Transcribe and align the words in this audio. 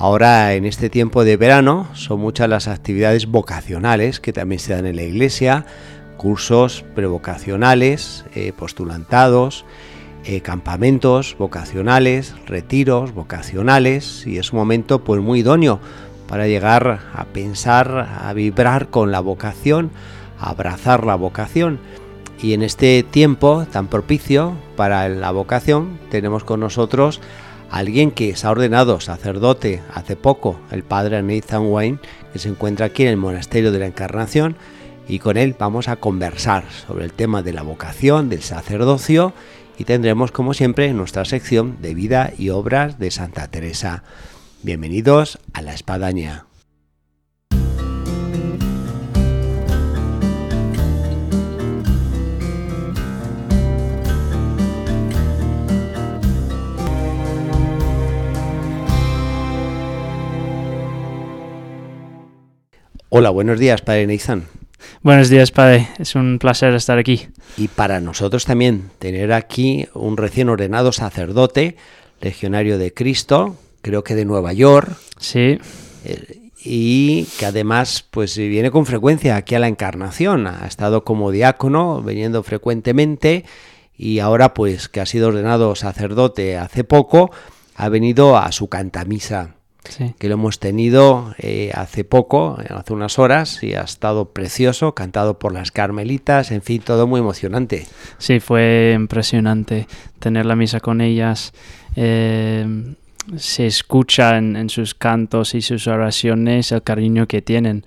Ahora 0.00 0.54
en 0.54 0.64
este 0.64 0.90
tiempo 0.90 1.24
de 1.24 1.36
verano 1.36 1.88
son 1.94 2.20
muchas 2.20 2.48
las 2.48 2.68
actividades 2.68 3.26
vocacionales 3.26 4.20
que 4.20 4.32
también 4.32 4.60
se 4.60 4.72
dan 4.72 4.86
en 4.86 4.94
la 4.94 5.02
iglesia, 5.02 5.66
cursos 6.16 6.84
prevocacionales, 6.94 8.24
eh, 8.32 8.52
postulantados, 8.56 9.64
eh, 10.24 10.40
campamentos 10.40 11.34
vocacionales, 11.36 12.36
retiros 12.46 13.12
vocacionales 13.12 14.24
y 14.24 14.38
es 14.38 14.52
un 14.52 14.60
momento 14.60 15.02
pues 15.02 15.20
muy 15.20 15.40
idóneo 15.40 15.80
para 16.28 16.46
llegar 16.46 17.00
a 17.12 17.24
pensar, 17.24 18.08
a 18.22 18.32
vibrar 18.34 18.90
con 18.90 19.10
la 19.10 19.18
vocación, 19.18 19.90
a 20.38 20.50
abrazar 20.50 21.04
la 21.06 21.16
vocación. 21.16 21.80
Y 22.40 22.52
en 22.52 22.62
este 22.62 23.02
tiempo 23.02 23.66
tan 23.72 23.88
propicio 23.88 24.52
para 24.76 25.08
la 25.08 25.32
vocación 25.32 25.98
tenemos 26.08 26.44
con 26.44 26.60
nosotros 26.60 27.20
alguien 27.70 28.10
que 28.10 28.34
se 28.36 28.46
ha 28.46 28.50
ordenado 28.50 29.00
sacerdote 29.00 29.82
hace 29.92 30.16
poco, 30.16 30.58
el 30.70 30.82
padre 30.82 31.22
Nathan 31.22 31.66
Wayne, 31.66 31.98
que 32.32 32.38
se 32.38 32.48
encuentra 32.48 32.86
aquí 32.86 33.02
en 33.02 33.10
el 33.10 33.16
Monasterio 33.16 33.72
de 33.72 33.78
la 33.78 33.86
Encarnación, 33.86 34.56
y 35.08 35.20
con 35.20 35.36
él 35.36 35.54
vamos 35.58 35.88
a 35.88 35.96
conversar 35.96 36.64
sobre 36.86 37.04
el 37.04 37.12
tema 37.12 37.42
de 37.42 37.52
la 37.52 37.62
vocación, 37.62 38.28
del 38.28 38.42
sacerdocio, 38.42 39.32
y 39.78 39.84
tendremos 39.84 40.32
como 40.32 40.54
siempre 40.54 40.92
nuestra 40.92 41.24
sección 41.24 41.78
de 41.80 41.94
vida 41.94 42.32
y 42.36 42.50
obras 42.50 42.98
de 42.98 43.10
Santa 43.10 43.46
Teresa. 43.46 44.02
Bienvenidos 44.62 45.38
a 45.52 45.62
la 45.62 45.72
Espadaña. 45.72 46.47
Hola, 63.10 63.30
buenos 63.30 63.58
días, 63.58 63.80
Padre 63.80 64.06
Neizan. 64.06 64.48
Buenos 65.02 65.30
días, 65.30 65.50
Padre. 65.50 65.88
Es 65.98 66.14
un 66.14 66.38
placer 66.38 66.74
estar 66.74 66.98
aquí. 66.98 67.28
Y 67.56 67.68
para 67.68 68.00
nosotros 68.00 68.44
también 68.44 68.90
tener 68.98 69.32
aquí 69.32 69.88
un 69.94 70.18
recién 70.18 70.50
ordenado 70.50 70.92
sacerdote, 70.92 71.76
legionario 72.20 72.76
de 72.76 72.92
Cristo, 72.92 73.56
creo 73.80 74.04
que 74.04 74.14
de 74.14 74.26
Nueva 74.26 74.52
York. 74.52 74.94
Sí. 75.18 75.58
Eh, 76.04 76.50
y 76.62 77.24
que 77.38 77.46
además 77.46 78.04
pues 78.10 78.36
viene 78.36 78.70
con 78.70 78.84
frecuencia 78.84 79.36
aquí 79.36 79.54
a 79.54 79.58
la 79.58 79.68
Encarnación. 79.68 80.46
Ha 80.46 80.66
estado 80.66 81.02
como 81.04 81.30
diácono, 81.30 82.02
viniendo 82.02 82.42
frecuentemente 82.42 83.46
y 83.96 84.18
ahora 84.18 84.52
pues 84.52 84.90
que 84.90 85.00
ha 85.00 85.06
sido 85.06 85.28
ordenado 85.28 85.74
sacerdote 85.76 86.58
hace 86.58 86.84
poco, 86.84 87.30
ha 87.74 87.88
venido 87.88 88.36
a 88.36 88.52
su 88.52 88.68
cantamisa 88.68 89.54
que 90.18 90.28
lo 90.28 90.34
hemos 90.34 90.58
tenido 90.58 91.34
eh, 91.38 91.70
hace 91.74 92.04
poco, 92.04 92.58
hace 92.68 92.92
unas 92.92 93.18
horas, 93.18 93.62
y 93.62 93.74
ha 93.74 93.82
estado 93.82 94.32
precioso, 94.32 94.94
cantado 94.94 95.38
por 95.38 95.52
las 95.52 95.70
carmelitas, 95.72 96.50
en 96.50 96.62
fin, 96.62 96.82
todo 96.82 97.06
muy 97.06 97.20
emocionante. 97.20 97.86
Sí, 98.18 98.40
fue 98.40 98.92
impresionante 98.94 99.86
tener 100.18 100.46
la 100.46 100.56
misa 100.56 100.80
con 100.80 101.00
ellas. 101.00 101.52
Eh, 101.96 102.94
se 103.36 103.66
escucha 103.66 104.38
en, 104.38 104.70
sus 104.70 104.94
cantos 104.94 105.54
y 105.54 105.62
sus 105.62 105.86
oraciones 105.86 106.72
el 106.72 106.82
cariño 106.82 107.26
que 107.26 107.42
tienen. 107.42 107.84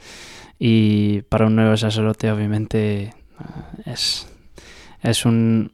Y 0.60 1.22
para 1.24 1.48
un 1.48 1.56
nuevo 1.56 1.76
sacerdote, 1.78 2.32
obviamente, 2.32 3.14
es, 3.86 4.28
es 5.02 5.26
un 5.26 5.72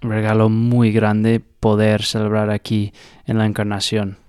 regalo 0.00 0.48
muy 0.48 0.92
grande 0.92 1.40
poder 1.40 2.02
celebrar 2.02 2.50
aquí 2.50 2.92
en 3.26 3.38
la 3.38 3.46
Encarnación. 3.46 4.19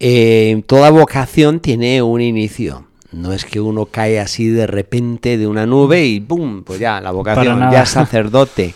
Eh, 0.00 0.62
toda 0.66 0.90
vocación 0.90 1.60
tiene 1.60 2.02
un 2.02 2.20
inicio. 2.20 2.86
No 3.10 3.32
es 3.32 3.44
que 3.44 3.60
uno 3.60 3.86
cae 3.86 4.20
así 4.20 4.48
de 4.48 4.66
repente 4.66 5.38
de 5.38 5.46
una 5.46 5.66
nube 5.66 6.04
y 6.04 6.20
¡pum! 6.20 6.62
Pues 6.62 6.78
ya, 6.78 7.00
la 7.00 7.10
vocación, 7.10 7.70
ya 7.72 7.86
sacerdote. 7.86 8.74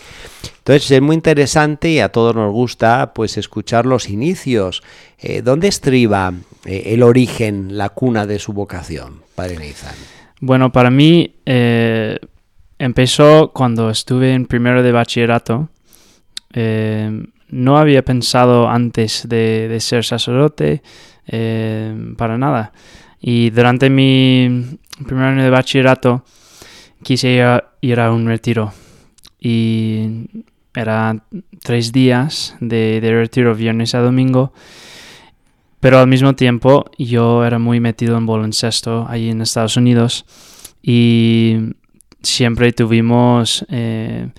Entonces 0.57 0.89
es 0.91 1.01
muy 1.01 1.15
interesante 1.15 1.89
y 1.89 1.99
a 1.99 2.09
todos 2.09 2.35
nos 2.35 2.51
gusta 2.51 3.13
pues 3.13 3.37
escuchar 3.37 3.85
los 3.85 4.09
inicios. 4.09 4.81
Eh, 5.19 5.41
¿Dónde 5.41 5.67
estriba 5.67 6.33
eh, 6.65 6.83
el 6.87 7.03
origen, 7.03 7.77
la 7.77 7.89
cuna 7.89 8.25
de 8.25 8.39
su 8.39 8.53
vocación, 8.53 9.21
Padre 9.35 9.57
Neizan? 9.57 9.95
Bueno, 10.39 10.71
para 10.71 10.89
mí 10.89 11.35
empezó 12.79 13.51
cuando 13.53 13.89
estuve 13.89 14.33
en 14.33 14.45
primero 14.45 14.83
de 14.83 14.91
bachillerato. 14.91 15.69
no 17.49 17.77
había 17.77 18.03
pensado 18.03 18.67
antes 18.67 19.27
de 19.29 19.77
ser 19.79 20.03
sacerdote 20.03 20.81
eh, 21.27 22.13
para 22.17 22.37
nada. 22.37 22.73
Y 23.19 23.51
durante 23.51 23.89
mi 23.89 24.77
primer 25.05 25.25
año 25.25 25.43
de 25.43 25.49
bachillerato 25.49 26.25
quise 27.03 27.41
ir 27.81 27.99
a, 27.99 28.11
un 28.11 28.27
retiro. 28.27 28.73
Y 29.39 30.27
era 30.73 31.23
tres 31.61 31.91
días 31.91 32.55
de, 32.59 32.99
retiro, 33.01 33.55
viernes 33.55 33.95
a 33.95 33.99
domingo. 33.99 34.53
Pero 35.79 35.99
al 35.99 36.07
mismo 36.07 36.35
tiempo 36.35 36.85
yo 36.97 37.45
era 37.45 37.59
muy 37.59 37.79
metido 37.79 38.17
en 38.17 38.25
baloncesto 38.25 39.05
allí 39.07 39.29
en 39.29 39.41
Estados 39.41 39.77
Unidos. 39.77 40.25
Y 40.81 41.75
siempre 42.21 42.71
tuvimos 42.73 43.65
eh, 43.69 44.29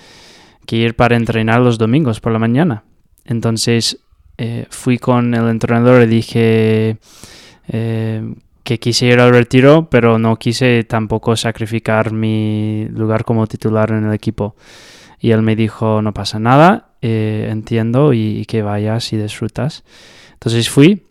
que 0.66 0.76
ir 0.76 0.94
para 0.94 1.16
entrenar 1.16 1.60
los 1.60 1.78
domingos 1.78 2.20
por 2.20 2.32
la 2.32 2.38
mañana. 2.38 2.84
Entonces 3.24 4.03
eh, 4.36 4.66
fui 4.70 4.98
con 4.98 5.34
el 5.34 5.48
entrenador 5.48 6.02
y 6.02 6.06
dije 6.06 6.96
eh, 7.68 8.34
que 8.64 8.78
quise 8.78 9.06
ir 9.06 9.20
al 9.20 9.30
retiro, 9.30 9.88
pero 9.90 10.18
no 10.18 10.36
quise 10.36 10.84
tampoco 10.84 11.36
sacrificar 11.36 12.12
mi 12.12 12.86
lugar 12.90 13.24
como 13.24 13.46
titular 13.46 13.90
en 13.90 14.06
el 14.06 14.14
equipo. 14.14 14.56
Y 15.20 15.30
él 15.30 15.42
me 15.42 15.54
dijo, 15.54 16.02
no 16.02 16.12
pasa 16.12 16.38
nada, 16.38 16.88
eh, 17.00 17.48
entiendo 17.50 18.12
y, 18.12 18.44
que 18.46 18.62
vayas 18.62 19.12
y 19.12 19.16
disfrutas. 19.18 19.84
Entonces 20.32 20.68
fui. 20.68 21.02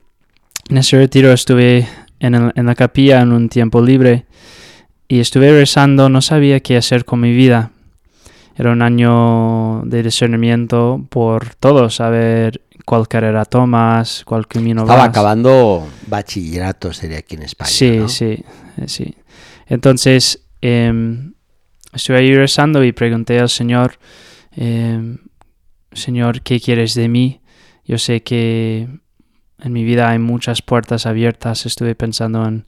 En 0.70 0.78
ese 0.78 0.98
retiro 0.98 1.32
estuve 1.32 1.88
en, 2.20 2.52
en 2.56 2.66
la 2.66 2.76
capilla 2.76 3.22
en 3.22 3.34
un 3.34 3.50
tiempo 3.50 3.82
libre 3.82 4.26
y 5.08 5.20
estuve 5.20 5.52
rezando, 5.52 6.10
no 6.10 6.22
sabía 6.22 6.60
qué 6.62 6.78
hacer 6.78 7.06
con 7.06 7.20
mi 7.20 7.34
vida. 7.34 7.72
Era 8.56 8.72
un 8.72 8.82
año 8.82 9.82
de 9.86 10.04
discernimiento 10.04 11.04
por 11.10 11.56
todo, 11.56 11.90
saber 11.90 12.62
cuál 12.86 13.08
carrera 13.08 13.46
tomas, 13.46 14.24
cuál 14.26 14.48
camino 14.48 14.82
Estaba 14.82 15.06
acabando 15.06 15.88
bachillerato, 16.08 16.94
sería 16.94 17.20
aquí 17.20 17.36
en 17.36 17.44
España. 17.44 17.70
Sí, 17.70 18.02
sí, 18.08 18.44
eh, 18.78 18.88
sí. 18.88 19.16
Entonces, 19.68 20.46
eh, 20.62 20.92
estuve 21.94 22.18
ahí 22.18 22.36
rezando 22.36 22.84
y 22.84 22.92
pregunté 22.92 23.40
al 23.40 23.50
Señor, 23.50 23.98
em, 24.56 25.18
Señor, 25.92 26.42
¿qué 26.42 26.60
quieres 26.60 26.96
de 26.96 27.08
mí? 27.08 27.42
Yo 27.86 27.98
sé 27.98 28.24
que 28.24 28.88
en 29.60 29.74
mi 29.74 29.84
vida 29.84 30.10
hay 30.10 30.20
muchas 30.20 30.62
puertas 30.62 31.06
abiertas. 31.06 31.66
Estuve 31.66 31.96
pensando 31.96 32.46
en 32.46 32.66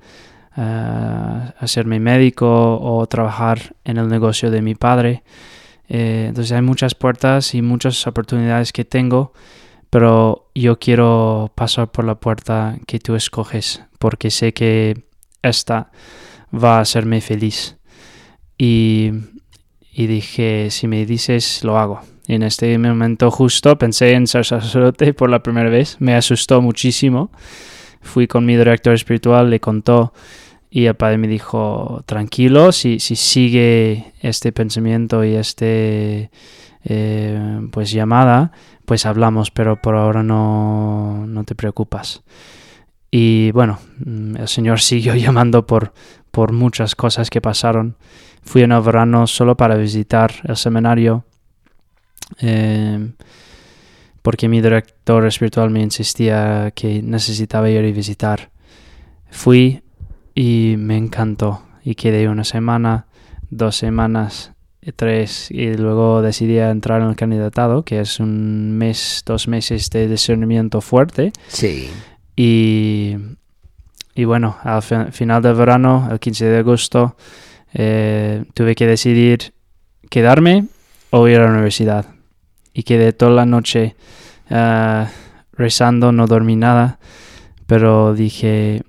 uh, 0.58 1.52
hacerme 1.60 2.00
médico 2.00 2.80
o 2.82 3.06
trabajar 3.08 3.76
en 3.84 3.98
el 3.98 4.08
negocio 4.08 4.52
de 4.52 4.62
mi 4.62 4.76
padre. 4.76 5.24
Eh, 5.88 6.26
entonces 6.30 6.52
hay 6.52 6.62
muchas 6.62 6.96
puertas 6.96 7.54
y 7.54 7.62
muchas 7.62 8.06
oportunidades 8.08 8.72
que 8.72 8.86
tengo 8.86 9.34
pero 9.96 10.50
yo 10.54 10.78
quiero 10.78 11.54
pasar 11.56 11.90
por 11.90 12.04
la 12.04 12.16
puerta 12.16 12.78
que 12.86 13.00
tú 13.00 13.16
escoges, 13.16 13.82
porque 13.98 14.30
sé 14.30 14.54
que 14.54 15.06
esta 15.42 15.90
va 16.54 16.80
a 16.80 16.82
hacerme 16.82 17.22
feliz. 17.22 17.78
Y, 18.58 19.12
dije, 19.96 20.68
si 20.70 20.90
me 20.90 21.06
dices, 21.06 21.64
lo 21.64 21.80
hago. 21.80 22.02
Y 22.28 22.34
en 22.34 22.44
este 22.44 22.78
momento 22.78 23.32
justo 23.32 23.78
pensé 23.78 24.12
en 24.12 24.28
ser 24.28 24.44
sacerdote 24.46 25.14
por 25.14 25.30
la 25.30 25.42
primera 25.42 25.70
vez, 25.70 25.96
me 26.00 26.14
asustó 26.14 26.62
muchísimo. 26.62 27.32
Fui 28.02 28.28
con 28.28 28.46
mi 28.46 28.58
director 28.58 28.94
espiritual, 28.94 29.50
le 29.50 29.62
contó 29.62 30.12
y 30.70 30.88
el 30.88 30.96
padre 30.96 31.20
me 31.20 31.30
dijo, 31.30 32.04
tranquilo, 32.06 32.74
si, 32.74 33.00
si 33.00 33.16
sigue 33.16 34.12
este 34.20 34.52
pensamiento 34.52 35.24
y 35.24 35.36
este 35.36 36.32
eh, 36.86 37.68
pues 37.72 37.92
llamada, 37.92 38.52
pues 38.86 39.06
hablamos, 39.06 39.52
pero 39.52 39.82
por 39.82 39.96
ahora 39.96 40.24
no, 40.24 41.26
no 41.28 41.44
te 41.44 41.56
preocupas. 41.56 42.24
Y 43.12 43.52
bueno, 43.52 43.80
mm, 44.06 44.38
el 44.38 44.48
Señor 44.48 44.80
siguió 44.82 45.16
llamando 45.16 45.66
por, 45.66 45.94
por 46.32 46.54
muchas 46.54 46.96
cosas 46.96 47.30
que 47.30 47.42
pasaron. 47.42 47.98
Fui 48.44 48.62
en 48.62 48.72
el 48.72 48.82
verano 48.82 49.28
solo 49.28 49.58
para 49.58 49.76
visitar 49.76 50.32
el 50.44 50.56
seminario. 50.56 51.26
eh, 52.40 53.12
porque 54.22 54.50
mi 54.50 54.60
director 54.60 55.24
espiritual 55.28 55.70
me 55.70 55.84
insistía 55.84 56.72
que 56.72 57.04
necesitaba 57.04 57.70
ir 57.70 57.86
y 57.86 57.92
visitar. 57.92 58.50
Fui 59.30 59.84
y 60.34 60.78
me 60.80 60.98
encantó. 60.98 61.62
Y 61.84 61.94
quedé 61.94 62.28
una 62.28 62.44
semana, 62.44 63.06
dos 63.52 63.76
semanas, 63.76 64.55
tres, 64.92 65.50
y 65.52 65.74
luego 65.76 66.22
decidí 66.22 66.58
entrar 66.60 67.02
en 67.02 67.10
el 67.10 67.16
candidatado, 67.16 67.84
que 67.84 68.00
es 68.02 68.20
un 68.20 68.78
mes, 68.78 69.24
dos 69.26 69.48
meses 69.48 69.90
de 69.90 70.08
discernimiento 70.08 70.82
fuerte. 70.82 71.32
Sí. 71.48 71.90
Y, 72.36 73.16
y 74.14 74.24
bueno, 74.26 74.58
al 74.64 74.82
fi- 74.82 75.12
final 75.12 75.42
del 75.42 75.56
verano, 75.56 76.08
el 76.12 76.20
15 76.20 76.46
de 76.46 76.58
agosto, 76.60 77.16
eh, 77.74 78.44
tuve 78.54 78.76
que 78.76 78.86
decidir 78.88 79.54
quedarme 80.10 80.66
o 81.10 81.28
ir 81.28 81.40
a 81.40 81.46
la 81.46 81.52
universidad. 81.52 82.06
Y 82.74 82.84
quedé 82.84 83.14
toda 83.14 83.32
la 83.32 83.46
noche 83.46 83.96
eh, 84.50 85.06
rezando, 85.54 86.12
no 86.12 86.28
dormí 86.28 86.56
nada, 86.58 87.00
pero 87.68 88.14
dije, 88.14 88.84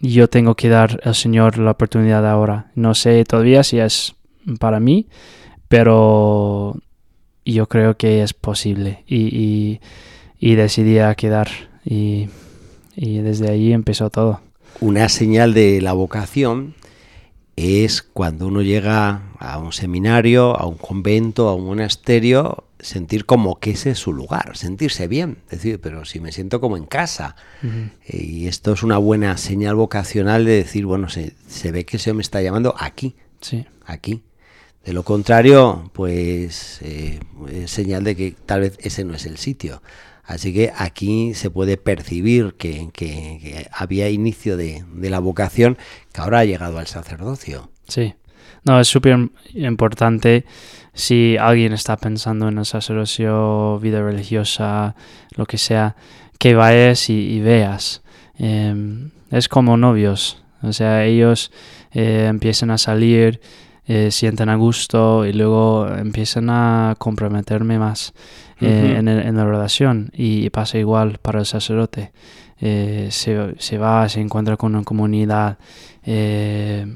yo 0.00 0.28
tengo 0.28 0.56
que 0.56 0.68
dar 0.68 1.00
al 1.04 1.14
Señor 1.14 1.58
la 1.58 1.70
oportunidad 1.70 2.28
ahora. 2.28 2.70
No 2.74 2.94
sé 2.94 3.24
todavía 3.24 3.62
si 3.62 3.78
es 3.78 4.14
para 4.58 4.80
mí, 4.80 5.06
pero 5.68 6.76
yo 7.44 7.68
creo 7.68 7.96
que 7.96 8.22
es 8.22 8.34
posible. 8.34 9.04
Y, 9.06 9.36
y, 9.36 9.80
y 10.38 10.54
decidí 10.54 10.98
a 10.98 11.14
quedar. 11.14 11.48
Y, 11.84 12.28
y 12.94 13.18
desde 13.18 13.50
ahí 13.50 13.72
empezó 13.72 14.10
todo. 14.10 14.40
Una 14.80 15.08
señal 15.08 15.54
de 15.54 15.80
la 15.80 15.92
vocación 15.92 16.74
es 17.56 18.02
cuando 18.02 18.46
uno 18.46 18.62
llega 18.62 19.22
a 19.38 19.58
un 19.58 19.72
seminario, 19.72 20.58
a 20.58 20.66
un 20.66 20.76
convento, 20.76 21.48
a 21.48 21.54
un 21.54 21.66
monasterio, 21.66 22.64
sentir 22.78 23.26
como 23.26 23.60
que 23.60 23.72
ese 23.72 23.90
es 23.90 23.98
su 23.98 24.12
lugar, 24.12 24.56
sentirse 24.56 25.06
bien, 25.06 25.38
decir, 25.50 25.80
pero 25.80 26.04
si 26.04 26.18
me 26.18 26.32
siento 26.32 26.60
como 26.60 26.76
en 26.76 26.86
casa. 26.86 27.36
Y 28.08 28.46
esto 28.46 28.72
es 28.72 28.82
una 28.82 28.98
buena 28.98 29.36
señal 29.36 29.76
vocacional 29.76 30.44
de 30.44 30.52
decir, 30.52 30.86
bueno, 30.86 31.08
se, 31.08 31.34
se 31.46 31.70
ve 31.72 31.84
que 31.84 31.98
se 31.98 32.12
me 32.12 32.22
está 32.22 32.42
llamando 32.42 32.74
aquí, 32.78 33.14
Sí, 33.40 33.66
aquí. 33.84 34.22
De 34.84 34.92
lo 34.92 35.04
contrario, 35.04 35.90
pues 35.92 36.80
eh, 36.82 37.20
es 37.52 37.70
señal 37.70 38.02
de 38.04 38.16
que 38.16 38.34
tal 38.46 38.60
vez 38.62 38.78
ese 38.82 39.04
no 39.04 39.14
es 39.14 39.26
el 39.26 39.38
sitio. 39.38 39.82
Así 40.24 40.52
que 40.52 40.72
aquí 40.76 41.34
se 41.34 41.50
puede 41.50 41.76
percibir 41.76 42.54
que, 42.54 42.88
que- 42.92 43.68
había 43.72 44.08
inicio 44.08 44.56
de, 44.56 44.84
de 44.94 45.10
la 45.10 45.18
vocación 45.20 45.78
que 46.12 46.20
ahora 46.20 46.40
ha 46.40 46.44
llegado 46.44 46.78
al 46.78 46.86
sacerdocio. 46.86 47.70
sí. 47.86 48.14
No, 48.64 48.78
es 48.78 48.86
súper 48.86 49.18
importante 49.54 50.44
si 50.94 51.36
alguien 51.36 51.72
está 51.72 51.96
pensando 51.96 52.48
en 52.48 52.58
el 52.58 52.64
sacerdocio, 52.64 53.80
vida 53.80 54.00
religiosa, 54.02 54.94
lo 55.36 55.46
que 55.46 55.58
sea, 55.58 55.96
que 56.38 56.54
vayas 56.54 57.10
y, 57.10 57.14
y 57.14 57.40
veas. 57.40 58.02
Em, 58.38 59.10
es 59.32 59.48
como 59.48 59.76
novios, 59.76 60.44
o 60.62 60.72
sea, 60.72 61.04
ellos 61.04 61.50
eh, 61.92 62.26
empiezan 62.28 62.70
a 62.70 62.78
salir, 62.78 63.40
eh, 63.86 64.10
sienten 64.10 64.48
a 64.48 64.56
gusto 64.56 65.26
y 65.26 65.32
luego 65.32 65.88
empiezan 65.88 66.48
a 66.50 66.94
comprometerme 66.98 67.78
más 67.78 68.12
eh, 68.60 68.84
Ujú. 68.90 68.98
en, 69.00 69.08
el- 69.08 69.26
en 69.26 69.36
la 69.36 69.44
relación 69.44 70.10
y 70.14 70.50
pasa 70.50 70.78
igual 70.78 71.18
para 71.20 71.40
el 71.40 71.46
sacerdote. 71.46 72.12
Eh, 72.60 73.08
se, 73.10 73.54
se 73.58 73.76
va, 73.78 74.08
se 74.08 74.20
encuentra 74.20 74.56
con 74.56 74.74
una 74.76 74.84
comunidad, 74.84 75.58
eh, 76.04 76.86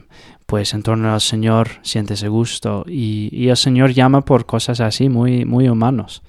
pues 0.46 0.74
en 0.74 0.82
torno 0.84 1.12
al 1.12 1.20
Señor 1.20 1.68
siente 1.82 2.14
ese 2.14 2.28
gusto 2.28 2.84
y, 2.86 3.28
y 3.32 3.48
el 3.48 3.56
Señor 3.56 3.92
llama 3.92 4.24
por 4.24 4.46
cosas 4.46 4.80
así 4.80 5.08
muy, 5.08 5.44
muy 5.44 5.68
humanos. 5.68 6.22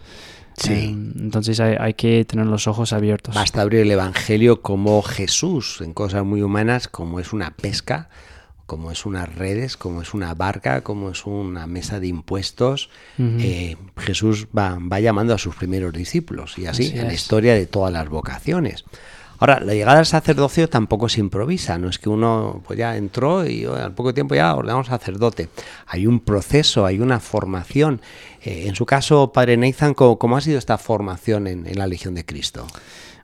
Sí. 0.55 0.73
Eh, 0.73 0.85
entonces 1.19 1.59
hay, 1.59 1.75
hay 1.79 1.93
que 1.93 2.25
tener 2.25 2.47
los 2.47 2.67
ojos 2.67 2.93
abiertos. 2.93 3.35
Basta 3.35 3.61
abrir 3.61 3.81
el 3.81 3.91
Evangelio 3.91 4.61
como 4.63 5.03
Jesús 5.03 5.81
en 5.81 5.93
cosas 5.93 6.25
muy 6.25 6.41
humanas, 6.41 6.87
como 6.87 7.19
es 7.19 7.31
una 7.31 7.51
pesca, 7.51 8.09
como 8.67 8.91
es 8.91 9.05
unas 9.05 9.33
redes, 9.33 9.77
como 9.77 10.01
es 10.01 10.13
una 10.13 10.33
barca, 10.35 10.81
como 10.81 11.09
es 11.09 11.25
una 11.25 11.65
mesa 11.65 11.99
de 11.99 12.07
impuestos. 12.07 12.89
Eh, 13.17 13.77
Jesús 13.97 14.47
va, 14.55 14.77
va 14.79 14.99
llamando 14.99 15.33
a 15.33 15.37
sus 15.37 15.55
primeros 15.55 15.93
discípulos 15.93 16.57
y 16.57 16.67
así, 16.67 16.87
Así 16.87 16.99
en 16.99 17.07
la 17.07 17.13
historia 17.13 17.55
de 17.55 17.65
todas 17.65 17.91
las 17.91 18.07
vocaciones. 18.09 18.83
Ahora, 19.39 19.59
la 19.59 19.73
llegada 19.73 19.99
al 19.99 20.05
sacerdocio 20.05 20.67
tampoco 20.67 21.09
se 21.09 21.19
improvisa, 21.19 21.77
no 21.77 21.89
es 21.89 21.99
que 21.99 22.09
uno 22.09 22.61
pues 22.65 22.77
ya 22.79 22.97
entró 22.97 23.47
y 23.47 23.65
oh, 23.65 23.75
al 23.75 23.93
poco 23.93 24.13
tiempo 24.13 24.35
ya 24.35 24.55
ordenamos 24.55 24.87
sacerdote. 24.87 25.49
Hay 25.85 26.07
un 26.07 26.19
proceso, 26.19 26.85
hay 26.85 26.99
una 26.99 27.19
formación. 27.19 28.01
Eh, 28.41 28.65
en 28.67 28.75
su 28.75 28.85
caso, 28.85 29.31
Padre 29.31 29.55
Nathan, 29.55 29.93
¿cómo, 29.93 30.17
cómo 30.17 30.37
ha 30.37 30.41
sido 30.41 30.57
esta 30.57 30.77
formación 30.77 31.47
en, 31.47 31.67
en 31.67 31.77
la 31.77 31.85
Legión 31.85 32.15
de 32.15 32.25
Cristo? 32.25 32.65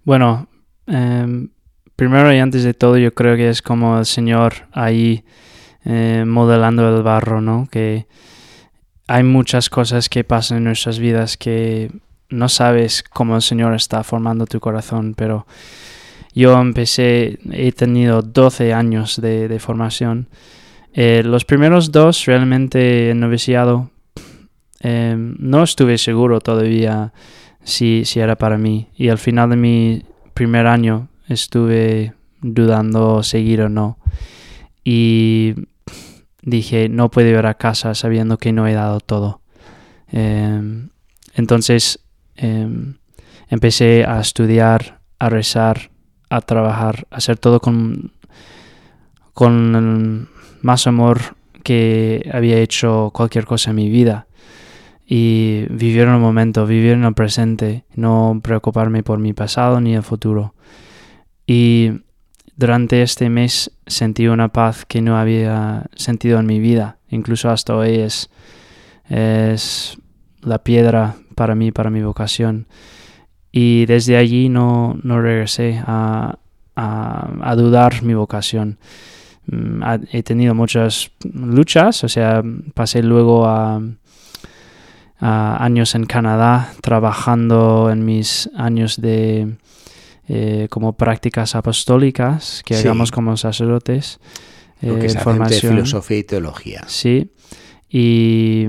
Bueno, 0.04 0.48
em, 0.86 1.50
primero 1.96 2.34
y 2.34 2.40
antes 2.40 2.64
de 2.64 2.74
todo, 2.74 2.98
yo 2.98 3.14
creo 3.14 3.36
que 3.36 3.50
es 3.50 3.62
como 3.62 3.98
el 3.98 4.06
Señor 4.06 4.68
ahí 4.72 5.24
eh, 5.86 6.24
modelando 6.26 6.96
el 6.96 7.04
barro, 7.04 7.42
¿no? 7.42 7.68
Que 7.70 8.08
hay 9.08 9.24
muchas 9.24 9.70
cosas 9.70 10.10
que 10.10 10.24
pasan 10.24 10.60
en 10.60 10.64
nuestras 10.66 11.00
vidas 11.00 11.38
que 11.38 11.92
no 12.30 12.50
sabes 12.50 13.04
cómo 13.04 13.36
el 13.36 13.42
Señor 13.42 13.76
está 13.76 14.04
formando 14.04 14.46
tu 14.46 14.60
corazón, 14.60 15.14
pero 15.16 15.46
yo 16.34 16.60
empecé, 16.60 17.38
he 17.52 17.72
tenido 17.74 18.22
12 18.22 18.74
años 18.74 19.22
de, 19.22 19.60
formación. 19.60 20.30
Eh, 20.94 21.22
los 21.24 21.46
primeros 21.46 21.92
dos, 21.92 22.26
realmente 22.26 23.12
en 23.12 23.20
noviciado, 23.20 23.92
em, 24.80 25.36
no 25.38 25.64
estuve 25.64 25.98
seguro 25.98 26.40
todavía 26.40 27.14
si, 27.64 28.06
si 28.06 28.20
era 28.20 28.36
para 28.36 28.58
mí. 28.58 28.90
Y 28.96 29.10
al 29.10 29.18
final 29.20 29.52
de 29.52 29.56
mi 29.58 30.04
primer 30.34 30.66
año 30.66 31.10
estuve 31.28 32.14
dudando 32.42 33.24
seguir 33.24 33.62
o 33.62 33.70
no. 33.70 33.98
Y 34.84 35.56
dije, 36.42 36.90
no 36.90 37.10
puedo 37.10 37.30
ir 37.30 37.46
a 37.46 37.54
casa 37.56 37.96
sabiendo 37.96 38.38
que 38.38 38.52
no 38.52 38.68
he 38.68 38.74
dado 38.74 39.00
todo. 39.00 39.42
Em, 40.12 40.90
entonces 41.34 42.00
em, 42.36 42.96
empecé 43.50 44.06
a 44.06 44.20
estudiar, 44.20 45.00
a 45.20 45.30
rezar, 45.30 45.92
a 46.30 46.42
trabajar, 46.42 47.08
a 47.10 47.18
hacer 47.18 47.38
todo 47.38 47.60
con, 47.60 48.12
con 49.34 50.30
más 50.62 50.88
amor 50.88 51.36
que 51.64 52.30
había 52.34 52.58
hecho 52.58 53.12
cualquier 53.14 53.46
cosa 53.46 53.70
en 53.70 53.78
mi 53.78 53.90
vida 53.90 54.28
y 55.06 55.66
vivir 55.70 56.02
en 56.02 56.14
el 56.14 56.20
momento, 56.20 56.66
vivir 56.66 56.94
en 56.94 57.04
el 57.04 57.14
presente, 57.14 57.86
no 57.96 58.40
preocuparme 58.44 59.04
por 59.04 59.20
mi 59.20 59.34
pasado 59.34 59.82
ni 59.82 59.96
el 59.96 60.04
futuro. 60.04 60.54
Y 61.46 61.92
durante 62.56 63.02
este 63.02 63.30
mes 63.30 63.72
sentí 63.88 64.28
una 64.28 64.50
paz 64.50 64.86
que 64.86 65.02
no 65.02 65.18
había 65.18 65.88
sentido 65.96 66.40
en 66.40 66.46
mi 66.46 66.60
vida, 66.60 66.98
incluso 67.10 67.50
hasta 67.50 67.76
hoy 67.76 67.96
es, 67.96 68.30
es 69.10 69.98
la 70.42 70.60
piedra 70.60 71.16
para 71.36 71.56
mí, 71.56 71.72
para 71.72 71.90
mi 71.90 72.02
vocación. 72.02 72.68
Y 73.52 73.86
desde 73.86 74.18
allí 74.18 74.50
no, 74.50 74.98
no 75.04 75.22
regresé 75.22 75.82
a, 75.86 76.40
a, 76.76 77.56
dudar 77.56 78.02
mi 78.04 78.14
vocación. 78.14 78.80
Mm, 79.48 79.84
He 80.12 80.24
tenido 80.24 80.56
muchas 80.56 81.12
luchas, 81.24 82.04
o 82.04 82.10
sea, 82.10 82.42
pasé 82.74 83.04
luego 83.04 83.46
a, 83.46 83.82
a 85.20 85.64
años 85.64 85.96
en 85.96 86.06
Canadá 86.06 86.74
trabajando 86.82 87.90
en 87.92 88.06
mis 88.06 88.50
años 88.56 89.00
de 89.00 89.56
eh, 90.28 90.68
como 90.70 90.94
prácticas 90.94 91.56
apostólicas 91.56 92.62
que 92.66 92.76
Sí. 92.76 92.82
hagamos 92.88 93.12
como 93.12 93.36
sacerdotes. 93.38 94.20
Lo 94.82 95.00
que 95.00 95.06
eh, 95.06 95.10
se 95.10 95.20
formación. 95.20 95.74
filosofía 95.74 96.18
y 96.18 96.24
teología. 96.24 96.82
Sí. 96.88 97.32
Y, 97.90 98.68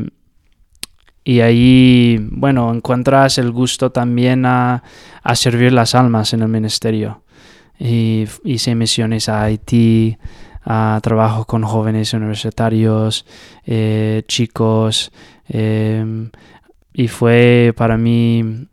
y 1.25 1.40
ahí, 1.40 2.18
bueno, 2.30 2.73
encuentras 2.73 3.38
el 3.38 3.50
gusto 3.50 3.90
también 3.90 4.44
a, 4.46 4.82
a 5.23 5.34
servir 5.37 5.73
las 5.73 5.94
almas 5.94 6.32
en 6.32 6.42
el 6.42 6.49
ministerio. 6.49 7.23
Y 7.78 8.26
hice 8.44 8.75
misiones 8.75 9.28
a 9.28 9.42
Haití, 9.42 10.16
a 10.64 11.00
trabajo 11.02 11.44
con 11.46 11.62
jóvenes 11.64 12.12
universitarios, 12.14 13.26
eh, 13.66 14.23
chicos, 14.28 15.11
eh, 15.49 16.28
y 16.92 17.08
fue 17.08 17.75
para 17.76 17.96
mí 17.99 18.68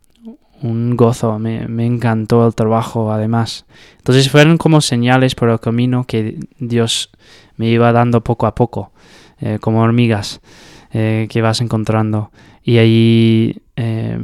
un 0.62 0.96
gozo, 0.96 1.38
me, 1.38 1.66
me 1.68 1.84
encantó 1.86 2.46
el 2.46 2.54
trabajo 2.54 3.12
además. 3.12 3.66
Entonces 3.98 4.30
fueron 4.30 4.58
como 4.58 4.80
señales 4.80 5.34
por 5.34 5.48
el 5.50 5.60
camino 5.60 6.04
que 6.04 6.38
Dios 6.58 7.10
me 7.56 7.68
iba 7.68 7.92
dando 7.92 8.22
poco 8.22 8.46
a 8.46 8.54
poco, 8.54 8.92
eh, 9.40 9.58
como 9.60 9.82
hormigas 9.82 10.40
eh, 10.92 11.26
que 11.30 11.42
vas 11.42 11.60
encontrando. 11.60 12.30
Y 12.62 12.78
ahí 12.78 13.62
eh, 13.76 14.18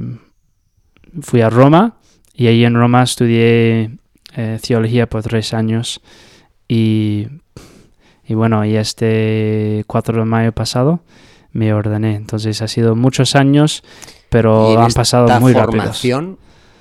fui 1.23 1.41
a 1.41 1.51
Roma 1.51 1.97
y 2.35 2.47
ahí 2.47 2.65
en 2.65 2.75
Roma 2.75 3.03
estudié 3.03 3.99
eh, 4.37 4.59
teología 4.61 5.09
por 5.09 5.23
tres 5.23 5.55
años 5.55 6.01
y, 6.69 7.27
y 8.27 8.35
bueno, 8.35 8.65
y 8.65 8.77
este 8.77 9.85
4 9.87 10.19
de 10.19 10.25
mayo 10.25 10.53
pasado 10.53 11.01
me 11.53 11.73
ordené. 11.73 12.15
Entonces 12.15 12.63
ha 12.63 12.69
sido 12.69 12.97
muchos 12.97 13.37
años, 13.37 13.83
pero 14.29 14.79
han 14.81 14.93
pasado 14.93 15.41
muy 15.41 15.53
rápido. 15.53 15.91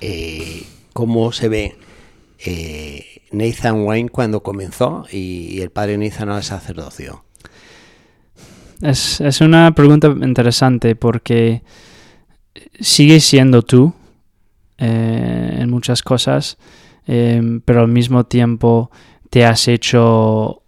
Eh, 0.00 0.64
¿Cómo 0.92 1.32
se 1.32 1.48
ve 1.48 1.76
eh, 2.44 3.04
Nathan 3.32 3.82
Wayne 3.82 4.10
cuando 4.10 4.42
comenzó 4.42 5.04
y, 5.10 5.60
el 5.60 5.70
padre 5.70 5.98
Nathan 5.98 6.30
al 6.30 6.42
sacerdocio? 6.42 7.24
Es, 8.80 9.20
es 9.20 9.40
una 9.40 9.72
pregunta 9.74 10.08
interesante 10.08 10.94
porque 10.94 11.62
sigues 12.80 13.24
siendo 13.24 13.62
tú 13.62 13.92
eh, 14.78 15.56
en 15.58 15.70
muchas 15.70 16.02
cosas, 16.02 16.58
eh, 17.06 17.60
pero 17.64 17.80
al 17.80 17.88
mismo 17.88 18.26
tiempo 18.26 18.90
te 19.30 19.44
has 19.44 19.66
hecho 19.68 20.62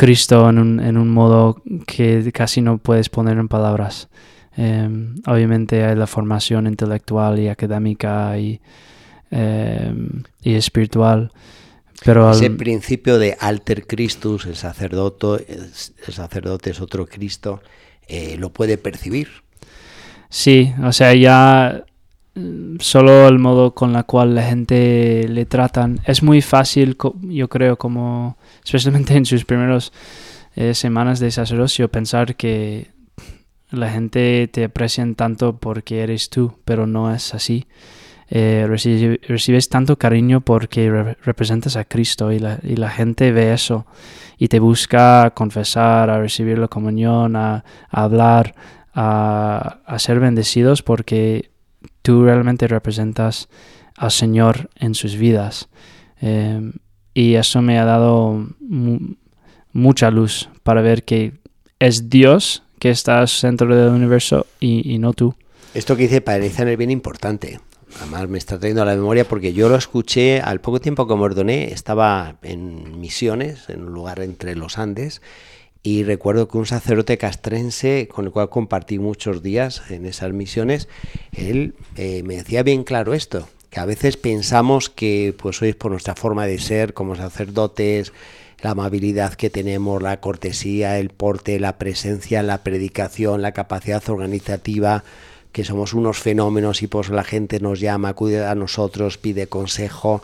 Cristo 0.00 0.48
en 0.48 0.58
un, 0.58 0.80
en 0.80 0.96
un, 0.96 1.10
modo 1.10 1.62
que 1.86 2.30
casi 2.32 2.60
no 2.62 2.78
puedes 2.78 3.08
poner 3.10 3.36
en 3.38 3.48
palabras. 3.48 4.08
obviamente 5.26 5.84
hay 5.84 5.94
la 5.94 6.06
formación 6.06 6.66
intelectual 6.66 7.38
y 7.38 7.48
académica 7.48 8.38
y, 8.38 8.60
y 9.30 10.54
espiritual. 10.54 11.32
Pero 12.04 12.30
Ese 12.30 12.50
principio 12.50 13.18
de 13.18 13.36
alter 13.38 13.86
Christus, 13.86 14.46
el 14.46 14.56
sacerdote, 14.56 15.46
el 15.48 16.14
sacerdote 16.14 16.70
es 16.70 16.80
otro 16.80 17.06
Cristo, 17.06 17.60
eh, 18.08 18.36
lo 18.38 18.50
puede 18.50 18.78
percibir. 18.78 19.28
Sí, 20.30 20.72
o 20.82 20.92
sea, 20.92 21.14
ya 21.14 21.84
solo 22.78 23.28
el 23.28 23.38
modo 23.38 23.74
con 23.74 23.92
la 23.92 24.02
cual 24.04 24.34
la 24.34 24.42
gente 24.42 25.26
le 25.28 25.46
tratan 25.46 26.00
es 26.04 26.22
muy 26.22 26.42
fácil, 26.42 26.96
yo 27.22 27.48
creo, 27.48 27.76
como 27.76 28.36
especialmente 28.64 29.14
en 29.14 29.26
sus 29.26 29.44
primeras 29.44 29.92
eh, 30.56 30.74
semanas 30.74 31.20
de 31.20 31.30
sacerdocio, 31.30 31.90
pensar 31.90 32.36
que 32.36 32.90
la 33.70 33.90
gente 33.90 34.48
te 34.48 34.64
aprecia 34.64 35.06
tanto 35.14 35.56
porque 35.58 36.02
eres 36.02 36.28
tú, 36.30 36.54
pero 36.64 36.86
no 36.86 37.14
es 37.14 37.34
así. 37.34 37.66
Eh, 38.32 38.64
recibes, 38.68 39.68
tanto 39.68 39.98
cariño 39.98 40.40
porque 40.40 41.16
representas 41.24 41.74
a 41.74 41.84
Cristo 41.84 42.30
y 42.30 42.38
la, 42.38 42.60
y 42.62 42.76
la, 42.76 42.88
gente 42.88 43.32
ve 43.32 43.52
eso 43.52 43.86
y 44.38 44.46
te 44.46 44.60
busca 44.60 45.32
confesar, 45.34 46.10
a 46.10 46.20
recibir 46.20 46.56
la 46.58 46.68
comunión, 46.68 47.34
a, 47.34 47.64
hablar, 47.90 48.54
a, 48.94 49.96
ser 49.98 50.20
bendecidos 50.20 50.82
porque 50.82 51.50
tú 52.02 52.24
realmente 52.24 52.66
representas 52.66 53.48
al 53.96 54.10
Señor 54.10 54.70
en 54.76 54.94
sus 54.94 55.16
vidas. 55.16 55.68
Em, 56.20 56.72
y 57.14 57.34
eso 57.34 57.62
me 57.62 57.78
ha 57.78 57.84
dado 57.84 58.46
mucha 59.72 60.10
luz 60.10 60.48
para 60.62 60.80
ver 60.80 61.04
que 61.04 61.32
es 61.78 62.08
Dios 62.08 62.62
que 62.78 62.90
está 62.90 63.20
al 63.20 63.28
centro 63.28 63.74
del 63.74 63.92
universo 63.92 64.46
y, 64.58 64.98
no 64.98 65.12
tú. 65.12 65.34
Esto 65.74 65.96
que 65.96 66.04
dice 66.04 66.20
Padre 66.20 66.46
es 66.46 66.78
bien 66.78 66.90
importante 66.90 67.60
además 67.98 68.28
me 68.28 68.38
está 68.38 68.58
trayendo 68.58 68.82
a 68.82 68.86
la 68.86 68.94
memoria 68.94 69.24
porque 69.24 69.52
yo 69.52 69.68
lo 69.68 69.76
escuché 69.76 70.40
al 70.40 70.60
poco 70.60 70.80
tiempo 70.80 71.06
que 71.06 71.14
me 71.14 71.22
ordené, 71.22 71.72
estaba 71.72 72.36
en 72.42 73.00
Misiones, 73.00 73.68
en 73.68 73.82
un 73.82 73.92
lugar 73.92 74.20
entre 74.20 74.54
los 74.54 74.78
Andes, 74.78 75.22
y 75.82 76.04
recuerdo 76.04 76.48
que 76.48 76.58
un 76.58 76.66
sacerdote 76.66 77.16
castrense 77.16 78.08
con 78.08 78.26
el 78.26 78.32
cual 78.32 78.50
compartí 78.50 78.98
muchos 78.98 79.42
días 79.42 79.82
en 79.90 80.04
esas 80.04 80.32
misiones, 80.32 80.88
él 81.32 81.74
eh, 81.96 82.22
me 82.24 82.36
decía 82.36 82.62
bien 82.62 82.84
claro 82.84 83.14
esto, 83.14 83.48
que 83.70 83.80
a 83.80 83.86
veces 83.86 84.16
pensamos 84.16 84.90
que 84.90 85.34
pues 85.38 85.62
hoy 85.62 85.72
por 85.72 85.90
nuestra 85.90 86.14
forma 86.14 86.46
de 86.46 86.58
ser 86.58 86.92
como 86.92 87.16
sacerdotes, 87.16 88.12
la 88.62 88.72
amabilidad 88.72 89.34
que 89.34 89.48
tenemos, 89.48 90.02
la 90.02 90.20
cortesía, 90.20 90.98
el 90.98 91.08
porte, 91.08 91.58
la 91.58 91.78
presencia, 91.78 92.42
la 92.42 92.62
predicación, 92.62 93.40
la 93.40 93.52
capacidad 93.52 94.06
organizativa, 94.10 95.02
que 95.52 95.64
somos 95.64 95.94
unos 95.94 96.18
fenómenos 96.18 96.82
y 96.82 96.86
pues 96.88 97.08
la 97.08 97.24
gente 97.24 97.58
nos 97.58 97.80
llama, 97.80 98.10
acude 98.10 98.44
a 98.44 98.54
nosotros, 98.54 99.16
pide 99.16 99.46
consejo 99.46 100.22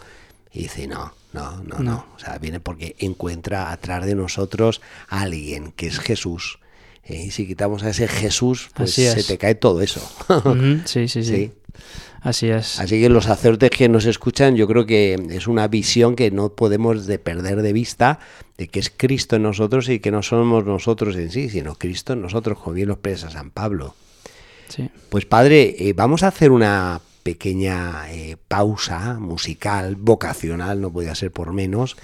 y 0.53 0.65
dice, 0.65 0.87
no, 0.87 1.13
no, 1.33 1.63
no, 1.63 1.79
no. 1.81 2.07
O 2.15 2.19
sea, 2.19 2.39
viene 2.39 2.61
porque 2.61 2.97
encuentra 2.99 3.71
atrás 3.73 4.07
de 4.07 4.15
nosotros 4.15 4.81
a 5.09 5.23
alguien 5.23 5.73
que 5.73 5.89
es 5.89 5.99
Jesús. 5.99 6.59
¿eh? 7.05 7.25
Y 7.27 7.31
si 7.31 7.47
quitamos 7.47 7.83
a 7.83 7.91
ese 7.91 8.09
Jesús, 8.09 8.71
pues 8.75 8.95
se 8.95 9.23
te 9.23 9.39
cae 9.39 9.55
todo 9.55 9.81
eso. 9.81 10.01
sí, 10.85 11.09
sí, 11.09 11.25
sí, 11.25 11.53
Así 12.23 12.49
es. 12.49 12.81
Así 12.81 13.01
que 13.01 13.09
los 13.09 13.25
sacerdotes 13.25 13.71
que 13.71 13.89
nos 13.89 14.05
escuchan, 14.05 14.57
yo 14.57 14.67
creo 14.67 14.85
que 14.85 15.15
es 15.31 15.47
una 15.47 15.69
visión 15.69 16.17
que 16.17 16.31
no 16.33 16.49
podemos 16.49 17.07
de 17.07 17.19
perder 17.19 17.63
de 17.63 17.73
vista 17.73 18.19
de 18.59 18.69
que 18.69 18.81
es 18.81 18.91
Cristo 18.95 19.37
en 19.37 19.43
nosotros 19.43 19.89
y 19.89 20.01
que 20.01 20.11
no 20.11 20.23
somos 20.23 20.65
nosotros 20.65 21.15
en 21.17 21.31
sí, 21.31 21.51
sino 21.51 21.77
Cristo 21.77 22.15
en 22.15 22.23
nosotros, 22.23 22.59
como 22.59 22.75
bien 22.75 22.89
lo 22.89 22.95
expresa 22.95 23.31
San 23.31 23.51
Pablo. 23.51 23.95
Pues 25.11 25.25
padre, 25.27 25.77
eh, 25.79 25.93
vamos 25.93 26.23
a 26.23 26.29
hacer 26.29 26.51
una 26.51 27.01
pequeña 27.27 28.09
eh, 28.13 28.37
pausa 28.47 29.15
musical, 29.19 29.97
vocacional, 29.97 30.81
no 30.81 30.93
podía 30.93 31.13
ser 31.17 31.33
por 31.33 31.53
menos, 31.53 31.97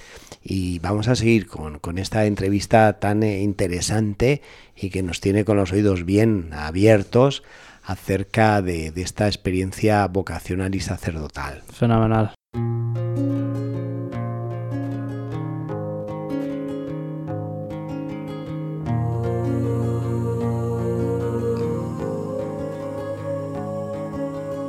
y 0.42 0.80
vamos 0.80 1.06
a 1.06 1.14
seguir 1.14 1.46
con, 1.46 1.78
esta 1.96 2.26
entrevista 2.26 2.98
tan 2.98 3.22
eh, 3.22 3.40
interesante 3.40 4.42
y 4.74 4.90
que 4.90 5.04
nos 5.04 5.20
tiene 5.20 5.44
con 5.44 5.58
los 5.58 5.70
oídos 5.70 6.04
bien 6.04 6.50
abiertos 6.52 7.44
acerca 7.84 8.62
de, 8.62 8.90
de 8.90 9.02
esta 9.02 9.28
experiencia 9.28 10.04
vocacional 10.08 10.74
y 10.74 10.80
sacerdotal. 10.80 11.62
Fenomenal. 11.70 12.34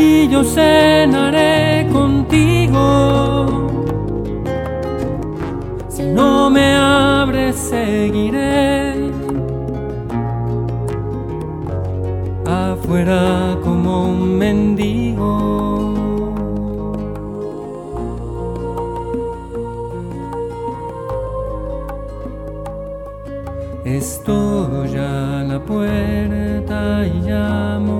y 0.00 0.28
yo 0.28 0.42
cenaré 0.42 1.86
contigo. 1.92 2.82
Si 5.88 6.02
no 6.02 6.50
me 6.50 6.74
abres, 6.74 7.56
seguiré 7.56 9.10
afuera 12.46 13.56
como 13.62 14.10
un 14.10 14.38
mendigo. 14.38 15.30
Estoy 23.84 24.96
a 24.96 25.42
la 25.50 25.58
puerta 25.58 27.06
y 27.06 27.28
llamo 27.28 27.99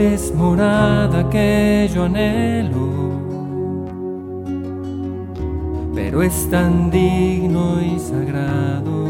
es 0.00 0.34
morada 0.34 1.28
que 1.30 1.90
yo 1.94 2.04
anhelo. 2.04 2.90
pero 6.10 6.22
es 6.24 6.50
tan 6.50 6.90
digno 6.90 7.80
y 7.80 7.96
sagrado 8.00 9.04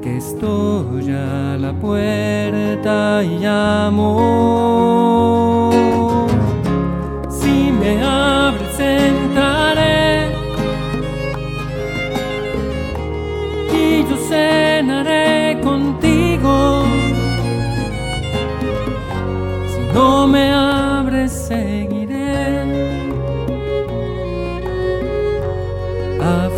que 0.00 0.16
estoy 0.16 1.10
a 1.12 1.58
la 1.58 1.74
puerta 1.74 3.22
y 3.22 3.38
llamo. 3.38 4.16
Si 7.28 7.70
me 7.78 8.02
abres 8.02 8.80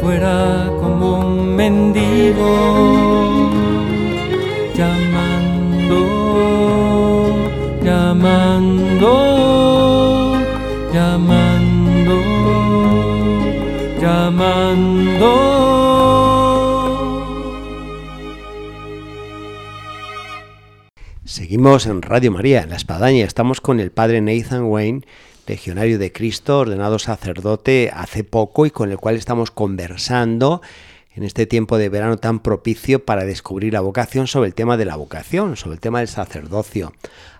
afuera 0.08 0.72
como 0.80 1.18
un 1.18 1.54
mendigo, 1.54 3.50
llamando, 4.74 6.00
llamando, 7.84 9.12
llamando, 10.94 12.14
llamando. 14.00 15.58
Seguimos 21.24 21.84
en 21.86 22.00
Radio 22.00 22.32
María, 22.32 22.62
en 22.62 22.70
La 22.70 22.76
Espadaña. 22.76 23.26
Estamos 23.26 23.60
con 23.60 23.78
el 23.78 23.90
padre 23.90 24.22
Nathan 24.22 24.64
Wayne, 24.64 25.02
legionario 25.48 25.98
de 25.98 26.12
Cristo, 26.12 26.58
ordenado 26.58 26.98
sacerdote 26.98 27.90
hace 27.92 28.22
poco 28.22 28.66
y 28.66 28.70
con 28.70 28.90
el 28.90 28.98
cual 28.98 29.16
estamos 29.16 29.50
conversando 29.50 30.60
en 31.14 31.24
este 31.24 31.46
tiempo 31.46 31.78
de 31.78 31.88
verano 31.88 32.18
tan 32.18 32.40
propicio 32.40 33.04
para 33.04 33.24
descubrir 33.24 33.72
la 33.72 33.80
vocación 33.80 34.28
sobre 34.28 34.48
el 34.48 34.54
tema 34.54 34.76
de 34.76 34.84
la 34.84 34.96
vocación, 34.96 35.56
sobre 35.56 35.74
el 35.74 35.80
tema 35.80 35.98
del 35.98 36.08
sacerdocio. 36.08 36.92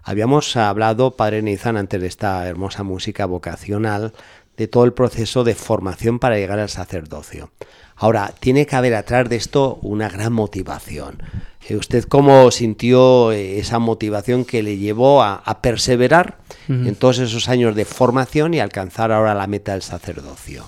Habíamos 0.03 0.57
hablado, 0.57 1.13
padre 1.13 1.43
Nathan, 1.43 1.77
antes 1.77 2.01
de 2.01 2.07
esta 2.09 2.49
hermosa 2.49 2.83
música 2.83 3.27
vocacional, 3.27 4.15
de 4.59 4.67
todo 4.67 4.85
el 4.85 4.93
proceso 4.93 5.45
de 5.45 5.55
formación 5.55 6.19
para 6.19 6.37
llegar 6.37 6.59
al 6.59 6.69
sacerdocio. 6.69 7.53
Ahora, 7.97 8.33
tiene 8.39 8.67
que 8.67 8.77
haber 8.77 8.95
atrás 8.95 9.29
de 9.29 9.37
esto 9.37 9.79
una 9.83 10.09
gran 10.09 10.33
motivación. 10.33 11.23
Eh, 11.69 11.77
¿Usted 11.77 12.05
cómo 12.05 12.51
sintió 12.51 13.33
eh, 13.33 13.59
esa 13.59 13.79
motivación 13.79 14.45
que 14.45 14.63
le 14.63 14.77
llevó 14.77 15.23
a, 15.23 15.37
a 15.37 15.63
perseverar 15.63 16.39
en 16.69 16.95
todos 16.97 17.19
esos 17.19 17.49
años 17.49 17.75
de 17.75 17.87
formación 17.87 18.53
y 18.53 18.61
alcanzar 18.61 19.11
ahora 19.11 19.35
la 19.35 19.47
meta 19.47 19.73
del 19.73 19.83
sacerdocio? 19.83 20.65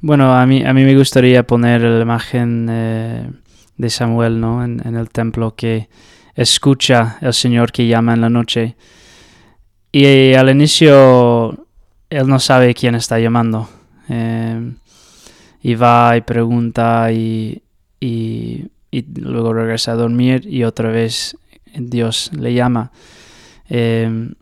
Bueno, 0.00 0.34
a 0.34 0.44
mí, 0.44 0.64
a 0.64 0.72
mí 0.72 0.84
me 0.84 0.96
gustaría 0.96 1.46
poner 1.46 1.82
la 1.82 2.02
imagen 2.02 2.66
eh, 2.68 3.30
de 3.76 3.90
Samuel 3.90 4.40
¿no? 4.40 4.64
en, 4.64 4.82
en 4.84 4.96
el 4.96 5.10
templo 5.10 5.54
que 5.54 5.88
escucha 6.34 7.18
al 7.20 7.34
Señor 7.34 7.70
que 7.70 7.86
llama 7.86 8.14
en 8.14 8.22
la 8.22 8.30
noche. 8.30 8.76
Y 9.92 10.34
al 10.34 10.48
inicio 10.50 11.59
él 12.10 12.26
no 12.26 12.38
sabe 12.38 12.74
quién 12.74 12.94
está 12.94 13.18
llamando. 13.18 13.68
Eh, 14.08 14.72
y 15.62 15.74
va 15.74 16.16
y 16.16 16.22
pregunta 16.22 17.12
y, 17.12 17.62
y, 18.00 18.66
y 18.90 19.02
luego 19.20 19.52
regresa 19.52 19.92
a 19.92 19.96
dormir 19.96 20.46
y 20.46 20.64
otra 20.64 20.90
vez 20.90 21.36
Dios 21.74 22.30
le 22.32 22.54
llama. 22.54 22.92
Eh, 23.68 24.32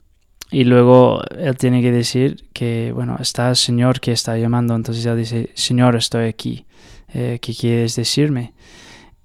y 0.51 0.65
luego 0.65 1.23
él 1.39 1.57
tiene 1.59 1.83
que 1.83 1.93
decir 1.93 2.49
que, 2.55 2.91
bueno, 2.95 3.17
está 3.21 3.51
el 3.51 3.57
Señor 3.57 4.01
que 4.01 4.13
está 4.13 4.39
llamando. 4.39 4.75
Entonces 4.75 5.05
él 5.05 5.17
dice, 5.17 5.51
Señor, 5.55 5.97
estoy 5.97 6.27
aquí. 6.27 6.65
Eh, 7.13 7.39
¿Qué 7.41 7.55
quieres 7.55 7.97
decirme? 7.97 8.55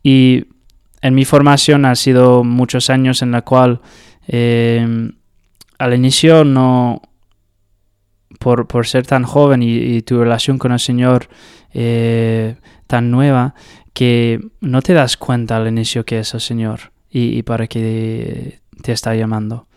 Y 0.02 0.46
en 1.02 1.16
mi 1.16 1.24
formación 1.24 1.86
ha 1.86 1.96
sido 1.96 2.44
muchos 2.44 2.90
años 2.90 3.22
en 3.22 3.32
la 3.32 3.42
cual 3.42 3.82
eh, 4.28 5.12
al 5.78 5.94
inicio 5.94 6.44
no, 6.44 7.02
por, 8.40 8.68
por 8.68 8.88
ser 8.88 9.06
tan 9.06 9.24
joven 9.24 9.64
y, 9.64 9.76
y, 9.76 10.02
tu 10.02 10.20
relación 10.20 10.58
con 10.58 10.72
el 10.72 10.80
Señor 10.80 11.30
eh, 11.74 12.56
tan 12.88 13.12
nueva, 13.12 13.56
que 13.94 14.40
no 14.60 14.82
te 14.82 14.94
das 14.94 15.18
cuenta 15.18 15.58
al 15.58 15.68
inicio 15.68 16.06
que 16.06 16.20
es 16.20 16.34
el 16.34 16.42
Señor 16.42 16.92
y, 17.10 17.38
y 17.38 17.44
para 17.44 17.68
qué 17.68 18.60
te 18.82 18.92
está 18.92 19.16
llamando. 19.16 19.68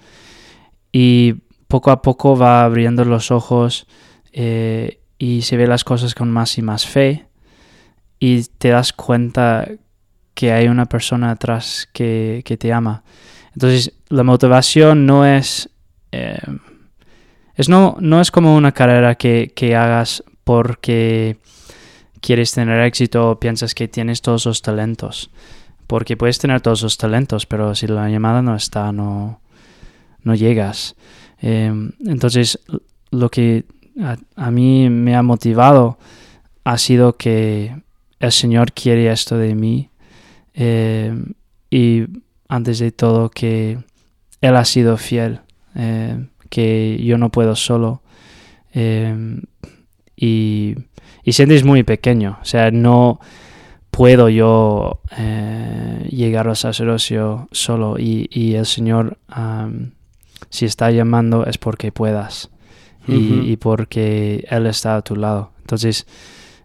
Y 0.92 1.34
poco 1.68 1.90
a 1.90 2.02
poco 2.02 2.36
va 2.36 2.64
abriendo 2.64 3.04
los 3.04 3.30
ojos 3.30 3.86
eh, 4.32 5.00
y 5.18 5.42
se 5.42 5.56
ve 5.56 5.66
las 5.66 5.84
cosas 5.84 6.14
con 6.14 6.30
más 6.30 6.58
y 6.58 6.62
más 6.62 6.86
fe 6.86 7.26
y 8.18 8.42
te 8.58 8.68
das 8.70 8.92
cuenta 8.92 9.68
que 10.34 10.52
hay 10.52 10.68
una 10.68 10.86
persona 10.86 11.30
atrás 11.30 11.88
que, 11.92 12.42
que 12.44 12.56
te 12.56 12.72
ama. 12.72 13.02
Entonces 13.52 13.92
la 14.08 14.22
motivación 14.22 15.06
no 15.06 15.24
es... 15.26 15.70
Eh, 16.12 16.38
es 17.56 17.68
no, 17.68 17.96
no 18.00 18.20
es 18.20 18.30
como 18.30 18.54
una 18.54 18.72
carrera 18.72 19.16
que, 19.16 19.52
que 19.54 19.74
hagas 19.74 20.22
porque 20.44 21.38
quieres 22.20 22.52
tener 22.52 22.80
éxito 22.80 23.30
o 23.30 23.40
piensas 23.40 23.74
que 23.74 23.88
tienes 23.88 24.22
todos 24.22 24.46
los 24.46 24.62
talentos. 24.62 25.30
Porque 25.86 26.16
puedes 26.16 26.38
tener 26.38 26.60
todos 26.60 26.82
los 26.82 26.98
talentos, 26.98 27.46
pero 27.46 27.74
si 27.74 27.86
la 27.86 28.08
llamada 28.10 28.42
no 28.42 28.54
está, 28.54 28.92
no, 28.92 29.40
no 30.22 30.34
llegas. 30.34 30.96
Eh, 31.40 31.72
entonces, 32.04 32.58
lo 33.10 33.30
que 33.30 33.64
a, 34.36 34.50
mí 34.50 34.90
me 34.90 35.16
ha 35.16 35.22
motivado 35.22 35.98
ha 36.64 36.78
sido 36.78 37.16
que 37.16 37.80
el 38.18 38.32
Señor 38.32 38.72
quiere 38.72 39.10
esto 39.10 39.38
de 39.38 39.54
mí 39.54 39.90
eh, 40.54 41.14
y 41.70 42.04
antes 42.48 42.78
de 42.78 42.90
todo 42.90 43.30
que 43.30 43.78
Él 44.40 44.56
ha 44.56 44.64
sido 44.64 44.96
fiel, 44.96 45.40
eh, 45.74 46.26
que 46.48 47.00
yo 47.02 47.18
no 47.18 47.30
puedo 47.30 47.56
solo 47.56 48.02
eh, 48.74 49.40
y, 50.16 50.74
y 51.24 51.32
sientes 51.32 51.64
muy 51.64 51.82
pequeño, 51.82 52.38
o 52.40 52.44
sea, 52.44 52.70
no 52.70 53.20
puedo 53.90 54.28
yo 54.28 55.00
eh, 55.16 56.06
llegar 56.11 56.48
al 56.48 56.56
sacerdocio 56.56 57.48
solo 57.52 57.98
y, 57.98 58.28
y 58.30 58.54
el 58.54 58.66
Señor 58.66 59.18
um, 59.35 59.90
si 60.50 60.66
está 60.66 60.90
llamando 60.90 61.46
es 61.46 61.59
porque 61.59 61.92
puedas 61.92 62.50
y, 63.09 63.14
uh 63.14 63.16
-huh. 63.16 63.48
y, 63.52 63.56
porque 63.56 64.44
Él 64.50 64.66
está 64.66 64.96
a 64.96 65.02
tu 65.02 65.16
lado. 65.16 65.52
Entonces, 65.61 66.06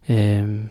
eh, 0.07 0.67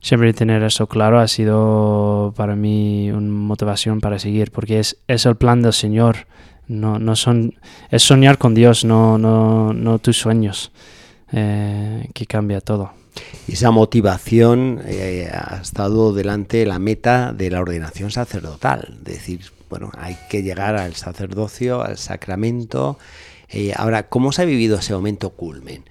siempre 0.00 0.32
tener 0.32 0.62
eso 0.62 0.86
claro 0.86 1.20
ha 1.20 1.28
sido 1.28 2.32
para 2.36 2.56
mí 2.56 3.10
una 3.10 3.30
motivación 3.30 4.00
para 4.00 4.18
seguir, 4.18 4.50
porque 4.50 4.78
es, 4.80 4.96
es 5.06 5.26
el 5.26 5.36
plan 5.36 5.62
del 5.62 5.72
Señor. 5.72 6.26
No, 6.68 6.98
no 6.98 7.16
son, 7.16 7.54
es 7.90 8.02
soñar 8.02 8.38
con 8.38 8.54
Dios, 8.54 8.84
no, 8.84 9.18
no, 9.18 9.72
no 9.72 9.98
tus 9.98 10.18
sueños, 10.18 10.72
eh, 11.32 12.08
que 12.14 12.26
cambia 12.26 12.60
todo. 12.60 12.92
Esa 13.46 13.70
motivación 13.70 14.80
eh, 14.86 15.30
ha 15.32 15.60
estado 15.60 16.12
delante 16.12 16.58
de 16.58 16.66
la 16.66 16.78
meta 16.78 17.32
de 17.32 17.50
la 17.50 17.60
ordenación 17.60 18.10
sacerdotal, 18.10 18.96
es 18.98 19.04
decir, 19.04 19.40
bueno, 19.68 19.90
hay 19.96 20.16
que 20.28 20.42
llegar 20.42 20.76
al 20.76 20.94
sacerdocio, 20.94 21.82
al 21.82 21.98
sacramento. 21.98 22.98
Eh, 23.48 23.72
ahora, 23.74 24.08
¿cómo 24.08 24.30
se 24.32 24.42
ha 24.42 24.44
vivido 24.44 24.78
ese 24.78 24.94
momento 24.94 25.30
culmen? 25.30 25.84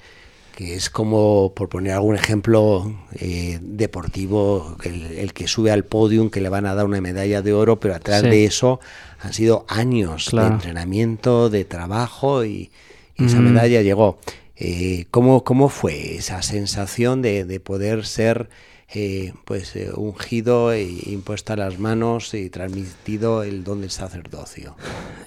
Que 0.56 0.76
es 0.76 0.90
como, 0.90 1.54
por 1.56 1.70
poner 1.70 1.94
algún 1.94 2.16
ejemplo 2.16 2.94
eh, 3.14 3.60
deportivo, 3.62 4.78
el, 4.84 5.18
el, 5.18 5.34
que 5.34 5.48
sube 5.48 5.72
al 5.72 5.86
podium, 5.86 6.30
que 6.30 6.42
le 6.42 6.50
van 6.50 6.66
a 6.66 6.76
dar 6.76 6.86
una 6.86 7.02
medalla 7.02 7.42
de 7.42 7.54
oro, 7.54 7.80
pero 7.80 7.96
atrás 7.96 8.22
sí. 8.22 8.30
de 8.30 8.46
eso 8.46 8.80
han 9.20 9.34
sido 9.34 9.66
años 9.68 10.28
claro. 10.30 10.50
de 10.50 10.54
entrenamiento, 10.56 11.50
de 11.50 11.66
trabajo 11.66 12.44
y, 12.44 12.72
y 13.16 13.24
mm. 13.24 13.26
esa 13.28 13.40
medalla 13.40 13.82
llegó. 13.82 14.20
Eh, 14.56 15.06
¿cómo, 15.10 15.44
¿Cómo 15.44 15.70
fue 15.70 16.18
esa 16.18 16.42
sensación 16.44 17.22
de, 17.24 17.46
de 17.46 17.60
poder 17.60 18.06
ser 18.06 18.50
eh, 18.94 19.34
pues 19.46 19.76
eh, 19.76 19.90
ungido 19.96 20.74
e 20.74 20.84
impuesto 21.06 21.54
a 21.54 21.56
las 21.56 21.80
manos 21.80 22.34
y 22.34 22.50
transmitido 22.50 23.44
el 23.44 23.64
don 23.64 23.82
del 23.82 23.92
sacerdocio. 23.92 24.76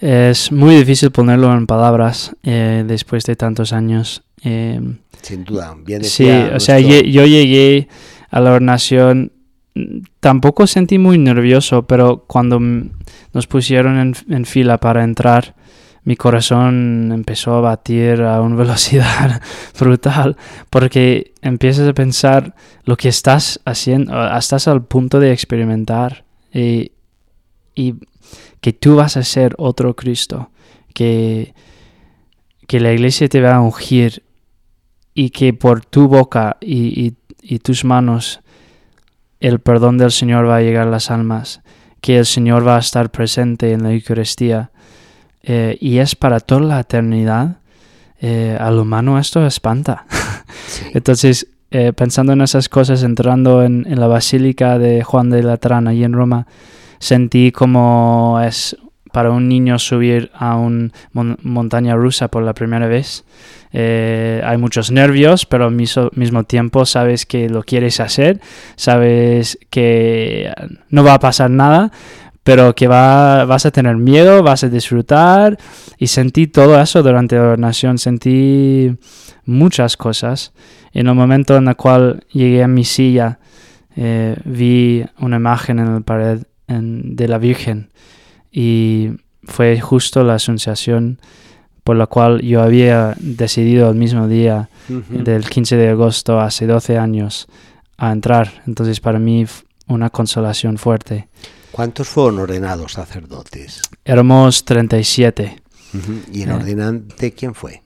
Es 0.00 0.53
muy 0.53 0.77
difícil 0.77 1.11
ponerlo 1.11 1.53
en 1.53 1.66
palabras 1.66 2.35
eh, 2.42 2.85
después 2.87 3.24
de 3.24 3.37
tantos 3.37 3.72
años. 3.72 4.22
Sin 4.42 5.44
duda, 5.44 5.74
bien 5.83 6.05
Sí, 6.05 6.29
o 6.29 6.35
nuestro... 6.35 6.61
sea, 6.61 6.79
yo 6.79 7.24
llegué 7.24 7.88
a 8.31 8.40
la 8.40 8.53
ordenación 8.53 9.33
tampoco 10.20 10.66
sentí 10.66 10.98
muy 10.98 11.18
nervioso, 11.18 11.87
pero 11.87 12.24
cuando 12.27 12.61
nos 12.61 13.46
pusieron 13.46 13.98
en, 13.98 14.14
en 14.29 14.44
fila 14.44 14.79
para 14.79 15.05
entrar, 15.05 15.55
mi 16.04 16.16
corazón 16.16 17.10
empezó 17.12 17.54
a 17.54 17.60
batir 17.60 18.22
a 18.22 18.40
una 18.40 18.56
velocidad 18.64 19.40
brutal, 19.78 20.36
porque 20.70 21.32
empiezas 21.42 21.88
a 21.88 21.94
pensar 21.94 22.54
lo 22.84 22.96
que 22.96 23.08
estás 23.08 23.60
haciendo, 23.64 24.12
estás 24.36 24.68
al 24.68 24.84
punto 24.84 25.18
de 25.20 25.32
experimentar 25.32 26.24
y, 26.52 26.92
que 28.60 28.72
tú 28.72 28.96
vas 28.96 29.16
a 29.16 29.24
ser 29.24 29.54
otro 29.58 29.94
Cristo, 29.94 30.50
que, 30.94 31.54
que 32.66 32.80
la 32.80 32.92
iglesia 32.92 33.28
te 33.28 33.40
va 33.40 33.56
a 33.56 33.60
ungir 33.60 34.22
y 35.12 35.30
que 35.30 35.52
por 35.52 35.84
tu 35.84 36.08
boca 36.08 36.56
y- 36.60 37.14
y 37.42 37.58
tus 37.58 37.84
manos 37.84 38.40
el 39.40 39.58
perdón 39.58 39.98
del 39.98 40.10
Señor 40.10 40.48
va 40.48 40.56
a 40.56 40.60
llegar 40.62 40.86
a 40.88 40.90
las 40.90 41.10
almas, 41.10 41.60
que 42.00 42.16
el 42.18 42.24
Señor 42.24 42.66
va 42.66 42.76
a 42.76 42.80
estar 42.80 43.10
presente 43.10 43.72
en 43.72 43.82
la 43.82 43.92
Eucaristía 43.92 44.70
eh, 45.46 45.76
y 45.80 45.98
es 45.98 46.16
para 46.16 46.40
toda 46.40 46.62
la 46.62 46.80
eternidad, 46.80 47.59
eh, 48.20 48.57
al 48.59 48.78
humano 48.78 49.18
esto 49.18 49.46
espanta. 49.46 50.07
Sí. 50.66 50.85
Entonces, 50.94 51.48
eh, 51.70 51.92
pensando 51.92 52.33
en 52.33 52.40
esas 52.40 52.68
cosas, 52.68 53.02
entrando 53.02 53.62
en, 53.62 53.87
en 53.88 54.00
la 54.00 54.07
Basílica 54.07 54.78
de 54.78 55.02
Juan 55.02 55.30
de 55.30 55.42
Latrán, 55.42 55.88
allí 55.88 56.04
en 56.04 56.12
Roma, 56.12 56.46
sentí 56.98 57.52
como 57.52 58.40
es 58.42 58.76
para 59.14 59.30
un 59.30 59.48
niño 59.48 59.78
subir 59.78 60.33
a 60.35 60.57
una 60.57 60.90
montaña 61.12 61.94
rusa 61.94 62.26
por 62.28 62.42
la 62.42 62.52
primera 62.52 62.88
vez. 62.88 63.24
Eh, 63.72 64.42
hay 64.44 64.57
muchos 64.57 64.90
nervios, 64.90 65.46
pero 65.46 65.66
al 65.66 65.72
mismo 65.72 66.44
tiempo 66.44 66.85
sabes 66.85 67.24
que 67.24 67.48
lo 67.48 67.62
quieres 67.62 68.00
hacer, 68.00 68.40
sabes 68.74 69.57
que 69.70 70.52
no 70.90 71.04
va 71.04 71.14
a 71.14 71.20
pasar 71.20 71.48
nada, 71.50 71.92
pero 72.44 72.74
que 72.74 72.87
va, 72.87 73.44
vas 73.46 73.66
a 73.66 73.70
tener 73.72 73.96
miedo, 73.96 74.42
vas 74.42 74.62
a 74.64 74.68
disfrutar 74.68 75.59
y 75.98 76.07
sentí 76.07 76.46
todo 76.46 76.80
eso 76.80 77.02
durante 77.02 77.37
la 77.37 77.42
ordenación, 77.48 77.98
sentí 77.98 78.94
muchas 79.46 79.96
cosas. 79.96 80.52
En 80.92 81.09
el 81.09 81.14
momento 81.14 81.57
en 81.57 81.66
el 81.68 81.74
cual 81.76 82.24
llegué 82.30 82.62
a 82.62 82.68
mi 82.68 82.85
silla, 82.85 83.38
eh, 83.96 84.37
vi 84.44 85.04
una 85.18 85.37
imagen 85.37 85.78
en 85.78 85.92
la 85.94 86.00
pared 86.00 86.42
en- 86.68 87.16
de 87.16 87.28
la 87.28 87.38
Virgen 87.38 87.90
y 88.52 89.11
fue 89.44 89.80
justo 89.80 90.22
la 90.24 90.37
anunciación 90.44 91.18
por 91.83 91.96
la 91.96 92.07
cual 92.07 92.40
yo 92.40 92.62
había 92.62 93.14
decidido 93.20 93.90
el 93.90 93.96
mismo 93.96 94.26
día 94.28 94.68
Ujú. 94.88 95.22
del 95.22 95.48
15 95.48 95.76
de 95.76 95.90
agosto 95.90 96.40
hace 96.40 96.66
12 96.66 96.96
años 96.98 97.46
a 97.98 98.11
entrar. 98.12 98.62
Entonces 98.66 99.00
para 99.00 99.18
mí 99.18 99.44
una 99.87 100.09
consolación 100.11 100.78
fuerte. 100.78 101.28
¿Cuántos 101.74 102.06
fueron 102.08 102.38
ordenados 102.38 102.92
sacerdotes? 102.92 103.82
Éramos 104.04 104.64
37. 104.64 105.60
Ujú. 105.92 106.20
¿Y 106.32 106.42
el 106.42 106.50
Eh. 106.50 106.54
ordenante 106.54 107.32
quién 107.32 107.52
fue? 107.52 107.82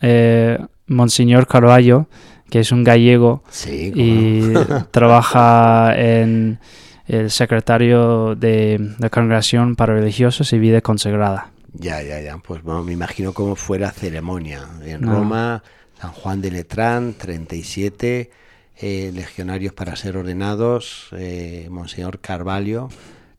Eh, 0.00 0.58
Monseñor 0.86 1.46
Carballo, 1.46 2.06
que 2.48 2.60
es 2.60 2.72
un 2.72 2.82
gallego 2.82 3.42
Sí, 3.50 3.92
y 3.94 4.40
trabaja 4.90 5.92
en 5.96 6.60
el 7.06 7.30
secretario 7.30 8.34
de 8.36 8.94
la 8.98 9.10
Congregación 9.10 9.76
para 9.76 9.92
Religiosos 9.94 10.52
y 10.54 10.58
Vida 10.58 10.80
Consagrada. 10.80 11.50
Ya, 11.74 12.02
ya, 12.02 12.18
ya. 12.22 12.38
Pues 12.38 12.62
bueno, 12.62 12.82
me 12.84 12.92
imagino 12.94 13.34
cómo 13.34 13.54
fue 13.54 13.78
la 13.78 13.90
ceremonia. 13.92 14.66
En 14.82 15.02
No. 15.02 15.12
Roma, 15.12 15.62
San 16.00 16.12
Juan 16.12 16.40
de 16.40 16.50
Letrán, 16.52 17.12
37 17.18 18.30
eh, 18.78 19.10
legionarios 19.14 19.74
para 19.74 19.94
ser 19.94 20.16
ordenados, 20.16 21.08
eh, 21.12 21.66
Monseñor 21.70 22.18
Carvalho, 22.20 22.88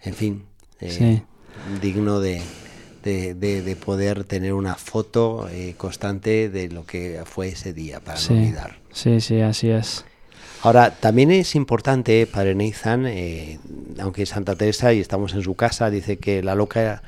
en 0.01 0.13
fin, 0.13 0.43
eh, 0.79 0.89
Sí. 0.91 1.21
digno 1.81 2.19
de, 2.19 2.41
de, 3.03 3.33
de- 3.33 3.61
de 3.61 3.75
poder 3.75 4.23
tener 4.23 4.53
una 4.53 4.75
foto 4.75 5.47
eh, 5.49 5.75
constante 5.77 6.49
de 6.49 6.69
lo 6.69 6.85
que 6.85 7.21
fue 7.25 7.49
ese 7.49 7.73
día, 7.73 7.99
para 7.99 8.17
Sí. 8.17 8.33
no 8.33 8.39
olvidar. 8.41 8.77
Sí, 8.91 9.21
sí, 9.21 9.41
así 9.41 9.69
es. 9.69 10.05
Ahora, 10.63 10.91
también 10.91 11.29
es 11.31 11.55
importante, 11.55 12.25
Padre 12.27 12.55
Nathan, 12.55 13.05
eh, 13.05 13.59
aunque 13.99 14.25
Santa 14.25 14.55
Teresa, 14.55 14.91
y 14.93 14.99
estamos 14.99 15.33
en 15.33 15.41
su 15.43 15.53
casa, 15.55 15.89
dice 15.89 16.17
que 16.17 16.41
la 16.41 16.55
loca, 16.55 17.03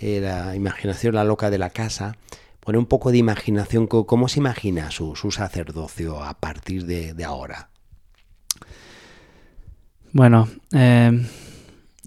eh, 0.00 0.20
la 0.20 0.54
imaginación, 0.56 1.14
la 1.14 1.24
loca 1.24 1.48
de 1.50 1.58
la 1.58 1.70
casa, 1.70 2.16
pone 2.60 2.76
un 2.76 2.86
poco 2.86 3.12
de 3.12 3.18
imaginación. 3.18 3.86
¿Cómo 3.86 4.28
se 4.28 4.40
imagina 4.40 4.90
su, 4.90 5.14
su 5.16 5.30
sacerdocio 5.30 6.22
a 6.22 6.34
partir 6.34 6.86
de, 6.86 7.14
de 7.14 7.24
ahora? 7.24 7.70
Bueno, 10.12 10.48
eh, 10.72 11.24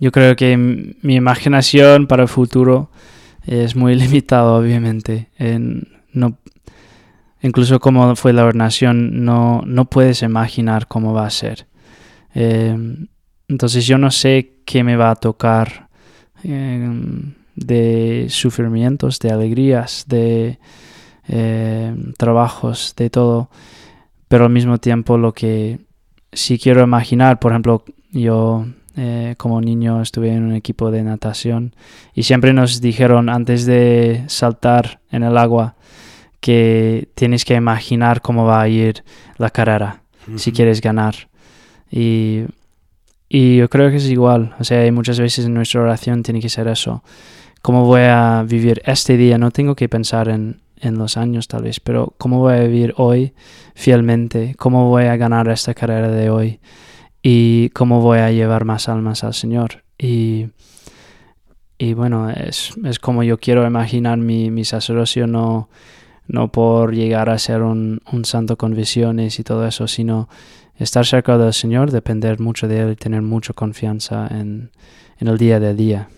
yo 0.01 0.11
creo 0.11 0.35
que 0.35 0.57
mi 0.57 1.15
imaginación 1.15 2.07
para 2.07 2.23
el 2.23 2.27
futuro 2.27 2.89
es 3.45 3.75
muy 3.75 3.95
limitada, 4.03 4.51
obviamente. 4.51 5.29
En- 5.37 5.87
no, 6.11 6.37
incluso 7.41 7.79
como 7.79 8.15
fue 8.17 8.33
la 8.33 8.43
ordenación, 8.43 9.23
no, 9.23 9.61
no 9.65 9.85
puedes 9.85 10.23
imaginar 10.23 10.87
cómo 10.87 11.13
va 11.13 11.25
a 11.25 11.29
ser. 11.29 11.67
Eh, 12.33 12.75
entonces 13.47 13.85
yo 13.85 13.97
no 13.97 14.11
sé 14.11 14.61
qué 14.65 14.83
me 14.83 14.95
va 14.95 15.11
a 15.11 15.15
tocar 15.15 15.89
eh, 16.43 16.89
de 17.55 18.25
sufrimientos, 18.29 19.19
de 19.19 19.31
alegrías, 19.31 20.05
de 20.07 20.57
eh, 21.27 21.95
trabajos, 22.17 22.93
de 22.97 23.09
todo. 23.09 23.49
Pero 24.27 24.45
al 24.45 24.51
mismo 24.51 24.77
tiempo 24.79 25.17
lo 25.17 25.33
que 25.33 25.79
si 26.33 26.57
quiero 26.57 26.81
imaginar, 26.83 27.39
por 27.39 27.51
ejemplo, 27.51 27.83
yo 28.11 28.65
eh, 28.97 29.35
como 29.37 29.61
niño 29.61 30.01
estuve 30.01 30.33
en 30.33 30.43
un 30.43 30.53
equipo 30.53 30.91
de 30.91 31.03
natación 31.03 31.75
y 32.13 32.23
siempre 32.23 32.53
nos 32.53 32.81
dijeron 32.81 33.29
antes 33.29 33.65
de 33.65 34.23
saltar 34.27 34.99
en 35.11 35.23
el 35.23 35.37
agua 35.37 35.75
que 36.39 37.09
tienes 37.15 37.45
que 37.45 37.53
imaginar 37.53 38.21
cómo 38.21 38.45
va 38.45 38.61
a 38.61 38.67
ir 38.67 39.03
la 39.37 39.49
carrera 39.49 40.01
si 40.35 40.51
quieres 40.51 40.81
ganar. 40.81 41.15
Y, 41.89 42.43
y 43.29 43.57
yo 43.57 43.69
creo 43.69 43.89
que 43.89 43.97
es 43.97 44.09
igual, 44.09 44.55
o 44.59 44.63
sea, 44.63 44.89
muchas 44.91 45.19
veces 45.19 45.45
en 45.45 45.53
nuestra 45.53 45.81
oración 45.81 46.23
tiene 46.23 46.39
que 46.39 46.49
ser 46.49 46.67
eso. 46.67 47.03
¿Cómo 47.61 47.85
voy 47.85 48.01
a 48.01 48.43
vivir 48.47 48.81
este 48.85 49.17
día? 49.17 49.37
No 49.37 49.51
tengo 49.51 49.75
que 49.75 49.87
pensar 49.87 50.29
en, 50.29 50.61
en 50.77 50.97
los 50.97 51.15
años 51.15 51.47
tal 51.47 51.63
vez, 51.63 51.79
pero 51.79 52.13
¿cómo 52.17 52.39
voy 52.39 52.55
a 52.55 52.63
vivir 52.63 52.93
hoy 52.97 53.33
fielmente? 53.75 54.55
¿Cómo 54.57 54.89
voy 54.89 55.05
a 55.05 55.15
ganar 55.15 55.47
esta 55.49 55.73
carrera 55.73 56.09
de 56.09 56.29
hoy? 56.29 56.59
¿Y 57.23 57.69
cómo 57.69 58.01
voy 58.01 58.19
a 58.19 58.31
llevar 58.31 58.65
más 58.65 58.89
almas 58.89 59.23
al 59.23 59.33
Señor? 59.33 59.83
Y, 59.97 60.47
y 61.77 61.93
bueno, 61.93 62.29
es, 62.29 62.73
es 62.83 62.99
como 62.99 63.23
yo 63.23 63.37
quiero 63.37 63.65
imaginar 63.65 64.17
mi, 64.17 64.49
mi 64.49 64.65
sacerdocio, 64.65 65.27
no, 65.27 65.69
no 66.27 66.51
por 66.51 66.95
llegar 66.95 67.29
a 67.29 67.37
ser 67.37 67.61
un, 67.61 68.01
un 68.11 68.25
santo 68.25 68.57
con 68.57 68.73
visiones 68.73 69.39
y 69.39 69.43
todo 69.43 69.67
eso, 69.67 69.87
sino 69.87 70.29
estar 70.77 71.05
cerca 71.05 71.37
del 71.37 71.53
Señor, 71.53 71.91
depender 71.91 72.39
mucho 72.39 72.67
de 72.67 72.79
Él 72.79 72.91
y 72.93 72.95
tener 72.95 73.21
mucha 73.21 73.53
confianza 73.53 74.27
en, 74.31 74.71
en 75.19 75.27
el 75.27 75.37
día 75.37 75.59
de 75.59 75.75
día. 75.75 76.09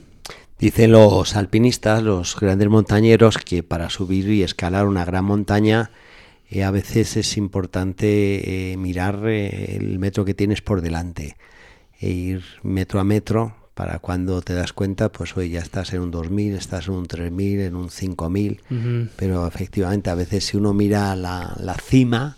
Dicen 0.58 0.94
los 0.94 1.36
alpinistas, 1.36 2.02
los 2.02 2.40
grandes 2.40 2.70
montañeros, 2.70 3.38
que 3.38 3.64
para 3.64 3.90
subir 3.90 4.30
y 4.30 4.44
escalar 4.44 4.88
una 4.88 5.04
gran 5.04 5.26
montaña 5.26 5.92
eh, 6.54 6.64
a 6.64 6.72
veces 6.72 7.18
es 7.18 7.36
importante 7.38 8.72
eh, 8.72 8.78
mirar 8.78 9.22
eh, 9.26 9.76
el 9.76 9.98
metro 9.98 10.24
que 10.24 10.34
tienes 10.34 10.62
por 10.62 10.82
delante 10.82 11.36
e 12.00 12.10
ir 12.10 12.44
metro 12.62 13.00
a 13.00 13.04
metro 13.04 13.56
para 13.74 13.98
cuando 13.98 14.42
te 14.44 14.54
das 14.54 14.72
cuenta, 14.72 15.12
pues 15.12 15.36
hoy 15.36 15.50
ya 15.50 15.60
estás 15.60 15.94
en 15.94 16.02
un 16.02 16.12
2000, 16.12 16.56
estás 16.56 16.88
en 16.88 16.94
un 16.94 17.08
3000, 17.08 17.62
en 17.62 17.76
un 17.76 17.90
5000, 17.90 18.62
Ujú. 18.70 19.10
pero 19.16 19.48
efectivamente 19.48 20.12
a 20.12 20.16
veces 20.16 20.46
si 20.46 20.58
uno 20.58 20.74
mira 20.74 21.16
la, 21.16 21.56
la 21.60 21.74
cima, 21.74 22.38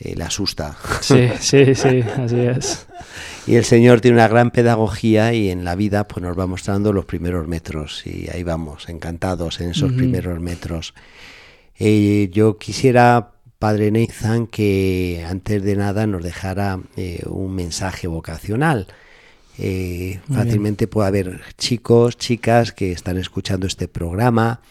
eh, 0.00 0.14
le 0.16 0.24
asusta. 0.24 0.76
Sí, 1.02 1.28
sí, 1.40 1.74
sí, 1.74 2.00
así 2.00 2.40
es. 2.40 2.86
Y 3.46 3.56
el 3.56 3.64
Señor 3.64 4.00
tiene 4.00 4.18
una 4.18 4.28
gran 4.28 4.52
pedagogía 4.52 5.34
y 5.34 5.50
en 5.50 5.64
la 5.64 5.74
vida 5.74 6.06
pues 6.06 6.22
nos 6.22 6.38
va 6.38 6.46
mostrando 6.46 6.92
los 6.92 7.04
primeros 7.04 7.48
metros 7.48 8.06
y 8.06 8.28
ahí 8.32 8.44
vamos, 8.44 8.88
encantados 8.88 9.60
en 9.60 9.70
esos 9.70 9.92
primeros 9.92 10.38
metros. 10.38 10.94
Eh, 11.76 12.30
yo 12.32 12.58
quisiera, 12.58 13.31
Padre 13.62 13.92
Nathan, 13.92 14.48
que 14.48 15.24
antes 15.24 15.62
de 15.62 15.76
nada 15.76 16.08
nos 16.08 16.24
dejara 16.24 16.80
eh, 16.96 17.22
un 17.26 17.54
mensaje 17.54 18.08
vocacional. 18.08 18.88
Eh, 19.56 20.18
bien. 20.26 20.36
fácilmente 20.36 20.88
puede 20.88 21.06
haber 21.06 21.40
chicos, 21.58 22.16
chicas 22.16 22.72
que 22.72 22.90
están 22.90 23.18
escuchando 23.18 23.68
este 23.68 23.86
programa, 23.86 24.62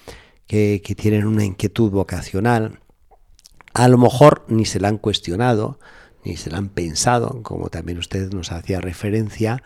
que, 0.46 0.82
que 0.84 0.94
tienen 0.94 1.26
una 1.26 1.46
inquietud 1.46 1.90
vocacional. 1.90 2.82
A 3.74 3.88
lo 3.88 3.98
mejor 3.98 4.44
ni 4.50 4.66
se 4.66 4.82
la 4.82 4.90
han 4.90 4.98
cuestionado, 4.98 5.80
ni 6.26 6.36
se 6.36 6.50
la 6.50 6.58
han 6.58 6.68
pensado, 6.68 7.42
como 7.44 7.70
también 7.70 7.98
usted 7.98 8.34
nos 8.34 8.52
hacía 8.52 8.82
referencia, 8.82 9.64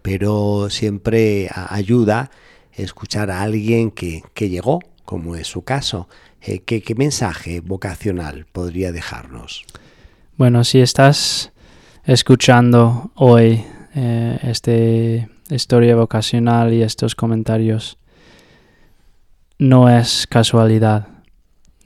pero 0.00 0.70
siempre 0.70 1.50
ayuda 1.54 2.30
escuchar 2.72 3.30
a 3.30 3.42
alguien 3.42 3.90
que, 3.90 4.22
que 4.32 4.48
llegó, 4.48 4.80
como 5.04 5.36
es 5.36 5.46
su 5.46 5.62
caso. 5.62 6.08
Eh, 6.40 6.60
¿qué, 6.60 6.82
mensaje 6.94 7.60
vocacional 7.60 8.46
podría 8.52 8.92
dejarnos? 8.92 9.64
Bueno, 10.36 10.64
si 10.64 10.80
estás 10.80 11.52
escuchando 12.04 13.10
hoy 13.14 13.64
eh, 13.94 14.38
esta 14.42 14.72
historia 15.54 15.96
vocacional 15.96 16.72
y 16.72 16.82
estos 16.82 17.14
comentarios 17.14 17.98
no 19.58 19.88
es 19.88 20.26
casualidad. 20.26 21.08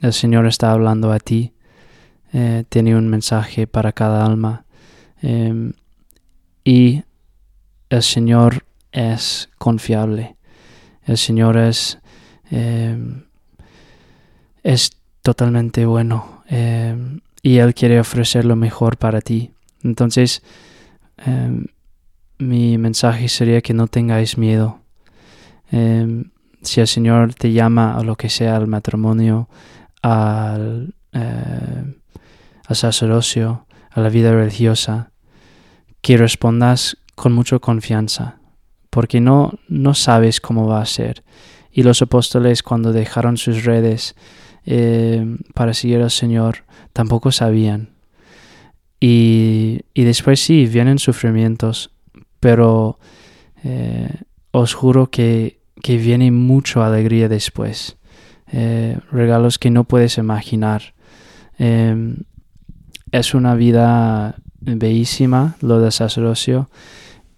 El 0.01 0.13
Señor 0.13 0.47
está 0.47 0.71
hablando 0.71 1.11
a 1.11 1.19
ti, 1.19 1.53
eh, 2.33 2.63
tiene 2.69 2.95
un 2.95 3.07
mensaje 3.07 3.67
para 3.67 3.91
cada 3.93 4.25
alma 4.25 4.65
em, 5.21 5.73
y 6.63 7.03
el 7.89 8.03
Señor 8.03 8.65
es 8.91 9.49
confiable. 9.57 10.35
El 11.05 11.17
Señor 11.17 11.57
es, 11.57 11.99
em, 12.51 13.23
es 14.63 14.91
totalmente 15.21 15.85
bueno 15.85 16.43
em, 16.47 17.19
y 17.41 17.57
Él 17.57 17.73
quiere 17.73 17.99
ofrecer 17.99 18.45
lo 18.45 18.55
mejor 18.55 18.97
para 18.97 19.21
ti. 19.21 19.51
Entonces, 19.83 20.41
mi 22.37 22.77
mensaje 22.77 23.27
sería 23.27 23.61
que 23.61 23.73
no 23.73 23.87
tengáis 23.87 24.37
miedo 24.37 24.79
si 26.67 26.81
el 26.81 26.87
Señor 26.87 27.33
te 27.33 27.51
llama 27.51 27.97
a 27.97 28.03
lo 28.03 28.15
que 28.15 28.29
sea, 28.29 28.55
al 28.55 28.67
matrimonio, 28.67 29.47
al, 30.01 30.93
eh, 31.13 31.95
al 32.65 32.75
sacerdocio, 32.75 33.65
a 33.91 34.01
la 34.01 34.09
vida 34.09 34.31
religiosa, 34.31 35.11
que 36.01 36.17
respondas 36.17 36.97
con 37.15 37.33
mucha 37.33 37.59
confianza, 37.59 38.39
porque 38.89 39.19
no, 39.21 39.53
no 39.67 39.93
sabes 39.93 40.41
cómo 40.41 40.67
va 40.67 40.81
a 40.81 40.85
ser. 40.85 41.23
Y 41.77 41.83
los 41.83 42.01
apóstoles 42.01 42.63
cuando 42.63 42.91
dejaron 42.91 43.37
sus 43.37 43.63
redes 43.63 44.15
eh, 44.65 45.37
para 45.53 45.75
seguir 45.75 46.01
al 46.01 46.09
Señor, 46.09 46.63
tampoco 46.91 47.31
sabían. 47.31 47.91
Y, 48.99 49.81
y 49.93 50.03
después 50.03 50.39
sí, 50.39 50.65
vienen 50.65 50.97
sufrimientos, 50.97 51.91
pero 52.39 52.97
eh, 53.63 54.09
os 54.51 54.73
juro 54.73 55.11
que 55.11 55.57
que 55.81 55.97
viene 55.97 56.31
mucha 56.31 56.85
alegría 56.85 57.29
después. 57.29 57.97
Eh, 58.51 58.97
regalos 59.11 59.59
que 59.59 59.69
no 59.69 59.83
puedes 59.83 60.17
imaginar. 60.17 60.93
Em, 61.57 62.17
es 63.11 63.33
una 63.33 63.55
vida 63.55 64.35
bellísima 64.59 65.55
lo 65.61 65.79
del 65.79 65.91
sacerdocio 65.91 66.69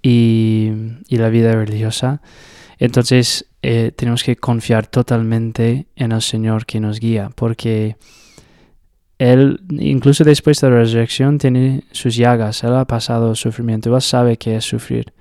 y, 0.01 0.71
la 1.09 1.29
vida 1.29 1.53
religiosa. 1.53 2.21
Entonces 2.77 3.45
eh, 3.61 3.91
tenemos 3.95 4.23
que 4.23 4.35
confiar 4.35 4.87
totalmente 4.87 5.87
en 5.95 6.11
el 6.11 6.21
Señor 6.21 6.65
que 6.65 6.79
nos 6.79 6.99
guía, 6.99 7.31
porque 7.35 7.97
Él, 9.17 9.61
incluso 9.69 10.23
después 10.23 10.61
de 10.61 10.69
la 10.69 10.77
resurrección, 10.77 11.37
tiene 11.37 11.83
sus 11.91 12.15
llagas, 12.15 12.63
Él 12.63 12.75
ha 12.75 12.85
pasado 12.85 13.35
sufrimiento, 13.35 13.93
Él 13.93 14.01
sabe 14.01 14.37
qué 14.37 14.55
es 14.55 14.65
sufrir. 14.65 15.13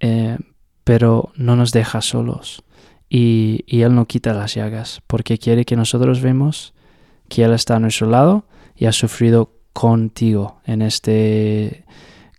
Eh, 0.00 0.38
pero 0.84 1.30
no 1.36 1.54
nos 1.54 1.70
deja 1.70 2.00
solos. 2.00 2.64
Y, 3.08 3.64
Él 3.68 3.94
no 3.94 4.06
quita 4.06 4.34
las 4.34 4.54
llagas, 4.54 5.02
porque 5.06 5.38
quiere 5.38 5.64
que 5.64 5.76
nosotros 5.76 6.20
vemos 6.20 6.74
que 7.28 7.44
Él 7.44 7.52
está 7.52 7.76
a 7.76 7.78
nuestro 7.80 8.08
lado 8.08 8.44
y 8.74 8.86
ha 8.86 8.92
sufrido 8.92 9.52
contigo 9.72 10.60
en 10.64 10.82
este 10.82 11.84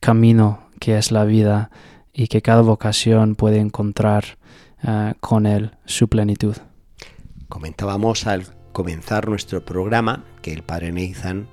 camino 0.02 0.64
que 0.80 0.98
es 0.98 1.12
la 1.12 1.24
vida 1.24 1.72
y 2.14 2.28
que 2.28 2.42
cada 2.42 2.62
vocación 2.62 3.36
puede 3.36 3.60
encontrar 3.60 4.38
eh, 4.84 5.14
con 5.20 5.46
Él 5.46 5.78
su 5.86 6.08
plenitud. 6.08 6.56
Comentábamos 7.50 8.28
al 8.28 8.46
comenzar 8.72 9.28
nuestro 9.28 9.64
programa 9.64 10.24
que 10.42 10.54
el 10.54 10.64
padre 10.64 10.92
Nathan 10.92 11.48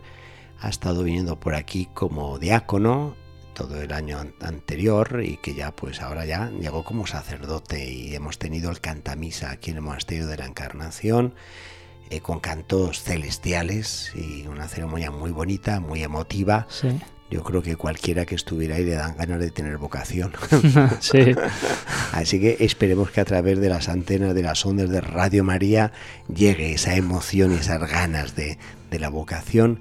ha 0.60 0.68
estado 0.68 1.04
viniendo 1.04 1.38
por 1.38 1.54
aquí 1.54 1.88
como 1.94 2.38
diácono 2.38 3.16
todo 3.54 3.82
el 3.82 3.92
año 3.92 4.18
anterior 4.40 5.20
y 5.24 5.36
que 5.38 5.54
ya 5.54 5.74
pues 5.74 6.00
ahora 6.00 6.24
ya 6.24 6.50
llegó 6.50 6.84
como 6.84 7.08
sacerdote 7.08 7.90
y 7.90 8.14
hemos 8.14 8.38
tenido 8.38 8.70
el 8.70 8.80
cantamisa 8.80 9.50
aquí 9.50 9.70
en 9.70 9.78
el 9.78 9.82
monasterio 9.82 10.28
de 10.28 10.36
la 10.36 10.46
Encarnación 10.46 11.34
eh, 12.10 12.20
con 12.20 12.38
cantos 12.38 13.02
celestiales 13.02 14.12
y 14.14 14.46
una 14.46 14.68
ceremonia 14.68 15.10
muy 15.10 15.32
bonita, 15.32 15.80
muy 15.80 16.02
emotiva. 16.04 16.68
Yo 17.30 17.42
creo 17.42 17.62
que 17.62 17.76
cualquiera 17.76 18.24
que 18.24 18.34
estuviera 18.34 18.76
ahí 18.76 18.84
le 18.84 18.94
dan 18.94 19.16
ganas 19.16 19.40
de 19.40 19.50
tener 19.50 19.76
vocación. 19.76 20.32
sí. 21.00 21.34
Así 22.12 22.40
que 22.40 22.56
esperemos 22.60 23.10
que 23.10 23.20
a 23.20 23.24
través 23.24 23.60
de 23.60 23.68
las 23.68 23.88
antenas, 23.88 24.34
de 24.34 24.42
las 24.42 24.64
ondas 24.64 24.88
de 24.88 25.00
Radio 25.00 25.44
María, 25.44 25.92
llegue 26.34 26.72
esa 26.72 26.96
emoción 26.96 27.52
y 27.52 27.56
esas 27.56 27.80
ganas 27.90 28.34
de, 28.34 28.58
de 28.90 28.98
la 28.98 29.10
vocación 29.10 29.80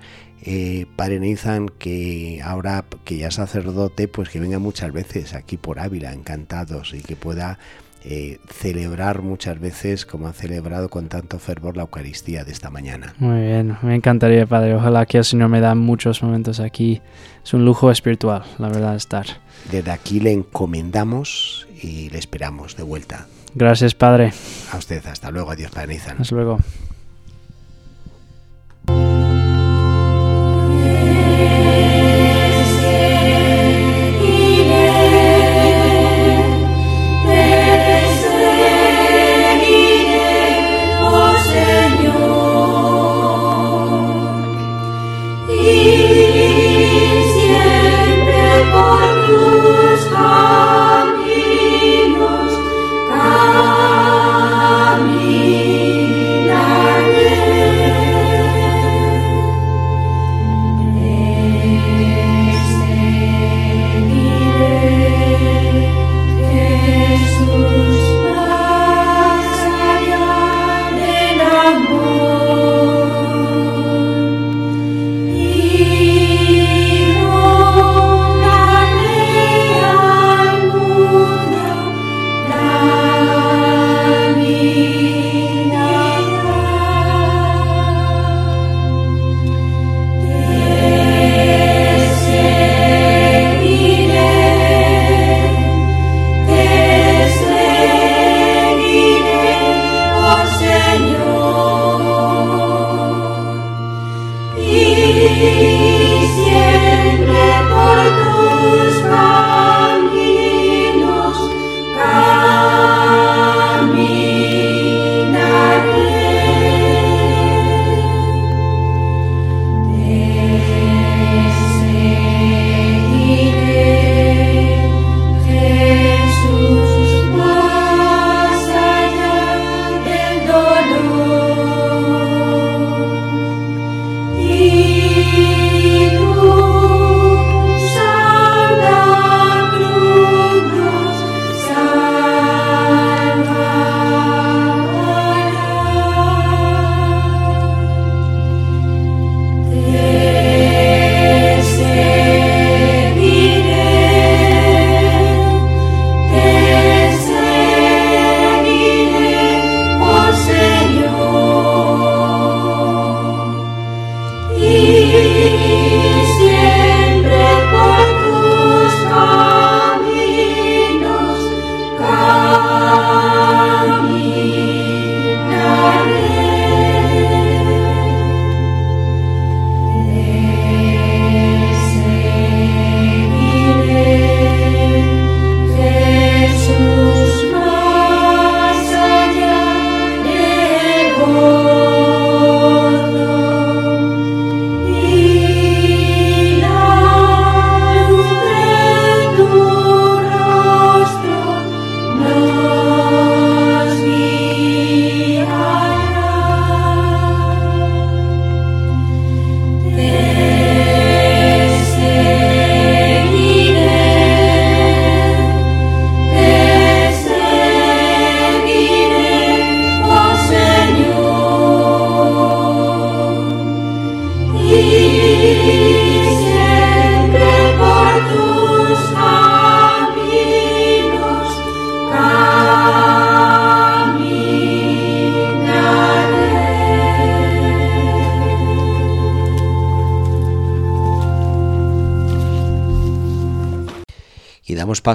eh, 0.50 0.86
Padre 0.96 1.20
Nathan, 1.20 1.68
que 1.68 2.42
ahora 2.44 2.86
que 3.04 3.18
ya 3.18 3.28
es 3.28 3.36
sacerdote, 3.36 4.08
pues 4.08 4.30
que 4.30 4.40
venga 4.40 4.60
muchas 4.60 4.94
veces 4.94 5.34
aquí 5.34 5.58
por 5.58 5.80
Ávila, 5.80 6.14
encantados, 6.14 6.94
y 6.94 7.02
que 7.02 7.18
pueda 7.18 7.60
eh, 8.04 8.40
celebrar 8.50 9.22
muchas 9.22 9.60
veces 9.60 10.06
como 10.06 10.28
ha 10.28 10.34
celebrado 10.34 10.90
con 10.90 11.08
tanto 11.10 11.40
fervor 11.40 11.76
la 11.76 11.84
Eucaristía 11.84 12.44
de 12.44 12.52
esta 12.52 12.70
mañana. 12.70 13.14
Muy 13.20 13.42
bien, 13.42 13.78
me 13.82 13.96
encantaría, 13.96 14.46
Padre. 14.46 14.76
Ojalá 14.76 15.06
que 15.06 15.18
el 15.18 15.26
Señor 15.26 15.50
me 15.50 15.60
da 15.60 15.76
muchos 15.76 16.24
momentos 16.24 16.60
aquí. 16.60 17.02
Es 17.44 17.54
un 17.54 17.66
lujo 17.66 17.92
espiritual, 17.92 18.44
la 18.58 18.70
verdad, 18.70 18.96
estar. 18.96 19.26
Desde 19.72 19.92
aquí 19.92 20.20
le 20.20 20.32
encomendamos 20.32 21.68
y 21.82 22.10
le 22.10 22.20
esperamos 22.20 22.76
de 22.76 22.84
vuelta. 22.84 23.28
Gracias, 23.56 23.96
Padre. 23.96 24.34
A 24.72 24.78
usted, 24.78 25.06
hasta 25.08 25.32
luego. 25.32 25.52
Adiós, 25.52 25.72
Padre 25.72 25.96
Nathan. 25.96 26.18
Hasta 26.20 26.36
luego. 26.36 26.60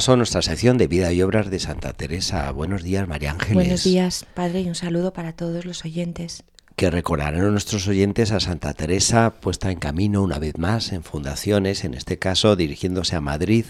Paso 0.02 0.14
a 0.14 0.16
nuestra 0.16 0.42
sección 0.42 0.78
de 0.78 0.88
vida 0.88 1.12
y 1.12 1.22
obras 1.22 1.48
de 1.48 1.60
Santa 1.60 1.92
Teresa. 1.92 2.50
Buenos 2.50 2.82
días, 2.82 3.06
María 3.06 3.30
Ángeles. 3.30 3.54
Buenos 3.54 3.84
días, 3.84 4.26
Padre, 4.34 4.62
y 4.62 4.66
un 4.66 4.74
saludo 4.74 5.12
para 5.12 5.32
todos 5.32 5.64
los 5.64 5.84
oyentes. 5.84 6.42
Que 6.74 6.90
recordarán 6.90 7.44
a 7.44 7.50
nuestros 7.50 7.86
oyentes 7.86 8.32
a 8.32 8.40
Santa 8.40 8.74
Teresa 8.74 9.34
puesta 9.40 9.70
en 9.70 9.78
camino 9.78 10.24
una 10.24 10.40
vez 10.40 10.58
más 10.58 10.90
en 10.90 11.04
fundaciones, 11.04 11.84
en 11.84 11.94
este 11.94 12.18
caso 12.18 12.56
dirigiéndose 12.56 13.14
a 13.14 13.20
Madrid 13.20 13.64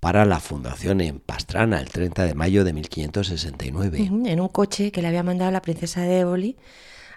para 0.00 0.26
la 0.26 0.38
fundación 0.38 1.00
en 1.00 1.18
Pastrana 1.18 1.80
el 1.80 1.88
30 1.88 2.26
de 2.26 2.34
mayo 2.34 2.62
de 2.64 2.74
1569. 2.74 4.10
En 4.26 4.38
un 4.38 4.48
coche 4.48 4.92
que 4.92 5.00
le 5.00 5.08
había 5.08 5.22
mandado 5.22 5.50
la 5.50 5.62
princesa 5.62 6.02
de 6.02 6.18
Éboli 6.18 6.58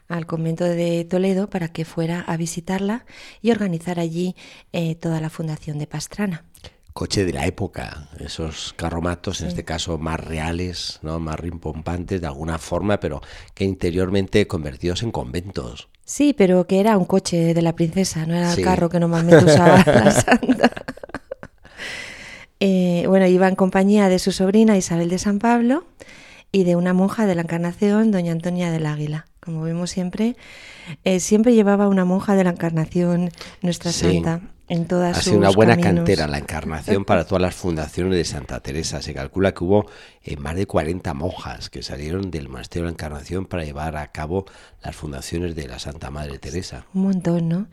al 0.08 0.26
convento 0.26 0.64
de 0.64 1.04
Toledo 1.04 1.50
para 1.50 1.68
que 1.68 1.84
fuera 1.84 2.22
a 2.22 2.38
visitarla 2.38 3.06
y 3.42 3.52
organizar 3.52 4.00
allí 4.00 4.38
eh, 4.72 4.96
toda 4.96 5.20
la 5.20 5.30
fundación 5.30 5.80
de 5.80 5.88
Pastrana 5.88 6.46
coche 6.94 7.26
de 7.26 7.34
la 7.34 7.46
época, 7.46 8.08
esos 8.20 8.74
carromatos, 8.78 9.42
en 9.42 9.48
este 9.48 9.66
caso 9.66 9.98
más 9.98 10.20
reales, 10.20 11.00
¿no? 11.02 11.20
más 11.20 11.40
rimpompantes 11.40 12.22
de 12.22 12.28
alguna 12.28 12.60
forma, 12.60 13.00
pero 13.00 13.22
que 13.56 13.66
interiormente 13.66 14.48
convertidos 14.48 15.02
en 15.04 15.12
conventos. 15.12 15.90
Sí, 16.06 16.34
pero 16.34 16.68
que 16.68 16.80
era 16.80 16.98
un 16.98 17.06
coche 17.06 17.54
de 17.54 17.62
la 17.62 17.74
princesa, 17.74 18.26
no 18.26 18.36
era 18.36 18.54
el 18.54 18.64
carro 18.64 18.90
que 18.90 19.00
normalmente 19.00 19.44
usaba 19.44 19.84
la 19.86 20.12
santa. 20.12 20.72
Eh, 22.60 23.06
bueno, 23.08 23.26
iba 23.26 23.48
en 23.48 23.56
compañía 23.56 24.08
de 24.08 24.20
su 24.20 24.32
sobrina 24.32 24.78
Isabel 24.78 25.10
de 25.10 25.18
San 25.18 25.40
Pablo 25.40 25.86
y 26.52 26.64
de 26.64 26.76
una 26.76 26.94
monja 26.94 27.26
de 27.26 27.36
la 27.36 27.42
Encarnación, 27.42 28.12
doña 28.12 28.32
Antonia 28.32 28.72
del 28.72 28.86
Águila. 28.86 29.26
Como 29.40 29.64
vemos 29.64 29.90
siempre, 29.90 30.38
eh, 31.04 31.20
siempre 31.20 31.56
llevaba 31.56 31.88
una 31.88 32.06
monja 32.06 32.36
de 32.36 32.44
la 32.44 32.52
Encarnación, 32.52 33.32
nuestra 33.62 33.92
santa 33.92 34.42
en 34.68 34.86
todas 34.88 35.18
ha 35.18 35.22
sido 35.22 35.38
una 35.38 35.50
buena 35.50 35.78
cantera 35.78 36.28
la 36.28 36.38
encarnación 36.38 37.04
para 37.04 37.26
todas 37.26 37.42
las 37.42 37.54
fundaciones 37.54 38.16
de 38.16 38.24
Santa 38.24 38.62
Teresa. 38.62 39.02
Se 39.02 39.14
calcula 39.14 39.54
que 39.54 39.64
hubo 39.64 39.86
eh, 40.24 40.38
más 40.38 40.56
de 40.56 40.66
40 40.66 41.14
monjas 41.14 41.70
que 41.70 41.84
salieron 41.84 42.32
del 42.32 42.48
monasterio 42.48 42.86
de 42.86 42.92
la 42.92 42.94
Encarnación 42.94 43.46
para 43.46 43.66
llevar 43.66 43.98
a 43.98 44.12
cabo 44.12 44.46
las 44.82 44.96
fundaciones 44.96 45.56
de 45.56 45.68
la 45.68 45.80
Santa 45.80 46.12
Madre 46.12 46.40
Teresa. 46.40 46.86
Un 46.94 47.04
montón, 47.04 47.50
¿no? 47.50 47.68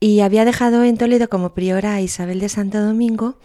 Y 0.00 0.20
había 0.20 0.44
dejado 0.44 0.84
en 0.84 0.98
Toledo 0.98 1.28
como 1.28 1.54
priora 1.54 1.94
a 1.94 2.00
Isabel 2.00 2.40
de 2.40 2.48
Santo 2.48 2.80
Domingo 2.80 3.38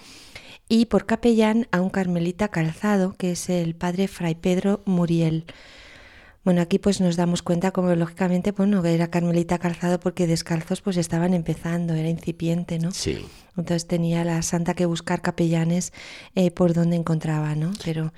y 0.68 0.86
por 0.86 1.06
capellán 1.06 1.68
a 1.72 1.82
un 1.82 1.90
carmelita 1.90 2.50
calzado, 2.50 3.16
que 3.18 3.32
es 3.32 3.50
el 3.50 3.76
padre 3.76 4.08
Fray 4.08 4.36
Pedro 4.36 4.82
Muriel. 4.86 5.46
Bueno, 6.50 6.64
aquí 6.64 6.80
pues 6.80 7.00
nos 7.00 7.16
damos 7.16 7.44
cuenta 7.44 7.70
como 7.70 7.94
lógicamente, 7.94 8.54
bueno, 8.54 8.82
que 8.82 8.92
era 8.92 9.12
Carmelita 9.12 9.60
Calzado 9.60 10.00
porque 10.00 10.26
descalzos 10.26 10.82
pues 10.82 10.98
estaban 10.98 11.36
empezando, 11.36 11.94
era 11.94 12.10
incipiente, 12.10 12.80
¿no? 12.80 12.90
Sí. 12.90 13.24
Entonces 13.56 13.86
tenía 13.86 14.24
la 14.24 14.42
santa 14.42 14.74
que 14.74 14.88
buscar 14.88 15.22
capellanes 15.22 15.94
eh, 16.34 16.50
por 16.50 16.74
donde 16.74 16.96
encontraba, 16.96 17.54
¿no? 17.54 17.72
Pero 17.86 18.14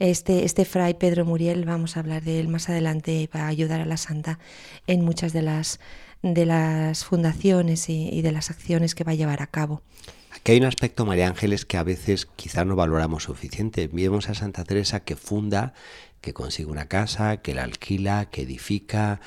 este, 0.00 0.44
este 0.44 0.64
fray 0.64 0.94
Pedro 0.94 1.24
Muriel, 1.24 1.66
vamos 1.66 1.96
a 1.96 2.00
hablar 2.00 2.24
de 2.24 2.40
él 2.40 2.48
más 2.48 2.68
adelante, 2.68 3.30
va 3.32 3.42
a 3.42 3.46
ayudar 3.46 3.80
a 3.80 3.86
la 3.86 3.96
santa 3.96 4.40
en 4.88 5.04
muchas 5.04 5.32
de 5.32 5.42
las, 5.42 5.78
de 6.22 6.46
las 6.46 7.04
fundaciones 7.04 7.88
y, 7.88 8.08
y 8.08 8.22
de 8.22 8.32
las 8.32 8.50
acciones 8.50 8.96
que 8.96 9.04
va 9.04 9.12
a 9.12 9.14
llevar 9.14 9.40
a 9.40 9.46
cabo. 9.46 9.82
Aquí 10.30 10.52
hay 10.52 10.58
un 10.58 10.66
aspecto, 10.66 11.06
María 11.06 11.26
Ángeles, 11.26 11.64
que 11.64 11.78
a 11.78 11.82
veces 11.82 12.26
quizá 12.36 12.64
no 12.64 12.76
valoramos 12.76 13.24
suficiente. 13.24 13.88
Vemos 13.90 14.28
a 14.28 14.34
Santa 14.34 14.62
Teresa 14.64 15.00
que 15.00 15.16
funda 15.16 15.72
que 16.20 16.32
consigue 16.34 16.70
una 16.70 16.88
casa, 16.88 17.38
que 17.38 17.54
la 17.54 17.64
alquila, 17.64 18.30
que 18.30 18.42
edifica, 18.42 19.20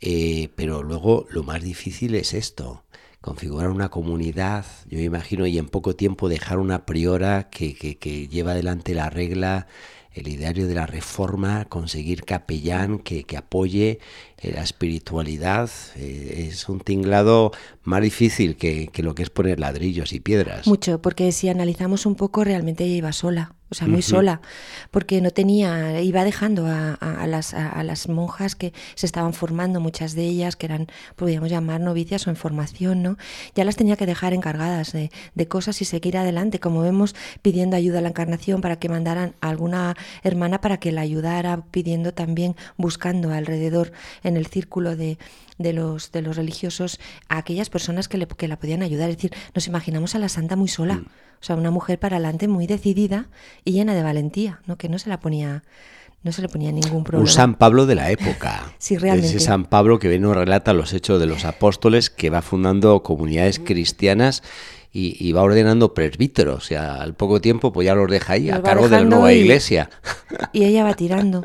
eh, 0.00 0.50
pero 0.56 0.82
luego 0.82 1.26
lo 1.30 1.42
más 1.42 1.62
difícil 1.62 2.14
es 2.14 2.34
esto, 2.34 2.84
configurar 3.20 3.70
una 3.70 3.88
comunidad, 3.90 4.66
yo 4.86 4.98
me 4.98 5.04
imagino, 5.04 5.46
y 5.46 5.58
en 5.58 5.68
poco 5.68 5.96
tiempo 5.96 6.28
dejar 6.28 6.58
una 6.58 6.84
priora 6.84 7.48
que, 7.50 7.74
que, 7.74 7.96
que 7.96 8.28
lleva 8.28 8.52
adelante 8.52 8.94
la 8.94 9.08
regla, 9.10 9.66
el 10.12 10.28
ideario 10.28 10.66
de 10.66 10.74
la 10.74 10.86
reforma, 10.86 11.64
conseguir 11.66 12.24
capellán 12.24 12.98
que, 12.98 13.24
que 13.24 13.36
apoye 13.36 13.98
la 14.52 14.62
espiritualidad. 14.62 15.70
Eh, 15.96 16.48
es 16.50 16.68
un 16.68 16.80
tinglado 16.80 17.52
más 17.82 18.02
difícil 18.02 18.56
que, 18.56 18.88
que, 18.88 19.02
lo 19.02 19.14
que 19.14 19.22
es 19.22 19.30
poner 19.30 19.60
ladrillos 19.60 20.12
y 20.12 20.20
piedras. 20.20 20.66
Mucho, 20.66 21.00
porque 21.00 21.32
si 21.32 21.48
analizamos 21.48 22.06
un 22.06 22.14
poco, 22.14 22.44
realmente 22.44 22.84
ella 22.84 22.96
iba 22.96 23.12
sola 23.12 23.54
o 23.74 23.76
sea, 23.76 23.88
muy 23.88 24.02
sola, 24.02 24.40
porque 24.92 25.20
no 25.20 25.30
tenía, 25.30 26.00
iba 26.00 26.22
dejando 26.22 26.66
a, 26.66 27.26
las, 27.26 27.54
a, 27.54 27.82
las, 27.82 28.08
monjas 28.08 28.54
que 28.54 28.72
se 28.94 29.04
estaban 29.06 29.32
formando, 29.32 29.80
muchas 29.80 30.14
de 30.14 30.22
ellas 30.22 30.54
que 30.54 30.66
eran, 30.66 30.86
podríamos 31.16 31.50
llamar 31.50 31.80
novicias 31.80 32.26
o 32.26 32.30
en 32.30 32.36
formación, 32.36 33.02
¿no? 33.02 33.16
Ya 33.56 33.64
las 33.64 33.74
tenía 33.74 33.96
que 33.96 34.06
dejar 34.06 34.32
encargadas 34.32 34.92
de, 34.92 35.10
de, 35.34 35.48
cosas 35.48 35.82
y 35.82 35.86
seguir 35.86 36.16
adelante, 36.16 36.60
como 36.60 36.82
vemos 36.82 37.16
pidiendo 37.42 37.74
ayuda 37.74 37.98
a 37.98 38.02
la 38.02 38.10
encarnación 38.10 38.60
para 38.60 38.78
que 38.78 38.88
mandaran 38.88 39.34
a 39.40 39.48
alguna 39.48 39.96
hermana 40.22 40.60
para 40.60 40.76
que 40.76 40.92
la 40.92 41.00
ayudara, 41.00 41.64
pidiendo 41.72 42.14
también, 42.14 42.54
buscando 42.76 43.32
alrededor 43.32 43.90
en 44.22 44.33
el 44.36 44.46
círculo 44.46 44.96
de, 44.96 45.18
de 45.58 45.72
los, 45.72 46.12
de 46.12 46.22
los 46.22 46.36
religiosos 46.36 47.00
a 47.28 47.38
aquellas 47.38 47.70
personas 47.70 48.08
que, 48.08 48.18
le, 48.18 48.26
que 48.26 48.48
la 48.48 48.58
podían 48.58 48.82
ayudar. 48.82 49.10
Es 49.10 49.16
decir, 49.16 49.32
nos 49.54 49.66
imaginamos 49.66 50.14
a 50.14 50.18
la 50.18 50.28
santa 50.28 50.56
muy 50.56 50.68
sola, 50.68 50.96
mm. 50.96 51.06
o 51.40 51.44
sea, 51.44 51.56
una 51.56 51.70
mujer 51.70 51.98
para 51.98 52.16
adelante 52.16 52.48
muy 52.48 52.66
decidida 52.66 53.28
y 53.64 53.72
llena 53.72 53.94
de 53.94 54.02
valentía, 54.02 54.60
¿no? 54.66 54.76
que 54.76 54.88
no 54.88 54.98
se 54.98 55.08
la 55.08 55.20
ponía 55.20 55.62
no 56.24 56.32
se 56.32 56.40
le 56.40 56.48
ponía 56.48 56.72
ningún 56.72 57.04
problema. 57.04 57.28
Un 57.28 57.28
San 57.28 57.54
Pablo 57.54 57.84
de 57.84 57.94
la 57.94 58.10
época. 58.10 58.72
sí, 58.78 58.96
realmente. 58.96 59.28
Ese 59.28 59.40
San 59.40 59.66
Pablo 59.66 59.98
que 59.98 60.18
nos 60.18 60.34
relata 60.34 60.72
los 60.72 60.94
hechos 60.94 61.20
de 61.20 61.26
los 61.26 61.44
apóstoles, 61.44 62.08
que 62.08 62.30
va 62.30 62.40
fundando 62.40 63.02
comunidades 63.02 63.58
cristianas 63.58 64.42
y, 64.96 65.32
va 65.32 65.42
ordenando 65.42 65.92
presbíteros. 65.92 66.56
O 66.56 66.60
sea, 66.60 67.02
al 67.02 67.14
poco 67.14 67.40
tiempo 67.40 67.72
pues 67.72 67.84
ya 67.84 67.96
los 67.96 68.08
deja 68.08 68.34
ahí, 68.34 68.50
a 68.50 68.62
cargo 68.62 68.88
de 68.88 68.98
la 68.98 69.04
nueva 69.04 69.32
iglesia. 69.32 69.90
Y 70.52 70.64
ella 70.64 70.84
va 70.84 70.94
tirando. 70.94 71.44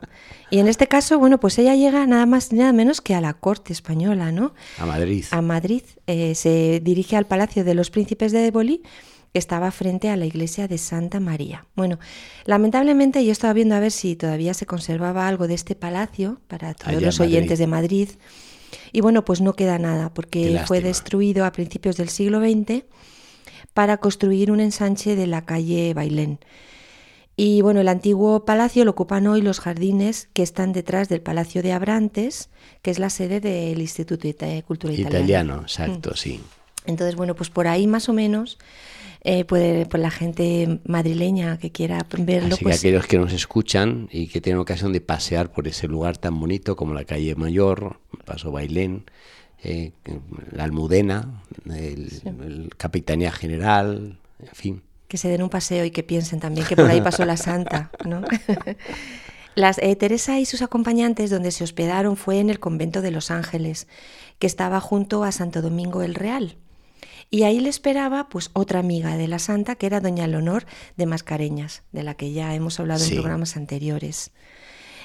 Y 0.52 0.60
en 0.60 0.68
este 0.68 0.88
caso, 0.88 1.18
bueno, 1.18 1.40
pues 1.40 1.58
ella 1.58 1.74
llega 1.74 2.06
nada 2.06 2.28
más 2.28 2.54
nada 2.54 2.74
menos 2.74 3.02
que 3.02 3.16
a 3.16 3.22
la 3.22 3.34
corte 3.34 3.74
española, 3.74 4.32
¿no? 4.32 4.54
A 4.78 4.86
Madrid. 4.86 5.26
A 5.32 5.42
Madrid. 5.42 5.82
Eh, 6.06 6.36
se 6.36 6.80
dirige 6.84 7.18
al 7.18 7.26
Palacio 7.26 7.64
de 7.64 7.74
los 7.74 7.90
Príncipes 7.90 8.32
de 8.32 8.46
Éboli, 8.46 8.84
que 9.34 9.40
estaba 9.40 9.72
frente 9.72 10.10
a 10.10 10.18
la 10.18 10.28
iglesia 10.28 10.68
de 10.68 10.78
Santa 10.78 11.20
María. 11.20 11.66
Bueno, 11.76 11.98
lamentablemente 12.46 13.26
yo 13.26 13.32
estaba 13.32 13.54
viendo 13.54 13.74
a 13.74 13.80
ver 13.80 13.92
si 13.92 14.16
todavía 14.16 14.54
se 14.54 14.68
conservaba 14.68 15.28
algo 15.28 15.48
de 15.48 15.56
este 15.56 15.74
palacio 15.74 16.40
para 16.48 16.76
todos 16.76 17.02
los 17.02 17.20
oyentes 17.20 17.58
de 17.58 17.66
Madrid. 17.66 18.10
Y 18.92 19.02
bueno, 19.02 19.26
pues 19.26 19.42
no 19.42 19.54
queda 19.54 19.80
nada, 19.80 20.14
porque 20.14 20.62
fue 20.68 20.82
destruido 20.82 21.46
a 21.46 21.52
principios 21.52 21.98
del 21.98 22.10
siglo 22.10 22.40
XX 22.40 22.84
para 23.80 23.96
construir 23.96 24.52
un 24.52 24.60
ensanche 24.60 25.16
de 25.16 25.26
la 25.26 25.46
calle 25.46 25.94
Bailén. 25.94 26.40
Y 27.38 27.62
bueno, 27.62 27.80
el 27.80 27.88
antiguo 27.88 28.44
palacio 28.44 28.84
lo 28.84 28.92
ocupan 28.92 29.26
hoy 29.26 29.42
los 29.42 29.62
jardines 29.62 30.28
que 30.34 30.44
están 30.44 30.74
detrás 30.74 31.08
del 31.08 31.22
Palacio 31.22 31.64
de 31.64 31.72
Abrantes, 31.72 32.50
que 32.82 32.92
es 32.92 33.00
la 33.00 33.10
sede 33.10 33.40
del 33.40 33.80
Instituto 33.80 34.28
de 34.28 34.64
Cultura 34.68 34.92
Italiana. 34.92 35.20
Italiano, 35.20 35.62
exacto, 35.62 36.10
mm. 36.10 36.18
sí. 36.18 36.42
Entonces, 36.88 37.16
bueno, 37.16 37.36
pues 37.36 37.50
por 37.50 37.70
ahí 37.70 37.88
más 37.88 38.10
o 38.10 38.14
menos 38.14 38.58
eh, 39.24 39.46
puede 39.46 39.86
pues 39.86 40.04
la 40.04 40.12
gente 40.12 40.82
madrileña 40.84 41.58
que 41.58 41.72
quiera 41.72 42.06
verlo. 42.18 42.56
Así 42.56 42.64
pues... 42.66 42.82
que 42.82 42.88
aquellos 42.90 43.08
que 43.08 43.18
nos 43.18 43.32
escuchan 43.32 44.10
y 44.12 44.28
que 44.28 44.42
tienen 44.42 44.60
ocasión 44.60 44.92
de 44.92 45.00
pasear 45.00 45.54
por 45.54 45.70
ese 45.70 45.88
lugar 45.88 46.18
tan 46.18 46.38
bonito 46.38 46.76
como 46.76 46.94
la 46.94 47.06
calle 47.06 47.34
Mayor, 47.36 48.02
Paso 48.26 48.52
Bailén, 48.52 49.06
eh, 49.64 49.92
la 50.52 50.64
Almudena, 50.64 51.44
el, 51.66 52.22
el 52.26 52.70
Capitanía 52.78 53.32
General, 53.32 54.18
en 54.40 54.56
fin 54.56 54.82
que 55.10 55.18
se 55.18 55.28
den 55.28 55.42
un 55.42 55.50
paseo 55.50 55.84
y 55.84 55.92
que 55.92 56.04
piensen 56.04 56.40
también 56.40 56.68
que 56.68 56.76
por 56.76 56.86
ahí 56.86 57.02
pasó 57.02 57.26
la 57.26 57.36
santa, 57.36 57.92
¿no? 58.06 58.22
Las, 59.56 59.80
eh, 59.80 59.96
Teresa 59.96 60.40
y 60.40 60.46
sus 60.46 60.62
acompañantes 60.62 61.32
donde 61.32 61.52
se 61.52 61.64
hospedaron 61.64 62.16
fue 62.16 62.40
en 62.40 62.50
el 62.50 62.60
convento 62.60 63.02
de 63.02 63.12
Los 63.12 63.32
Ángeles, 63.32 63.88
que 64.38 64.48
estaba 64.48 64.80
junto 64.80 65.24
a 65.24 65.32
Santo 65.32 65.62
Domingo 65.62 66.04
el 66.04 66.16
Real. 66.16 66.58
Y 67.32 67.44
ahí 67.44 67.60
le 67.60 67.70
esperaba 67.70 68.30
pues 68.30 68.52
otra 68.54 68.80
amiga 68.80 69.18
de 69.18 69.28
la 69.28 69.40
santa 69.40 69.76
que 69.76 69.88
era 69.88 70.00
doña 70.00 70.28
Leonor 70.28 70.66
de 70.96 71.08
Mascareñas, 71.08 71.84
de 71.92 72.04
la 72.04 72.14
que 72.14 72.32
ya 72.32 72.54
hemos 72.56 72.80
hablado 72.80 73.04
en 73.04 73.12
programas 73.12 73.58
anteriores. 73.58 74.32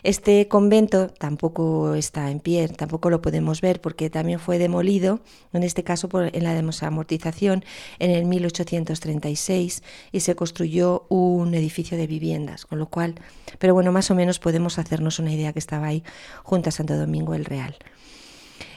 Este 0.04 0.48
convento 0.48 1.08
tampoco 1.08 1.94
está 1.94 2.30
en 2.30 2.38
pie, 2.38 2.68
tampoco 2.68 3.08
lo 3.08 3.22
podemos 3.22 3.62
ver 3.62 3.80
porque 3.80 4.10
también 4.10 4.38
fue 4.38 4.58
demolido, 4.58 5.20
en 5.54 5.62
este 5.62 5.82
caso 5.82 6.10
por, 6.10 6.28
en 6.36 6.44
la 6.44 6.52
desamortización, 6.52 7.64
en 7.98 8.10
el 8.10 8.26
1836 8.26 9.82
y 10.12 10.20
se 10.20 10.36
construyó 10.36 11.06
un 11.08 11.54
edificio 11.54 11.96
de 11.96 12.06
viviendas, 12.06 12.66
con 12.66 12.78
lo 12.78 12.86
cual, 12.90 13.14
pero 13.58 13.72
bueno, 13.72 13.92
más 13.92 14.10
o 14.10 14.14
menos 14.14 14.38
podemos 14.38 14.78
hacernos 14.78 15.18
una 15.18 15.32
idea 15.32 15.54
que 15.54 15.58
estaba 15.58 15.86
ahí 15.86 16.04
junto 16.42 16.68
a 16.68 16.72
Santo 16.72 16.98
Domingo 16.98 17.32
el 17.34 17.46
Real. 17.46 17.74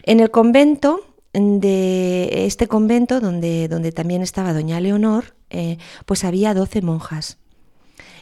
En 0.03 0.21
el 0.21 0.31
convento 0.31 1.01
de 1.33 2.45
este 2.45 2.69
convento, 2.69 3.19
donde, 3.19 3.67
donde 3.67 3.91
también 3.91 4.21
estaba 4.21 4.53
doña 4.53 4.79
Leonor, 4.79 5.35
eh, 5.49 5.77
pues 6.05 6.23
había 6.23 6.53
12 6.53 6.81
monjas. 6.83 7.37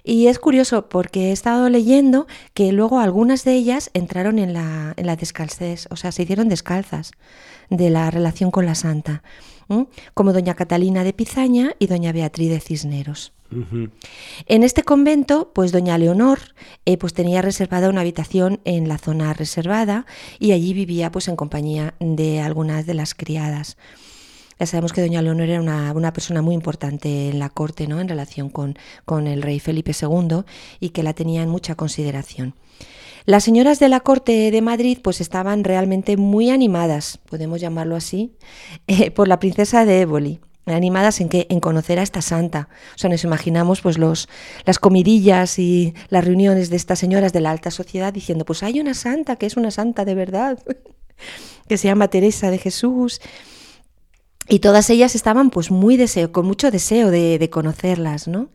Y 0.07 0.27
es 0.27 0.37
curioso 0.37 0.87
porque 0.87 1.29
he 1.29 1.31
estado 1.31 1.67
leyendo 1.67 2.27
que 2.53 2.71
luego 2.71 2.99
algunas 2.99 3.43
de 3.43 3.53
ellas 3.53 3.89
entraron 3.95 4.37
en 4.37 4.53
la, 4.53 4.93
en 4.97 5.07
la 5.07 5.15
descalcés, 5.15 5.87
o 5.89 5.95
sea, 5.95 6.11
se 6.11 6.21
hicieron 6.21 6.47
descalzas 6.47 7.11
de 7.71 7.89
la 7.89 8.11
relación 8.11 8.51
con 8.51 8.67
la 8.67 8.75
santa. 8.75 9.23
como 10.13 10.31
doña 10.31 10.53
Catalina 10.53 11.03
de 11.03 11.11
Pizaña 11.11 11.75
y 11.79 11.87
doña 11.87 12.11
Beatriz 12.11 12.51
de 12.51 12.59
Cisneros. 12.59 13.33
En 14.47 14.63
este 14.63 14.83
convento, 14.83 15.51
pues 15.53 15.71
doña 15.71 15.97
Leonor 15.97 16.39
eh, 16.85 16.97
pues 16.97 17.13
tenía 17.13 17.41
reservada 17.41 17.89
una 17.89 18.01
habitación 18.01 18.59
en 18.65 18.87
la 18.87 18.97
zona 18.97 19.33
reservada 19.33 20.05
y 20.39 20.51
allí 20.51 20.73
vivía 20.73 21.11
pues 21.11 21.27
en 21.27 21.35
compañía 21.35 21.95
de 21.99 22.41
algunas 22.41 22.85
de 22.85 22.93
las 22.93 23.15
criadas. 23.15 23.77
Ya 24.59 24.65
sabemos 24.65 24.93
que 24.93 25.01
doña 25.01 25.21
Leonor 25.21 25.49
era 25.49 25.61
una, 25.61 26.13
persona 26.13 26.41
muy 26.41 26.55
importante 26.55 27.29
en 27.29 27.39
la 27.39 27.49
corte, 27.49 27.87
¿no? 27.87 27.99
En 27.99 28.07
relación 28.07 28.49
con, 28.49 28.77
con 29.03 29.27
el 29.27 29.41
rey 29.41 29.59
Felipe 29.59 29.91
II 29.99 30.43
y 30.79 30.89
que 30.89 31.03
la 31.03 31.13
tenía 31.13 31.43
en 31.43 31.49
mucha 31.49 31.75
consideración. 31.75 32.55
Las 33.25 33.43
señoras 33.43 33.79
de 33.79 33.89
la 33.89 34.01
corte 34.01 34.51
de 34.51 34.61
Madrid 34.61 34.99
pues 35.03 35.19
estaban 35.19 35.63
realmente 35.63 36.15
muy 36.15 36.51
animadas, 36.51 37.19
podemos 37.29 37.59
llamarlo 37.59 37.95
así, 37.95 38.35
eh, 38.87 39.11
por 39.11 39.27
la 39.27 39.39
princesa 39.39 39.83
de 39.83 40.01
Éboli 40.01 40.39
animadas 40.73 41.21
en 41.21 41.29
que 41.29 41.45
en 41.49 41.59
conocer 41.59 41.99
a 41.99 42.03
esta 42.03 42.21
santa. 42.21 42.69
O 42.95 42.97
sea, 42.97 43.09
nos 43.09 43.23
imaginamos 43.23 43.81
pues 43.81 43.97
los 43.97 44.27
las 44.65 44.79
comidillas 44.79 45.59
y 45.59 45.93
las 46.09 46.25
reuniones 46.25 46.69
de 46.69 46.75
estas 46.75 46.99
señoras 46.99 47.33
de 47.33 47.41
la 47.41 47.51
alta 47.51 47.71
sociedad 47.71 48.11
diciendo, 48.11 48.45
pues 48.45 48.63
hay 48.63 48.79
una 48.79 48.93
santa 48.93 49.35
que 49.35 49.45
es 49.45 49.57
una 49.57 49.71
santa 49.71 50.05
de 50.05 50.15
verdad, 50.15 50.57
que 51.67 51.77
se 51.77 51.87
llama 51.87 52.07
Teresa 52.07 52.49
de 52.49 52.57
Jesús. 52.57 53.21
Y 54.47 54.59
todas 54.59 54.89
ellas 54.89 55.15
estaban 55.15 55.49
pues 55.49 55.71
muy 55.71 55.97
deseo, 55.97 56.31
con 56.31 56.45
mucho 56.45 56.71
deseo 56.71 57.11
de, 57.11 57.39
de 57.39 57.49
conocerlas, 57.49 58.27
¿no? 58.27 58.49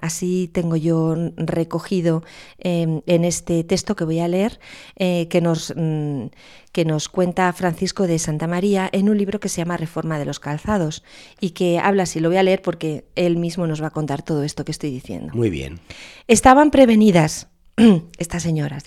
así 0.00 0.50
tengo 0.52 0.76
yo 0.76 1.14
recogido 1.36 2.22
em, 2.58 3.02
en 3.06 3.24
este 3.24 3.64
texto 3.64 3.96
que 3.96 4.04
voy 4.04 4.20
a 4.20 4.28
leer, 4.28 4.60
eh, 4.96 5.28
que, 5.28 5.40
nos, 5.40 5.72
mm, 5.76 6.26
que 6.72 6.84
nos 6.84 7.08
cuenta 7.08 7.52
Francisco 7.52 8.06
de 8.06 8.18
Santa 8.18 8.46
María 8.46 8.88
en 8.92 9.08
un 9.08 9.16
libro 9.16 9.40
que 9.40 9.48
se 9.48 9.58
llama 9.58 9.76
Reforma 9.76 10.18
de 10.18 10.24
los 10.24 10.40
Calzados 10.40 11.02
y 11.40 11.50
que 11.50 11.78
habla 11.78 12.04
así, 12.04 12.20
lo 12.20 12.28
voy 12.28 12.38
a 12.38 12.42
leer 12.42 12.62
porque 12.62 13.06
él 13.14 13.36
mismo 13.36 13.66
nos 13.66 13.82
va 13.82 13.88
a 13.88 13.90
contar 13.90 14.22
todo 14.22 14.42
esto 14.42 14.64
que 14.64 14.72
estoy 14.72 14.90
diciendo. 14.90 15.32
Muy 15.34 15.50
bien. 15.50 15.80
Estaban 16.28 16.70
prevenidas 16.70 17.48
estas 18.18 18.44
señoras 18.44 18.84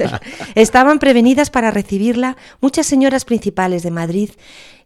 estaban 0.56 0.98
prevenidas 0.98 1.50
para 1.50 1.70
recibirla 1.70 2.36
muchas 2.60 2.84
señoras 2.84 3.24
principales 3.24 3.84
de 3.84 3.92
Madrid 3.92 4.30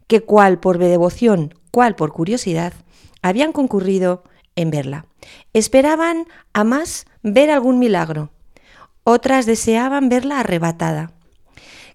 que 0.09 0.21
cual 0.21 0.59
por 0.59 0.79
devoción, 0.79 1.53
cual 1.69 1.95
por 1.95 2.11
curiosidad, 2.11 2.73
habían 3.21 3.51
concurrido 3.51 4.23
en 4.55 4.71
verla. 4.71 5.05
Esperaban 5.53 6.25
a 6.51 6.63
más 6.63 7.05
ver 7.21 7.51
algún 7.51 7.77
milagro. 7.77 8.31
Otras 9.03 9.45
deseaban 9.45 10.09
verla 10.09 10.39
arrebatada. 10.39 11.11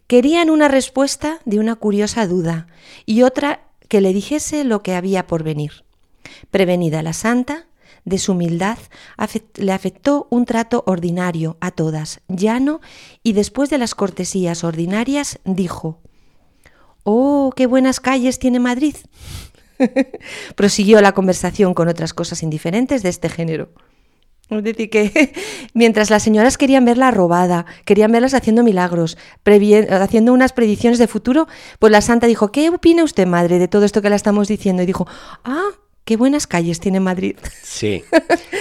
Querían 0.06 0.48
una 0.48 0.68
respuesta 0.68 1.40
de 1.44 1.58
una 1.58 1.74
curiosa 1.74 2.28
duda 2.28 2.68
y 3.04 3.22
otra 3.22 3.64
que 3.88 4.00
le 4.00 4.12
dijese 4.12 4.62
lo 4.62 4.80
que 4.84 4.94
había 4.94 5.26
por 5.26 5.42
venir. 5.42 5.84
Prevenida 6.52 7.02
la 7.02 7.14
santa, 7.14 7.66
de 8.04 8.18
su 8.18 8.32
humildad, 8.32 8.78
le 9.56 9.72
afectó 9.72 10.28
un 10.30 10.44
trato 10.44 10.84
ordinario 10.86 11.56
a 11.60 11.72
todas, 11.72 12.20
llano, 12.28 12.80
y 13.24 13.32
después 13.32 13.70
de 13.70 13.78
las 13.78 13.94
cortesías 13.94 14.62
ordinarias 14.62 15.40
dijo, 15.44 16.00
Oh, 17.04 17.52
qué 17.54 17.66
buenas 17.66 18.00
calles 18.00 18.38
tiene 18.38 18.58
Madrid. 18.60 18.96
Prosiguió 20.56 21.00
la 21.02 21.12
conversación 21.12 21.74
con 21.74 21.88
otras 21.88 22.14
cosas 22.14 22.42
indiferentes 22.42 23.02
de 23.02 23.10
este 23.10 23.28
género. 23.28 23.68
Es 24.48 24.64
decir, 24.64 24.90
que 24.90 25.32
mientras 25.74 26.10
las 26.10 26.22
señoras 26.22 26.56
querían 26.56 26.84
verla 26.84 27.10
robada, 27.10 27.66
querían 27.84 28.10
verlas 28.10 28.34
haciendo 28.34 28.62
milagros, 28.62 29.18
haciendo 29.90 30.32
unas 30.32 30.52
predicciones 30.52 30.98
de 30.98 31.06
futuro, 31.06 31.46
pues 31.78 31.92
la 31.92 32.00
santa 32.00 32.26
dijo, 32.26 32.52
¿qué 32.52 32.70
opina 32.70 33.04
usted, 33.04 33.26
madre, 33.26 33.58
de 33.58 33.68
todo 33.68 33.84
esto 33.84 34.00
que 34.00 34.10
la 34.10 34.16
estamos 34.16 34.48
diciendo? 34.48 34.82
Y 34.82 34.86
dijo, 34.86 35.06
ah, 35.44 35.68
qué 36.06 36.16
buenas 36.16 36.46
calles 36.46 36.80
tiene 36.80 37.00
Madrid. 37.00 37.36
Sí, 37.62 38.04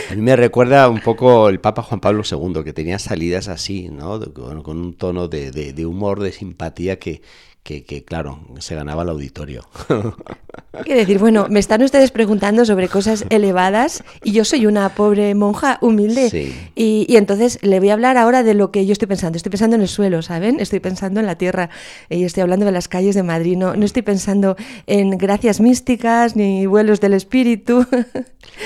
a 0.09 0.15
mí 0.15 0.21
me 0.21 0.35
recuerda 0.35 0.89
un 0.89 0.99
poco 0.99 1.47
el 1.47 1.59
Papa 1.59 1.83
Juan 1.83 1.99
Pablo 1.99 2.23
II, 2.29 2.63
que 2.63 2.73
tenía 2.73 2.97
salidas 2.97 3.47
así, 3.47 3.89
¿no? 3.89 4.19
Con, 4.33 4.77
un 4.77 4.95
tono 4.95 5.27
de 5.27 5.85
humor, 5.85 6.19
de 6.19 6.31
simpatía 6.31 6.97
que, 7.63 7.85
que, 7.85 8.03
claro, 8.03 8.39
se 8.59 8.75
ganaba 8.75 9.03
el 9.03 9.09
auditorio. 9.09 9.67
Quiero 10.83 10.99
decir, 10.99 11.19
bueno, 11.19 11.47
me 11.49 11.59
están 11.59 11.81
ustedes 11.81 12.11
preguntando 12.11 12.65
sobre 12.65 12.89
cosas 12.89 13.25
elevadas 13.29 14.03
y 14.23 14.33
yo 14.33 14.43
soy 14.43 14.65
una 14.65 14.89
pobre 14.89 15.33
monja 15.33 15.77
humilde. 15.81 16.29
Y, 16.75 17.05
y, 17.07 17.15
entonces 17.15 17.59
le 17.61 17.79
voy 17.79 17.89
a 17.89 17.93
hablar 17.93 18.17
ahora 18.17 18.43
de 18.43 18.53
lo 18.53 18.71
que 18.71 18.85
yo 18.85 18.91
estoy 18.91 19.07
pensando. 19.07 19.37
Estoy 19.37 19.51
pensando 19.51 19.75
en 19.75 19.83
el 19.83 19.87
suelo, 19.87 20.21
¿saben? 20.21 20.59
Estoy 20.59 20.79
pensando 20.79 21.19
en 21.19 21.25
la 21.25 21.37
tierra 21.37 21.69
y 22.09 22.23
estoy 22.23 22.41
hablando 22.41 22.65
de 22.65 22.71
las 22.71 22.87
calles 22.87 23.15
de 23.15 23.23
Madrid. 23.23 23.55
No, 23.55 23.75
no 23.75 23.85
estoy 23.85 24.01
pensando 24.01 24.57
en 24.87 25.11
gracias 25.17 25.61
místicas 25.61 26.35
ni 26.35 26.65
vuelos 26.65 26.99
del 26.99 27.13
espíritu. 27.13 27.85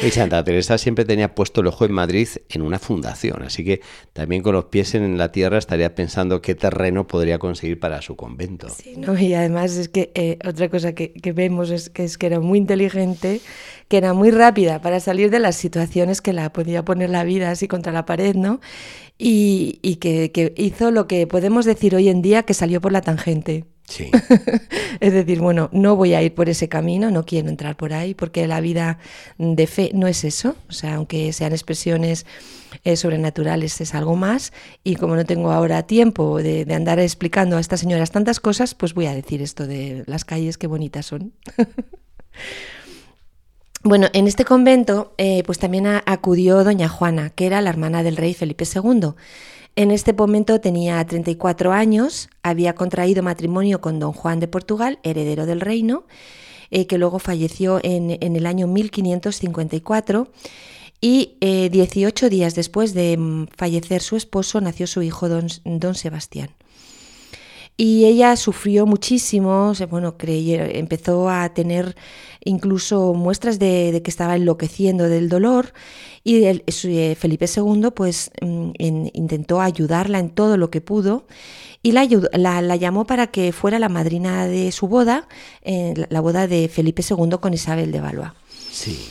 Y 0.04 0.12
Santa 0.12 0.44
Teresa 0.44 0.78
siempre 0.78 1.06
tenía 1.06 1.34
puesto 1.34 1.62
el 1.62 1.68
ojo 1.68 1.86
en 1.86 1.92
Madrid 1.92 2.28
en 2.50 2.62
una 2.62 2.78
fundación, 2.78 3.44
así 3.44 3.64
que 3.64 3.82
también 4.14 4.44
con 4.44 4.54
los 4.54 4.66
pies 4.66 4.96
en 4.96 5.18
la 5.18 5.32
tierra 5.32 5.58
estaría 5.58 5.96
pensando 5.96 6.42
qué 6.42 6.56
terreno 6.56 7.08
podría 7.08 7.40
conseguir 7.40 7.80
para 7.80 8.02
su 8.02 8.16
convento. 8.16 8.70
Sí, 8.70 8.87
¿no? 8.96 9.18
y 9.18 9.34
además 9.34 9.76
es 9.76 9.90
que 9.90 10.12
eh, 10.16 10.38
otra 10.48 10.70
cosa 10.70 10.94
que, 10.94 11.12
vemos 11.34 11.70
es 11.70 11.90
que, 11.90 12.04
es 12.04 12.18
que 12.18 12.28
era 12.28 12.40
muy 12.40 12.60
inteligente, 12.60 13.42
que 13.88 13.98
era 13.98 14.14
muy 14.14 14.32
rápida 14.32 14.82
para 14.82 15.00
salir 15.00 15.30
de 15.30 15.40
las 15.40 15.56
situaciones 15.56 16.22
que 16.22 16.34
la 16.34 16.52
podía 16.52 16.84
poner 16.84 17.10
la 17.10 17.24
vida 17.24 17.52
así 17.52 17.68
contra 17.68 17.92
la 17.92 18.06
pared, 18.06 18.36
¿no? 18.36 18.60
Y, 19.18 19.80
y 19.82 19.96
que, 19.96 20.32
que 20.32 20.54
hizo 20.58 20.92
lo 20.92 21.08
que 21.08 21.28
podemos 21.28 21.66
decir 21.66 21.96
hoy 21.96 22.10
en 22.10 22.22
día 22.22 22.44
que 22.44 22.54
salió 22.54 22.82
por 22.82 22.92
la 22.92 23.02
tangente. 23.02 23.66
Sí. 23.88 24.12
es 25.00 25.14
decir, 25.14 25.40
bueno, 25.40 25.70
no 25.72 25.96
voy 25.96 26.14
a 26.14 26.22
ir 26.22 26.36
por 26.36 26.50
ese 26.50 26.68
camino, 26.68 27.10
no 27.10 27.26
quiero 27.26 27.48
entrar 27.48 27.78
por 27.78 27.94
ahí, 27.94 28.14
porque 28.14 28.46
la 28.46 28.60
vida 28.60 29.00
de 29.38 29.66
fe 29.66 29.92
no 29.94 30.08
es 30.08 30.24
eso. 30.24 30.56
O 30.70 30.74
sea, 30.74 30.96
aunque 30.96 31.32
sean 31.32 31.54
expresiones 31.54 32.26
eh, 32.84 32.98
sobrenaturales, 32.98 33.80
es 33.80 33.96
algo 33.96 34.16
más. 34.16 34.52
Y 34.84 34.96
como 34.96 35.16
no 35.16 35.26
tengo 35.26 35.52
ahora 35.52 35.84
tiempo 35.84 36.42
de, 36.44 36.68
andar 36.74 37.00
explicando 37.00 37.58
a 37.58 37.60
estas 37.62 37.80
señoras 37.80 38.12
tantas 38.12 38.40
cosas, 38.40 38.76
pues 38.76 38.94
voy 38.94 39.06
a 39.06 39.14
decir 39.14 39.42
esto 39.42 39.66
de 39.68 40.04
las 40.06 40.26
calles, 40.26 40.58
qué 40.58 40.68
bonitas 40.68 41.06
son. 41.06 41.34
Bueno, 43.88 44.10
en 44.12 44.28
este 44.28 44.44
convento 44.44 45.14
eh, 45.18 45.44
pues 45.46 45.60
también 45.60 45.88
acudió 45.88 46.66
doña 46.66 46.90
Juana, 46.90 47.30
que 47.30 47.46
era 47.46 47.62
la 47.62 47.70
hermana 47.70 48.04
del 48.04 48.18
rey 48.18 48.34
Felipe 48.34 48.66
II. 48.66 49.12
En 49.78 49.92
este 49.92 50.12
momento 50.12 50.60
tenía 50.60 51.02
34 51.06 51.72
años, 51.72 52.28
había 52.44 52.76
contraído 52.76 53.24
matrimonio 53.24 53.80
con 53.80 53.98
don 53.98 54.12
Juan 54.12 54.42
de 54.42 54.50
Portugal, 54.50 55.00
heredero 55.04 55.46
del 55.46 55.62
reino, 55.62 56.04
eh, 56.70 56.86
que 56.86 56.98
luego 56.98 57.18
falleció 57.20 57.80
en, 57.82 58.12
el 58.20 58.46
año 58.46 58.68
1554 58.68 60.28
y 61.00 61.38
18 61.40 62.26
eh, 62.26 62.30
días 62.30 62.56
después 62.56 62.94
de 62.94 63.16
mm, 63.16 63.48
fallecer 63.56 64.02
su 64.02 64.18
esposo 64.18 64.60
nació 64.60 64.86
su 64.86 65.02
hijo 65.02 65.30
don, 65.30 65.48
don 65.64 65.96
Sebastián. 65.96 66.50
Y 67.80 68.06
ella 68.06 68.36
sufrió 68.36 68.88
muchísimo, 68.88 69.72
bueno, 69.88 70.16
empezó 70.20 71.30
a 71.30 71.48
tener 71.54 71.96
incluso 72.44 73.14
muestras 73.14 73.60
de, 73.60 74.02
que 74.04 74.10
estaba 74.10 74.36
enloqueciendo 74.36 75.08
del 75.08 75.30
dolor 75.30 75.74
y 76.24 76.46
eh, 76.46 77.16
Felipe 77.16 77.46
II 77.46 77.90
pues 77.96 78.32
mm, 78.42 78.72
intentó 79.14 79.62
ayudarla 79.62 80.18
en 80.18 80.30
todo 80.32 80.58
lo 80.58 80.72
que 80.72 80.82
pudo 80.82 81.28
y 81.84 81.92
la, 81.92 82.06
la, 82.34 82.76
llamó 82.76 83.06
para 83.06 83.28
que 83.28 83.52
fuera 83.52 83.80
la 83.80 83.90
madrina 83.90 84.48
de 84.48 84.72
su 84.72 84.88
boda, 84.88 85.28
eh, 85.62 85.94
la 86.10 86.20
boda 86.20 86.48
de 86.48 86.70
Felipe 86.70 87.04
II 87.08 87.38
con 87.40 87.54
Isabel 87.54 87.92
de 87.92 88.02
Valois. 88.02 88.32
Sí. 88.72 89.08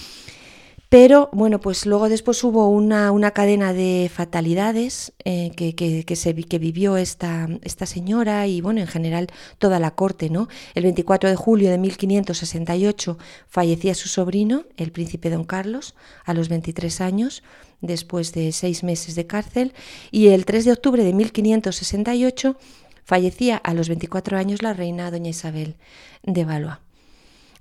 Pero 0.88 1.28
bueno, 1.32 1.60
pues 1.60 1.84
luego 1.84 2.08
después 2.08 2.42
hubo 2.44 2.68
una, 2.68 3.10
una 3.10 3.32
cadena 3.32 3.72
de 3.72 4.08
fatalidades 4.12 5.12
eh, 5.24 5.50
que, 5.56 5.74
que, 5.74 6.04
que 6.04 6.58
vivió 6.58 6.96
esta, 6.96 7.48
esta 7.62 7.86
señora 7.86 8.46
y 8.46 8.60
bueno, 8.60 8.80
en 8.80 8.86
general 8.86 9.26
toda 9.58 9.80
la 9.80 9.90
corte, 9.90 10.30
¿no? 10.30 10.48
El 10.74 10.84
24 10.84 11.28
de 11.28 11.34
julio 11.34 11.70
de 11.70 11.78
1568 11.78 13.18
fallecía 13.48 13.94
su 13.96 14.08
sobrino, 14.08 14.64
el 14.76 14.92
príncipe 14.92 15.28
don 15.28 15.44
Carlos, 15.44 15.96
a 16.24 16.34
los 16.34 16.48
23 16.48 17.00
años, 17.00 17.42
después 17.80 18.32
de 18.32 18.52
seis 18.52 18.84
meses 18.84 19.16
de 19.16 19.26
cárcel, 19.26 19.74
y 20.12 20.28
el 20.28 20.44
3 20.44 20.66
de 20.66 20.72
octubre 20.72 21.02
de 21.02 21.12
1568 21.12 22.56
fallecía 23.04 23.56
a 23.56 23.74
los 23.74 23.88
24 23.88 24.38
años 24.38 24.62
la 24.62 24.72
reina 24.72 25.10
doña 25.10 25.30
Isabel 25.30 25.74
de 26.22 26.44
Valois. 26.44 26.85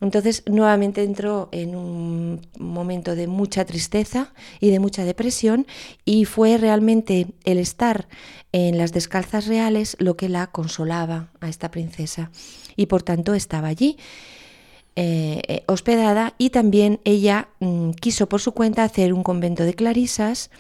Entonces 0.02 0.44
nuevamente 0.46 1.04
entró 1.04 1.50
en 1.52 1.76
un 1.76 2.42
momento 2.60 3.16
de 3.16 3.28
mucha 3.28 3.66
tristeza 3.66 4.34
y 4.60 4.70
de 4.70 4.80
mucha 4.80 5.06
depresión 5.06 5.66
y 6.04 6.26
fue 6.26 6.58
realmente 6.58 7.28
el 7.44 7.58
estar 7.58 8.08
en 8.52 8.78
las 8.78 8.92
descalzas 8.92 9.48
reales 9.48 9.96
lo 10.00 10.18
que 10.18 10.30
la 10.30 10.48
consolaba 10.48 11.30
a 11.40 11.50
esta 11.50 11.72
princesa 11.72 12.32
y 12.76 12.88
por 12.88 13.04
tanto 13.04 13.34
estaba 13.34 13.68
allí. 13.68 13.98
Eh, 14.98 15.42
eh, 15.50 15.64
hospedada 15.68 16.36
y 16.38 16.52
también 16.52 17.02
ella 17.04 17.50
mm, 17.60 17.92
quiso 17.92 18.30
por 18.30 18.40
su 18.40 18.54
cuenta 18.54 18.86
hacer 18.86 19.12
un 19.12 19.24
convento 19.24 19.64
de 19.64 19.74
clarisas 19.74 20.52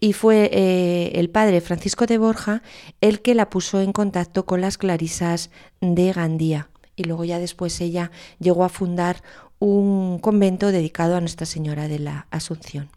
y 0.00 0.14
fue 0.14 0.50
eh, 0.52 1.12
el 1.14 1.30
padre 1.30 1.60
Francisco 1.60 2.06
de 2.06 2.18
Borja 2.18 2.62
el 3.00 3.22
que 3.22 3.36
la 3.36 3.50
puso 3.50 3.80
en 3.80 3.92
contacto 3.92 4.46
con 4.46 4.60
las 4.60 4.78
clarisas 4.78 5.50
de 5.80 6.12
Gandía 6.12 6.70
y 6.98 7.04
luego 7.04 7.24
ya 7.24 7.38
después 7.38 7.80
ella 7.80 8.10
llegó 8.38 8.64
a 8.64 8.68
fundar 8.68 9.22
un 9.58 10.18
convento 10.18 10.70
dedicado 10.72 11.16
a 11.16 11.20
Nuestra 11.20 11.46
Señora 11.46 11.88
de 11.88 11.98
la 11.98 12.26
Asunción. 12.30 12.90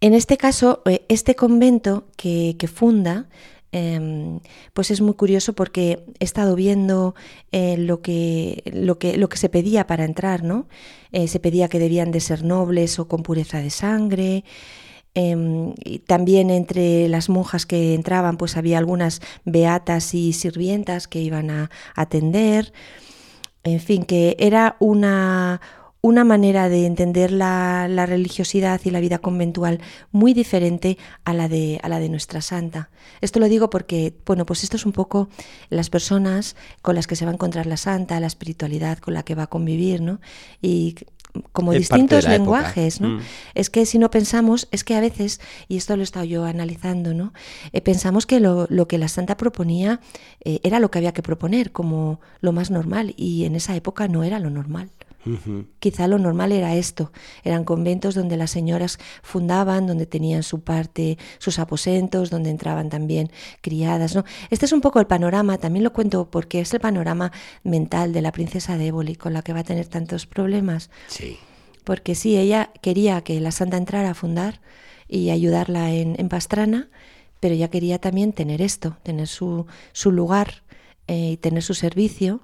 En 0.00 0.14
este 0.14 0.36
caso, 0.36 0.82
eh, 0.86 1.04
este 1.08 1.34
convento 1.34 2.08
que, 2.16 2.56
funda, 2.72 3.28
em, 3.72 4.40
pues 4.72 4.90
es 4.90 5.00
muy 5.00 5.14
curioso 5.14 5.54
porque 5.54 6.04
he 6.18 6.24
estado 6.24 6.54
viendo 6.56 7.14
eh, 7.52 7.76
lo, 7.78 8.02
que, 8.02 8.62
lo, 8.72 8.98
que, 8.98 9.16
lo, 9.16 9.28
que, 9.28 9.38
se 9.38 9.48
pedía 9.48 9.86
para 9.86 10.04
entrar, 10.04 10.42
¿no? 10.42 10.66
Eh, 11.12 11.28
se 11.28 11.40
pedía 11.40 11.68
que 11.68 11.78
debían 11.78 12.10
de 12.10 12.20
ser 12.20 12.44
nobles 12.44 12.98
o 12.98 13.08
con 13.08 13.22
pureza 13.22 13.58
de 13.58 13.70
sangre. 13.70 14.44
Em, 15.14 15.74
también 16.06 16.48
entre 16.48 17.06
las 17.08 17.28
monjas 17.28 17.66
que 17.66 17.94
entraban, 17.94 18.38
pues 18.38 18.56
había 18.56 18.78
algunas 18.78 19.20
beatas 19.44 20.14
y 20.14 20.32
sirvientas 20.32 21.06
que 21.06 21.20
iban 21.20 21.50
a 21.50 21.70
atender. 21.94 22.72
En 23.62 23.80
fin, 23.80 24.04
que 24.04 24.36
era 24.38 24.76
una, 24.80 25.60
una 26.02 26.24
manera 26.24 26.68
de 26.68 26.84
entender 26.86 27.30
la, 27.30 27.86
religiosidad 28.06 28.80
y 28.84 28.90
la 28.90 28.98
vida 29.00 29.18
conventual 29.18 29.80
muy 30.10 30.34
diferente 30.34 30.98
a 31.24 31.32
la, 31.32 31.48
de, 31.48 31.78
a 31.82 31.88
la 31.88 32.00
de 32.00 32.08
nuestra 32.08 32.40
santa. 32.40 32.90
Esto 33.20 33.38
lo 33.38 33.48
digo 33.48 33.70
porque, 33.70 34.12
bueno, 34.26 34.44
pues 34.44 34.64
esto 34.64 34.76
es 34.76 34.84
un 34.84 34.92
poco 34.92 35.28
las 35.70 35.90
personas 35.90 36.56
con 36.82 36.96
las 36.96 37.06
que 37.06 37.14
se 37.14 37.24
va 37.24 37.30
a 37.30 37.34
encontrar 37.34 37.66
la 37.66 37.76
santa, 37.76 38.18
la 38.18 38.26
espiritualidad 38.26 38.98
con 38.98 39.14
la 39.14 39.22
que 39.22 39.36
va 39.36 39.44
a 39.44 39.46
convivir, 39.46 40.00
¿no? 40.00 40.20
Y 40.60 40.96
como 41.52 41.72
distintos 41.72 42.28
lenguajes, 42.28 43.00
¿no? 43.00 43.08
Mm. 43.08 43.20
Es 43.54 43.70
que 43.70 43.86
si 43.86 43.98
no 43.98 44.10
pensamos, 44.10 44.68
es 44.70 44.84
que 44.84 44.94
a 44.94 45.00
veces, 45.00 45.40
y 45.68 45.76
esto 45.76 45.96
lo 45.96 46.02
he 46.02 46.04
estado 46.04 46.24
yo 46.24 46.44
analizando, 46.44 47.14
¿no? 47.14 47.32
Eh, 47.72 47.80
pensamos 47.80 48.26
que 48.26 48.40
lo, 48.40 48.66
que 48.86 48.98
la 48.98 49.08
santa 49.08 49.36
proponía 49.36 50.00
eh, 50.44 50.60
era 50.62 50.78
lo 50.78 50.90
que 50.90 50.98
había 50.98 51.12
que 51.12 51.22
proponer, 51.22 51.72
como 51.72 52.20
lo 52.40 52.52
más 52.52 52.70
normal, 52.70 53.14
y 53.16 53.44
en 53.44 53.56
esa 53.56 53.74
época 53.74 54.08
no 54.08 54.24
era 54.24 54.38
lo 54.38 54.50
normal. 54.50 54.90
Quizá 55.78 56.08
lo 56.08 56.18
normal 56.18 56.50
era 56.52 56.74
esto, 56.74 57.12
eran 57.44 57.64
conventos 57.64 58.14
donde 58.14 58.36
las 58.36 58.50
señoras 58.50 58.98
fundaban, 59.22 59.86
donde 59.86 60.06
tenían 60.06 60.42
su 60.42 60.60
parte, 60.60 61.16
sus 61.38 61.58
aposentos, 61.58 62.30
donde 62.30 62.50
entraban 62.50 62.88
también 62.88 63.30
criadas. 63.60 64.14
¿no? 64.14 64.24
Este 64.50 64.66
es 64.66 64.72
un 64.72 64.80
poco 64.80 64.98
el 64.98 65.06
panorama, 65.06 65.58
también 65.58 65.84
lo 65.84 65.92
cuento 65.92 66.28
porque 66.30 66.60
es 66.60 66.74
el 66.74 66.80
panorama 66.80 67.32
mental 67.62 68.12
de 68.12 68.22
la 68.22 68.32
princesa 68.32 68.76
de 68.76 68.88
Éboli, 68.88 69.14
con 69.14 69.32
la 69.32 69.42
que 69.42 69.52
va 69.52 69.60
a 69.60 69.64
tener 69.64 69.86
tantos 69.86 70.26
problemas. 70.26 70.90
Sí. 71.06 71.38
Porque 71.84 72.14
sí, 72.14 72.36
ella 72.36 72.70
quería 72.80 73.20
que 73.22 73.40
la 73.40 73.50
santa 73.52 73.76
entrara 73.76 74.10
a 74.10 74.14
fundar 74.14 74.60
y 75.08 75.30
ayudarla 75.30 75.92
en, 75.92 76.16
en 76.18 76.28
Pastrana, 76.28 76.88
pero 77.40 77.54
ella 77.54 77.68
quería 77.68 77.98
también 77.98 78.32
tener 78.32 78.62
esto, 78.62 78.96
tener 79.02 79.26
su, 79.26 79.66
su 79.92 80.12
lugar 80.12 80.62
eh, 81.12 81.32
y 81.32 81.36
tener 81.36 81.62
su 81.62 81.74
servicio, 81.74 82.40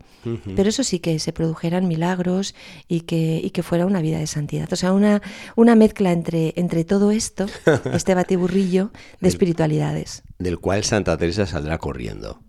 pero 0.54 0.68
eso 0.68 0.84
sí 0.84 0.98
que 0.98 1.18
se 1.20 1.32
produjeran 1.32 1.88
milagros 1.88 2.54
y 2.86 3.00
que, 3.00 3.40
y 3.42 3.48
que 3.48 3.62
fuera 3.62 3.86
una 3.86 4.02
vida 4.02 4.18
de 4.18 4.26
santidad. 4.26 4.70
O 4.70 4.76
sea, 4.76 4.92
una, 4.92 5.22
una 5.56 5.74
mezcla 5.74 6.12
entre, 6.12 6.52
entre 6.54 6.84
todo 6.84 7.10
esto, 7.10 7.46
este 7.94 8.14
batiburrillo 8.14 8.90
de 9.22 9.28
espiritualidades. 9.28 10.22
Del 10.38 10.58
cual 10.58 10.84
Santa 10.84 11.16
Teresa 11.16 11.46
saldrá 11.46 11.78
corriendo. 11.78 12.42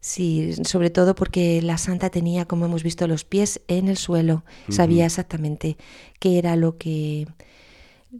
Sí, 0.00 0.52
sobre 0.64 0.90
todo 0.90 1.14
porque 1.14 1.62
la 1.62 1.78
santa 1.78 2.10
tenía, 2.10 2.44
como 2.44 2.66
hemos 2.66 2.82
visto, 2.82 3.06
los 3.06 3.24
pies 3.24 3.62
en 3.68 3.88
el 3.88 3.96
suelo, 3.96 4.44
sabía 4.68 5.06
exactamente 5.06 5.78
qué 6.20 6.36
era 6.36 6.56
lo 6.56 6.76
que, 6.76 7.26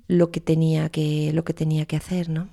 lo 0.09 0.31
que 0.31 0.41
tenía 0.41 0.89
que, 0.89 1.31
lo 1.35 1.45
que 1.45 1.53
tenía 1.53 1.85
que 1.85 1.97
hacer, 1.97 2.31
¿no? 2.31 2.49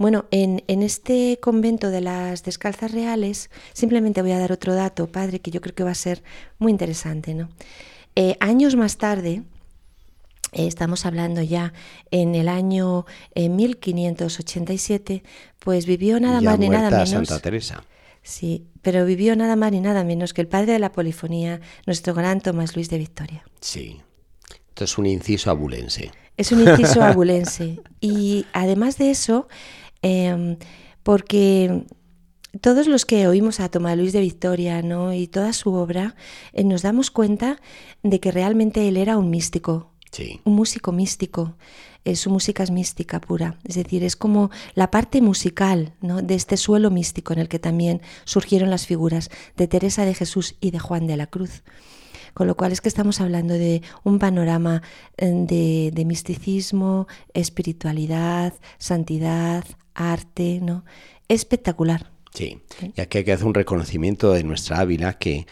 Bueno, 0.00 0.24
en, 0.30 0.62
este 0.66 1.38
convento 1.42 1.90
de 1.90 2.00
las 2.00 2.42
descalzas 2.42 2.90
reales, 2.90 3.50
simplemente 3.74 4.22
voy 4.22 4.32
a 4.32 4.38
dar 4.38 4.50
otro 4.50 4.74
dato, 4.74 5.12
padre, 5.12 5.40
que 5.40 5.50
yo 5.50 5.60
creo 5.60 5.74
que 5.74 5.84
va 5.84 5.90
a 5.90 5.94
ser 5.94 6.22
muy 6.58 6.72
interesante. 6.72 7.34
¿no? 7.34 7.50
Eh, 8.16 8.34
años 8.40 8.76
más 8.76 8.96
tarde, 8.96 9.42
eh, 10.52 10.66
estamos 10.66 11.04
hablando 11.04 11.42
ya 11.42 11.74
en 12.10 12.34
el 12.34 12.48
año 12.48 13.04
1587, 13.36 15.12
eh, 15.12 15.22
pues 15.58 15.84
vivió 15.84 16.18
nada 16.18 16.40
más 16.40 16.58
ni 16.58 16.70
nada 16.70 16.88
menos. 16.88 17.10
Santa 17.10 17.38
Teresa. 17.38 17.84
Sí, 18.22 18.68
pero 18.80 19.04
vivió 19.04 19.36
nada 19.36 19.54
más 19.54 19.70
ni 19.70 19.80
nada 19.80 20.02
menos 20.02 20.32
que 20.32 20.40
el 20.40 20.48
padre 20.48 20.72
de 20.72 20.78
la 20.78 20.92
polifonía, 20.92 21.60
nuestro 21.84 22.14
gran 22.14 22.40
Tomás 22.40 22.74
Luis 22.74 22.88
de 22.88 22.96
Victoria. 22.96 23.44
Sí. 23.60 24.00
Esto 24.70 24.84
es 24.84 24.96
un 24.96 25.04
inciso 25.04 25.50
abulense. 25.50 26.10
Es 26.38 26.52
un 26.52 26.66
inciso 26.66 27.02
abulense. 27.02 27.82
Y 28.00 28.46
además 28.54 28.96
de 28.96 29.10
eso, 29.10 29.46
Em, 30.02 30.56
porque 31.02 31.84
todos 32.60 32.86
los 32.86 33.04
que 33.04 33.28
oímos 33.28 33.60
a 33.60 33.68
Tomás 33.68 33.96
Luis 33.96 34.12
de 34.12 34.20
Victoria 34.20 34.82
¿no? 34.82 35.12
y 35.12 35.28
toda 35.28 35.52
su 35.52 35.72
obra, 35.72 36.16
eh, 36.52 36.64
nos 36.64 36.82
damos 36.82 37.10
cuenta 37.10 37.60
de 38.02 38.20
que 38.20 38.32
realmente 38.32 38.88
él 38.88 38.96
era 38.96 39.16
un 39.16 39.30
místico, 39.30 39.92
un 40.44 40.54
músico 40.54 40.92
místico. 40.92 41.56
Eh, 42.04 42.16
su 42.16 42.30
música 42.30 42.62
es 42.62 42.70
mística 42.70 43.20
pura, 43.20 43.58
es 43.64 43.74
decir, 43.74 44.02
es 44.04 44.16
como 44.16 44.50
la 44.74 44.90
parte 44.90 45.20
musical 45.20 45.92
¿no? 46.00 46.22
de 46.22 46.34
este 46.34 46.56
suelo 46.56 46.90
místico 46.90 47.34
en 47.34 47.40
el 47.40 47.48
que 47.48 47.58
también 47.58 48.00
surgieron 48.24 48.70
las 48.70 48.86
figuras 48.86 49.28
de 49.56 49.68
Teresa 49.68 50.06
de 50.06 50.14
Jesús 50.14 50.56
y 50.62 50.70
de 50.70 50.78
Juan 50.78 51.06
de 51.06 51.18
la 51.18 51.26
Cruz. 51.26 51.62
Con 52.32 52.46
lo 52.46 52.56
cual 52.56 52.72
es 52.72 52.80
que 52.80 52.88
estamos 52.88 53.20
hablando 53.20 53.54
de 53.54 53.82
un 54.02 54.18
panorama 54.18 54.82
eh, 55.18 55.90
de 55.92 56.04
misticismo, 56.06 57.06
espiritualidad, 57.34 58.54
santidad, 58.78 59.64
arte, 60.00 60.60
¿no? 60.62 60.84
Espectacular. 61.28 62.10
Sí, 62.32 62.60
y 62.96 63.00
aquí 63.00 63.18
hay 63.18 63.24
que 63.24 63.32
hacer 63.32 63.46
un 63.46 63.54
reconocimiento 63.54 64.32
de 64.32 64.44
nuestra 64.44 64.80
Ávila 64.80 65.18
que 65.18 65.46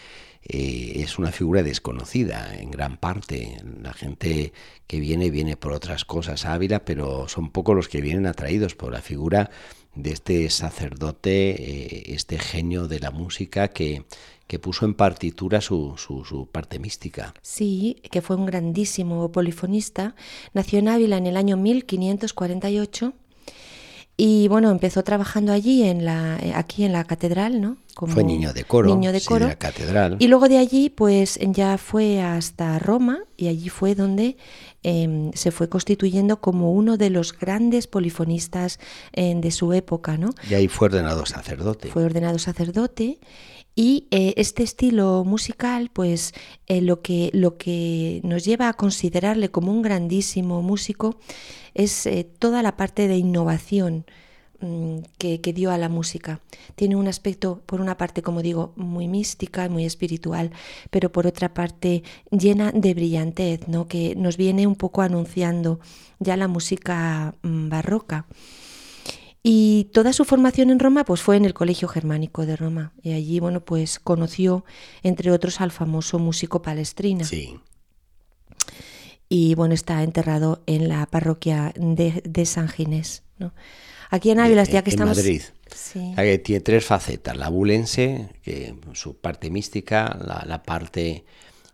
eh, 0.45 0.93
es 1.03 1.19
una 1.19 1.33
figura 1.33 1.63
desconocida 1.63 2.57
en 2.59 2.71
gran 2.71 2.97
parte. 2.97 3.59
La 3.83 3.93
gente 3.93 4.53
que 4.87 5.01
viene 5.01 5.31
viene 5.31 5.57
por 5.57 5.73
otras 5.73 6.05
cosas 6.05 6.45
a 6.47 6.55
Ávila, 6.55 6.85
pero 6.85 7.29
son 7.29 7.51
pocos 7.51 7.77
los 7.77 7.89
que 7.89 8.01
vienen 8.01 8.27
atraídos 8.27 8.75
por 8.75 8.93
la 8.93 9.03
figura 9.03 9.51
de 9.95 10.13
este 10.13 10.49
sacerdote, 10.51 11.51
eh, 11.51 12.15
este 12.15 12.39
genio 12.39 12.87
de 12.87 13.01
la 13.01 13.11
música 13.11 13.69
que, 13.69 14.05
que 14.47 14.61
puso 14.61 14.87
en 14.87 14.95
partitura 14.95 15.61
su, 15.61 15.95
su, 15.99 16.25
su, 16.25 16.47
parte 16.47 16.79
mística. 16.79 17.35
Sí, 17.43 18.01
que 18.11 18.23
fue 18.23 18.37
un 18.37 18.47
grandísimo 18.47 19.33
polifonista. 19.33 20.15
Nació 20.55 20.79
en 20.79 20.89
Ávila 20.89 21.17
en 21.17 21.27
el 21.27 21.37
año 21.37 21.57
1548 21.57 23.13
y 24.21 24.49
bueno, 24.49 24.73
empezó 24.73 25.05
trabajando 25.05 25.53
allí, 25.53 25.85
en 25.85 26.05
la, 26.05 26.41
eh, 26.43 26.53
aquí 26.53 26.83
en 26.83 26.93
la 26.93 27.05
catedral, 27.05 27.61
¿no? 27.61 27.77
Como 27.95 28.15
fue 28.15 28.25
niño 28.25 28.53
de 28.53 28.65
coro, 28.65 28.89
niño 28.89 29.13
de, 29.13 29.21
coro. 29.21 29.47
la 29.47 29.55
catedral. 29.55 30.17
Y 30.19 30.27
luego 30.27 30.49
de 30.49 30.59
allí, 30.59 30.91
pues 30.91 31.39
ya 31.41 31.79
fue 31.79 32.21
hasta 32.21 32.81
Roma 32.81 33.21
y 33.37 33.47
allí 33.47 33.69
fue 33.69 33.95
donde 33.95 34.37
em, 34.83 35.33
se 35.35 35.53
fue 35.53 35.69
constituyendo 35.69 36.41
como 36.41 36.73
uno 36.73 36.97
de 36.97 37.11
los 37.11 37.33
grandes 37.33 37.87
polifonistas 37.87 38.81
de 39.15 39.51
su 39.53 39.73
época, 39.73 40.17
¿no? 40.17 40.31
Y 40.51 40.55
ahí 40.55 40.67
fue 40.67 40.87
ordenado 40.87 41.25
sacerdote. 41.25 41.89
Fue 41.89 42.05
ordenado 42.05 42.41
sacerdote 42.41 43.21
y 43.79 44.09
eh, 44.11 44.35
este 44.39 44.65
estilo 44.65 45.23
musical, 45.25 45.89
pues 45.93 46.35
eh, 46.67 46.81
lo, 46.81 47.01
que, 47.01 47.31
lo 47.33 47.59
que 47.59 48.21
nos 48.25 48.45
lleva 48.45 48.69
a 48.69 48.73
considerarle 48.73 49.53
como 49.53 49.71
un 49.71 49.83
grandísimo 49.83 50.63
músico 50.63 51.21
es 51.75 52.05
eh, 52.07 52.29
toda 52.41 52.65
la 52.65 52.77
parte 52.77 53.07
de 53.07 53.19
innovación 53.19 54.05
mm, 54.59 54.97
que, 55.17 55.39
dio 55.55 55.71
a 55.71 55.79
la 55.79 55.89
música. 55.89 56.41
Tiene 56.75 56.97
un 56.97 57.07
aspecto, 57.07 57.63
por 57.67 57.81
una 57.81 57.97
parte, 57.97 58.21
como 58.21 58.43
digo, 58.43 58.73
muy 58.75 59.07
mística, 59.07 59.69
muy 59.69 59.85
espiritual, 59.85 60.51
pero 60.91 61.13
por 61.13 61.29
otra 61.29 61.55
parte 61.55 62.03
llena 62.33 62.73
de 62.73 62.95
brillantez, 62.95 63.69
¿no? 63.69 63.87
que 63.87 64.17
nos 64.17 64.37
viene 64.37 64.67
un 64.67 64.75
poco 64.75 65.03
anunciando 65.03 65.79
ya 66.19 66.37
la 66.37 66.49
música 66.49 67.37
mm, 67.43 67.69
barroca. 67.69 68.27
Y 69.43 69.91
toda 69.93 70.13
su 70.13 70.25
formación 70.25 70.71
en 70.71 70.79
Roma 70.79 71.05
pues 71.05 71.23
fue 71.23 71.37
en 71.37 71.45
el 71.45 71.55
Colegio 71.55 71.89
Germánico 71.89 72.45
de 72.45 72.57
Roma. 72.57 72.93
Y 73.03 73.13
allí, 73.13 73.41
bueno, 73.41 73.65
pues 73.65 73.99
conoció, 73.99 74.65
entre 75.03 75.31
otros, 75.31 75.61
al 75.61 75.71
famoso 75.71 76.19
músico 76.19 76.61
Palestrina. 76.63 77.25
Sí. 77.25 77.59
Y 79.29 79.55
bueno, 79.55 79.75
está 79.75 80.03
enterrado 80.03 80.63
en 80.67 80.89
la 80.89 81.07
parroquia 81.07 81.73
de, 81.77 82.47
San 82.47 82.69
Ginés. 82.69 83.23
¿no? 83.39 83.55
Aquí 84.11 84.31
en 84.31 84.41
Ávila, 84.41 84.65
ya 84.65 84.83
que 84.83 84.91
estamos... 84.91 85.17
Madrid. 85.17 85.43
Sí. 85.75 86.15
tiene 86.43 86.61
tres 86.61 86.85
facetas. 86.85 87.37
La 87.37 87.51
bulense, 87.51 88.31
que 88.43 88.75
su 88.95 89.19
parte 89.19 89.51
mística, 89.51 90.19
la, 90.27 90.45
la 90.47 90.63
parte 90.63 91.27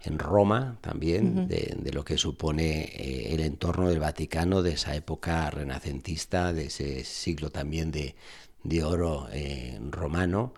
en 0.07 0.19
Roma 0.19 0.77
también, 0.81 1.49
de, 1.49 1.91
lo 1.93 2.05
que 2.05 2.19
supone 2.19 2.85
eh, 2.85 3.35
el 3.35 3.41
entorno 3.41 3.89
del 3.89 4.01
Vaticano, 4.01 4.63
de 4.63 4.73
esa 4.73 4.95
época 4.95 5.51
renacentista, 5.51 6.53
de 6.53 6.67
ese 6.67 7.05
siglo 7.05 7.51
también 7.51 7.91
de, 7.91 8.15
oro 8.85 9.29
eh, 9.33 9.79
romano. 9.91 10.55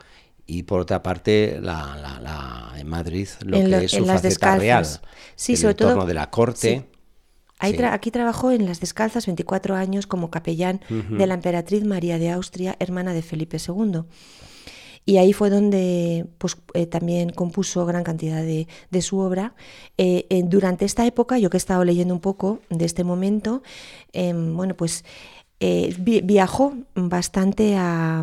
Y 0.47 0.63
por 0.63 0.81
otra 0.81 1.03
parte, 1.03 1.59
la, 1.61 2.73
en 2.77 2.89
Madrid, 2.89 3.29
lo 3.45 3.59
que 3.59 3.85
es 3.87 3.91
su 3.91 4.07
faceta 4.07 4.57
real, 4.57 4.87
sí, 5.35 5.53
el 5.53 5.59
sobre 5.59 5.71
entorno 5.73 5.95
todo, 5.97 6.07
de 6.07 6.15
la 6.15 6.31
corte. 6.31 6.87
aquí 7.59 8.11
trabajó 8.11 8.53
en 8.53 8.67
las 8.67 8.81
descalzas 8.81 9.27
24 9.27 9.75
años 9.75 10.07
como 10.07 10.31
capellán 10.31 10.81
de 10.89 11.27
la 11.27 11.35
emperatriz 11.35 11.85
María 11.85 12.19
de 12.19 12.31
Austria, 12.31 12.77
hermana 12.79 13.13
de 13.13 13.23
Felipe 13.23 13.59
II. 13.59 14.03
Y 15.09 15.19
ahí 15.19 15.33
fue 15.33 15.51
donde 15.51 16.27
pues, 16.39 16.59
eh, 16.75 16.87
también 16.87 17.31
compuso 17.31 17.87
gran 17.87 18.03
cantidad 18.03 18.43
de, 18.43 18.67
de 18.91 19.03
su 19.03 19.21
obra. 19.21 19.55
Eh, 19.97 20.27
eh, 20.31 20.43
durante 20.45 20.85
esta 20.85 21.07
época, 21.07 21.39
yo 21.39 21.49
que 21.49 21.57
he 21.57 21.59
estado 21.59 21.85
leyendo 21.85 22.13
un 22.13 22.21
poco 22.21 22.59
de 22.71 22.85
este 22.85 23.05
momento, 23.05 23.63
em, 24.13 24.55
bueno, 24.57 24.75
pues 24.75 25.05
viajó 25.59 26.75
bastante 26.95 27.77
a 27.79 28.23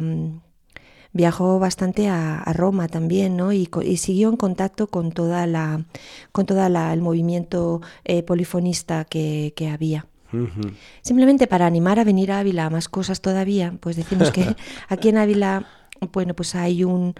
viajó 1.14 1.60
bastante 1.60 2.10
a, 2.10 2.44
Roma 2.54 2.88
también, 2.88 3.38
¿no? 3.38 3.54
Y, 3.54 3.68
siguió 3.98 4.30
en 4.30 4.38
contacto 4.38 4.88
con 4.88 5.12
toda 5.12 5.48
la, 5.48 5.86
con 6.32 6.46
toda 6.46 6.68
el 6.94 7.02
movimiento 7.02 7.82
polifonista 8.26 9.06
que, 9.06 9.54
que 9.56 9.70
había. 9.70 10.06
Simplemente 11.02 11.48
para 11.48 11.68
animar 11.68 12.00
a 12.00 12.04
venir 12.04 12.32
a 12.32 12.40
Ávila 12.40 12.66
a 12.66 12.70
más 12.70 12.90
cosas 12.90 13.22
todavía, 13.22 13.76
pues 13.80 13.96
decimos 13.96 14.32
que 14.32 14.56
aquí 14.90 15.10
en 15.10 15.18
Ávila 15.18 15.68
bueno, 16.12 16.34
pues 16.34 16.56
hay 16.56 16.84
un, 16.84 17.14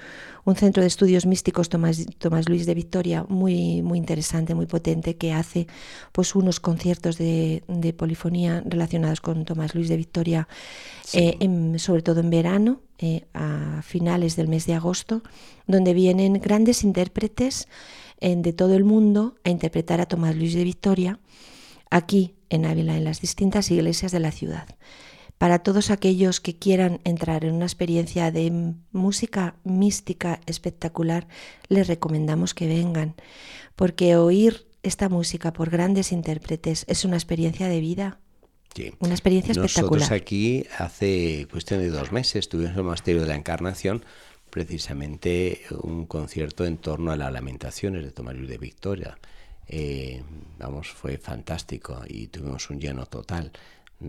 centro 0.56 0.82
de 0.82 0.88
estudios 0.88 1.26
místicos 1.26 1.70
Tomás, 1.70 2.06
Tomás, 2.18 2.50
Luis 2.50 2.66
de 2.66 2.74
Victoria 2.74 3.26
muy, 3.30 3.82
muy 3.82 3.98
interesante, 3.98 4.56
muy 4.56 4.66
potente, 4.66 5.16
que 5.16 5.34
hace 5.34 5.68
pues 6.12 6.36
unos 6.36 6.60
conciertos 6.60 7.18
de, 7.18 7.64
polifonía 7.98 8.64
relacionados 8.66 9.22
con 9.22 9.46
Tomás 9.46 9.76
Luis 9.76 9.90
de 9.90 9.98
Victoria, 9.98 10.48
eh, 11.14 11.76
sobre 11.78 12.02
todo 12.02 12.20
en 12.20 12.30
verano, 12.30 12.82
eh, 13.00 13.26
a 13.34 13.82
finales 13.84 14.36
del 14.36 14.48
mes 14.48 14.66
de 14.66 14.74
agosto, 14.74 15.24
donde 15.68 15.94
vienen 15.94 16.34
grandes 16.34 16.84
intérpretes 16.84 17.68
eh, 18.22 18.36
de 18.36 18.54
todo 18.54 18.76
el 18.76 18.84
mundo 18.84 19.36
a 19.44 19.50
interpretar 19.50 20.02
a 20.02 20.06
Tomás 20.06 20.36
Luis 20.36 20.54
de 20.54 20.64
Victoria 20.64 21.20
aquí 21.90 22.34
en 22.50 22.66
Ávila, 22.66 22.98
en 22.98 23.04
las 23.04 23.22
distintas 23.22 23.70
iglesias 23.72 24.12
de 24.12 24.20
la 24.20 24.32
ciudad 24.32 24.68
para 25.38 25.60
todos 25.60 25.92
aquellos 25.92 26.40
que 26.40 26.56
quieran 26.58 27.02
entrar 27.04 27.46
en 27.46 27.54
una 27.56 27.66
experiencia 27.66 28.32
de 28.32 28.74
música 28.92 29.56
mística 29.64 30.40
espectacular, 30.46 31.28
les 31.68 31.88
recomendamos 31.88 32.54
que 32.54 32.68
vengan, 32.68 33.16
porque 33.76 34.16
oír 34.16 34.68
esta 34.84 35.10
música 35.10 35.54
por 35.54 35.70
grandes 35.70 36.12
intérpretes 36.12 36.86
es 36.88 37.06
una 37.06 37.16
experiencia 37.16 37.68
de 37.68 37.80
vida. 37.80 38.20
Una 39.00 39.14
experiencia 39.14 39.52
espectacular. 39.52 40.02
Nosotros 40.02 40.22
aquí 40.22 40.66
hace 40.80 41.48
cuestión 41.52 41.80
de 41.80 41.90
dos 41.90 42.12
meses 42.12 42.50
tuvimos 42.50 42.72
en 42.72 42.80
el 42.80 42.84
Monasterio 42.84 43.22
de 43.22 43.28
la 43.28 43.36
Encarnación 43.36 44.04
precisamente 44.54 45.62
un 45.82 46.06
concierto 46.06 46.64
en 46.64 46.78
torno 46.78 47.12
a 47.12 47.18
las 47.18 47.34
lamentaciones 47.34 48.04
de 48.04 48.12
Tomás 48.12 48.36
Luis 48.36 48.50
de 48.50 48.60
Victoria. 48.60 49.18
Eh, 49.68 50.22
vamos, 50.60 50.90
fue 50.90 51.18
fantástico 51.18 52.04
y 52.08 52.28
tuvimos 52.28 52.70
un 52.70 52.80
lleno 52.80 53.08
total 53.08 53.52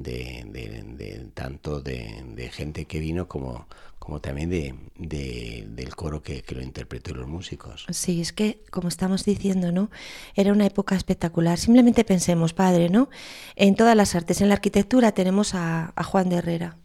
de, 0.03 1.30
tanto 1.34 1.80
de, 1.80 2.51
gente 2.53 2.84
que 2.84 2.99
vino 2.99 3.28
como, 3.28 3.66
como 3.99 4.20
también 4.20 4.51
de, 4.51 5.64
del 5.68 5.95
coro 5.95 6.22
que, 6.22 6.45
lo 6.51 6.62
interpretó 6.62 7.12
y 7.12 7.14
los 7.14 7.28
músicos. 7.28 7.86
Sí, 7.90 8.20
es 8.20 8.32
que, 8.32 8.62
como 8.70 8.88
estamos 8.88 9.24
diciendo, 9.24 9.72
¿no? 9.72 9.90
Era 10.34 10.53
una 10.53 10.66
época 10.66 10.95
espectacular. 10.97 11.59
Simplemente 11.59 12.05
pensemos, 12.05 12.53
padre, 12.53 12.90
¿no? 12.90 13.09
En 13.57 13.74
todas 13.76 13.97
las 13.97 14.14
artes, 14.14 14.40
en 14.40 14.49
la 14.49 14.55
arquitectura 14.55 15.12
tenemos 15.12 15.55
a, 15.55 15.92
a 15.97 16.05
Juan 16.05 16.28
de 16.28 16.36
Herrera. 16.36 16.76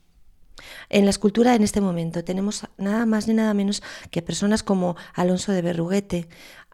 En 0.89 1.05
la 1.05 1.11
escultura 1.11 1.55
en 1.55 1.63
este 1.63 1.81
momento 1.81 2.23
tenemos 2.23 2.67
nada 2.77 3.05
más 3.05 3.27
ni 3.27 3.33
nada 3.33 3.53
menos 3.53 3.81
que 4.11 4.21
personas 4.21 4.61
como 4.61 4.97
Alonso 5.13 5.51
de 5.51 5.61
Berruguete, 5.61 6.27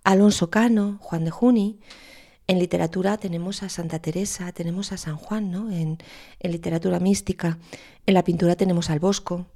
Alonso 0.03 0.49
Cano, 0.49 0.97
Juan 1.01 1.25
de 1.25 1.31
Juni, 1.31 1.79
en 2.47 2.59
literatura 2.59 3.17
tenemos 3.17 3.63
a 3.63 3.69
Santa 3.69 3.99
Teresa, 3.99 4.51
tenemos 4.51 4.91
a 4.91 4.97
San 4.97 5.15
Juan, 5.15 5.51
¿no? 5.51 5.71
En, 5.71 5.97
literatura 6.41 6.99
mística. 6.99 7.57
En 8.05 8.13
la 8.13 8.23
pintura 8.23 8.55
tenemos 8.55 8.89
al 8.89 8.99
Bosco. 8.99 9.47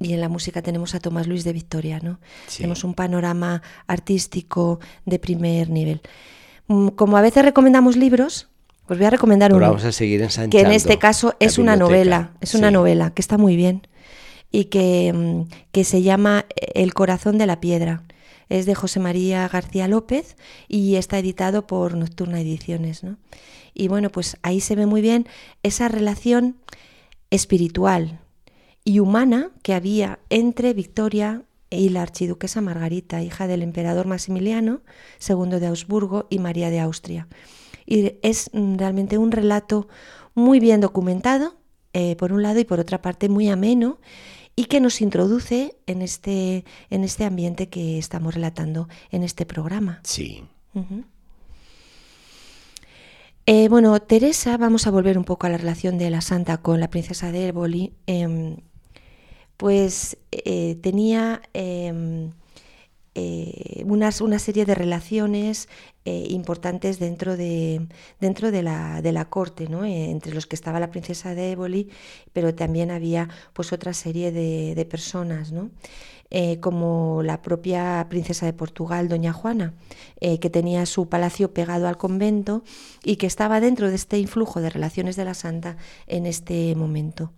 Y 0.00 0.12
en 0.12 0.20
la 0.20 0.28
música 0.28 0.60
tenemos 0.60 0.96
a 0.96 0.98
Tomás 0.98 1.28
Luis 1.28 1.44
de 1.44 1.52
Victoria, 1.52 2.00
¿no? 2.02 2.18
Tenemos 2.56 2.82
un 2.82 2.94
panorama 2.94 3.62
artístico 3.86 4.80
de 5.04 5.20
primer 5.20 5.70
nivel. 5.70 6.00
Mm, 6.66 6.88
como 6.88 7.16
a 7.16 7.22
veces 7.22 7.44
recomendamos 7.44 7.96
libros, 7.96 8.48
pues 8.86 8.98
voy 8.98 9.06
a 9.06 9.10
recomendar 9.10 9.54
uno. 9.54 9.66
Vamos 9.66 9.84
a 9.84 9.92
seguir 9.92 10.26
Que 10.50 10.62
en 10.62 10.72
este 10.72 10.98
caso 10.98 11.36
es 11.38 11.58
una 11.58 11.76
novela, 11.76 12.32
es 12.40 12.56
una 12.56 12.72
novela 12.72 13.10
que 13.10 13.22
está 13.22 13.38
muy 13.38 13.54
bien 13.54 13.86
y 14.50 14.64
que, 14.64 15.12
mm, 15.12 15.42
que 15.70 15.84
se 15.84 16.02
llama 16.02 16.46
El 16.74 16.92
corazón 16.92 17.38
de 17.38 17.46
la 17.46 17.60
piedra 17.60 18.02
es 18.48 18.66
de 18.66 18.74
José 18.74 19.00
María 19.00 19.48
García 19.48 19.88
López 19.88 20.36
y 20.68 20.96
está 20.96 21.18
editado 21.18 21.66
por 21.66 21.96
Nocturna 21.96 22.40
Ediciones. 22.40 23.02
¿no? 23.02 23.16
Y 23.74 23.88
bueno, 23.88 24.10
pues 24.10 24.36
ahí 24.42 24.60
se 24.60 24.76
ve 24.76 24.86
muy 24.86 25.02
bien 25.02 25.26
esa 25.62 25.88
relación 25.88 26.56
espiritual 27.30 28.20
y 28.84 29.00
humana 29.00 29.50
que 29.62 29.74
había 29.74 30.20
entre 30.30 30.72
Victoria 30.72 31.42
y 31.70 31.88
la 31.88 32.02
archiduquesa 32.02 32.60
Margarita, 32.60 33.22
hija 33.22 33.46
del 33.46 33.62
emperador 33.62 34.06
Maximiliano 34.06 34.80
II 35.28 35.58
de 35.58 35.66
Augsburgo 35.66 36.26
y 36.30 36.38
María 36.38 36.70
de 36.70 36.80
Austria. 36.80 37.26
Y 37.84 38.14
es 38.22 38.50
realmente 38.52 39.18
un 39.18 39.32
relato 39.32 39.88
muy 40.34 40.60
bien 40.60 40.80
documentado, 40.80 41.56
eh, 41.92 42.14
por 42.16 42.32
un 42.32 42.42
lado, 42.42 42.60
y 42.60 42.64
por 42.64 42.78
otra 42.78 43.02
parte 43.02 43.28
muy 43.28 43.48
ameno 43.48 43.98
y 44.56 44.64
que 44.64 44.80
nos 44.80 45.02
introduce 45.02 45.76
en 45.86 46.00
este, 46.00 46.64
en 46.88 47.04
este 47.04 47.24
ambiente 47.24 47.68
que 47.68 47.98
estamos 47.98 48.34
relatando 48.34 48.88
en 49.10 49.22
este 49.22 49.44
programa. 49.44 50.00
Sí. 50.02 50.42
Eh, 53.44 53.68
bueno, 53.68 54.00
Teresa, 54.00 54.56
vamos 54.56 54.86
a 54.86 54.90
volver 54.90 55.18
un 55.18 55.24
poco 55.24 55.46
a 55.46 55.50
la 55.50 55.58
relación 55.58 55.98
de 55.98 56.10
la 56.10 56.22
santa 56.22 56.56
con 56.58 56.80
la 56.80 56.88
princesa 56.88 57.30
de 57.30 57.48
Éboli. 57.48 57.92
Em, 58.06 58.56
pues 59.58 60.16
eh, 60.32 60.76
tenía 60.82 61.42
eh, 63.18 63.82
una 63.86 64.38
serie 64.38 64.66
de 64.66 64.74
relaciones 64.74 65.70
eh, 66.04 66.26
importantes 66.28 66.98
dentro 66.98 67.38
de, 67.38 67.86
dentro 68.20 68.50
de, 68.50 68.62
la, 68.62 69.00
de 69.00 69.10
la 69.10 69.30
corte, 69.30 69.70
¿no? 69.70 69.86
Eh, 69.86 70.10
entre 70.10 70.34
los 70.34 70.46
que 70.46 70.54
estaba 70.54 70.80
la 70.80 70.90
princesa 70.90 71.34
de 71.34 71.52
Éboli, 71.52 71.88
pero 72.34 72.54
también 72.54 72.90
había 72.90 73.30
pues 73.54 73.72
otra 73.72 73.94
serie 73.94 74.32
de, 74.32 74.86
personas, 74.90 75.50
¿no? 75.50 75.70
como 76.60 77.22
la 77.22 77.40
propia 77.40 78.04
princesa 78.10 78.44
de 78.44 78.52
Portugal, 78.52 79.08
doña 79.08 79.32
Juana, 79.32 79.72
que 80.20 80.50
tenía 80.50 80.84
su 80.84 81.08
palacio 81.08 81.54
pegado 81.54 81.88
al 81.88 81.96
convento 81.96 82.62
y 83.02 83.16
que 83.16 83.26
estaba 83.26 83.60
dentro 83.60 83.88
de 83.88 83.94
este 83.94 84.18
influjo 84.18 84.60
de 84.60 84.68
relaciones 84.68 85.16
de 85.16 85.24
la 85.24 85.34
santa 85.34 85.76
en 86.06 86.26
este 86.26 86.74
momento. 86.74 87.32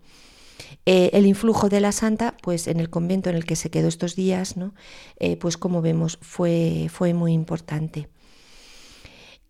Eh, 0.87 1.11
el 1.13 1.27
influjo 1.27 1.69
de 1.69 1.81
la 1.81 1.93
santa, 1.93 2.37
pues 2.43 2.67
en 2.67 2.81
el 2.81 2.91
convento 2.91 3.31
en 3.31 3.37
el 3.37 3.45
que 3.45 3.57
se 3.57 3.71
quedó 3.71 3.89
estos 3.89 4.17
días, 4.17 4.57
¿no? 4.57 4.75
Eh, 5.19 5.37
pues 5.37 5.57
como 5.57 5.83
vemos, 5.83 6.19
fue, 6.23 6.89
fue 6.91 7.15
muy 7.15 7.33
importante. 7.33 8.09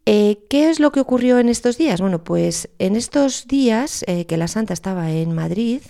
Eh, 0.04 0.38
¿Qué 0.48 0.70
es 0.70 0.80
lo 0.80 0.90
que 0.90 1.00
ocurrió 1.00 1.38
en 1.38 1.48
estos 1.48 1.76
días? 1.78 2.00
Bueno, 2.00 2.24
pues 2.24 2.70
en 2.78 2.96
estos 2.96 3.46
días 3.46 4.04
que 4.26 4.36
la 4.36 4.48
santa 4.48 4.72
estaba 4.72 5.10
en 5.10 5.34
Madrid, 5.34 5.82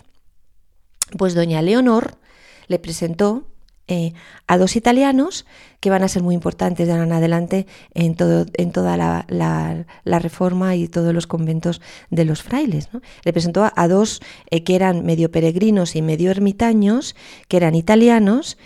pues 1.16 1.34
doña 1.34 1.62
Leonor 1.62 2.18
le 2.66 2.78
presentó 2.78 3.46
eh, 3.88 4.12
a 4.46 4.58
dos 4.58 4.76
italianos 4.76 5.46
que 5.80 5.90
van 5.90 6.02
a 6.02 6.08
ser 6.08 6.22
muy 6.22 6.34
importantes 6.34 6.86
de 6.86 6.92
ahora 6.92 7.04
en 7.04 7.12
adelante 7.12 7.66
en, 7.94 8.14
todo, 8.14 8.44
en 8.54 8.70
toda 8.70 8.96
la, 8.96 9.86
reforma 10.04 10.76
y 10.76 10.88
todos 10.88 11.14
los 11.14 11.26
conventos 11.26 11.80
de 12.10 12.24
los 12.24 12.42
frailes. 12.42 12.88
Le 13.24 13.32
presentó 13.32 13.70
a, 13.74 13.88
dos 13.88 14.20
eh, 14.50 14.62
que 14.62 14.74
eran 14.74 15.04
medio 15.04 15.30
peregrinos 15.30 15.96
y 15.96 16.02
medio 16.02 16.30
ermitaños, 16.30 17.16
que 17.48 17.56
eran 17.56 17.74
italianos 17.74 18.58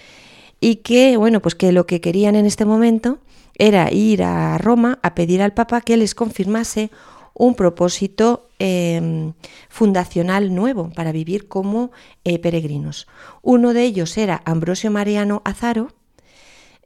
y 0.61 0.77
que, 0.77 1.17
bueno, 1.17 1.41
pues 1.41 1.55
que 1.55 1.73
lo 1.73 1.87
que 1.87 2.01
querían 2.01 2.35
en 2.35 2.47
este 2.47 2.65
momento 2.65 3.19
era 3.59 3.93
ir 3.93 4.23
a 4.23 4.59
Roma 4.59 4.99
a 5.03 5.15
pedir 5.15 5.43
al 5.43 5.55
Papa 5.55 5.81
que 5.83 5.97
les 5.97 6.15
confirmase 6.15 6.91
un 7.35 7.55
propósito 7.55 8.49
em, 8.59 9.33
fundacional 9.69 10.55
nuevo 10.55 10.91
para 10.91 11.13
vivir 11.13 11.49
como 11.49 11.91
eh, 12.25 12.39
peregrinos. 12.39 13.07
Uno 13.43 13.73
de 13.73 13.83
ellos 13.85 14.17
era 14.19 14.43
Ambrosio 14.45 14.91
Mariano 14.91 15.43
Azaro 15.45 15.89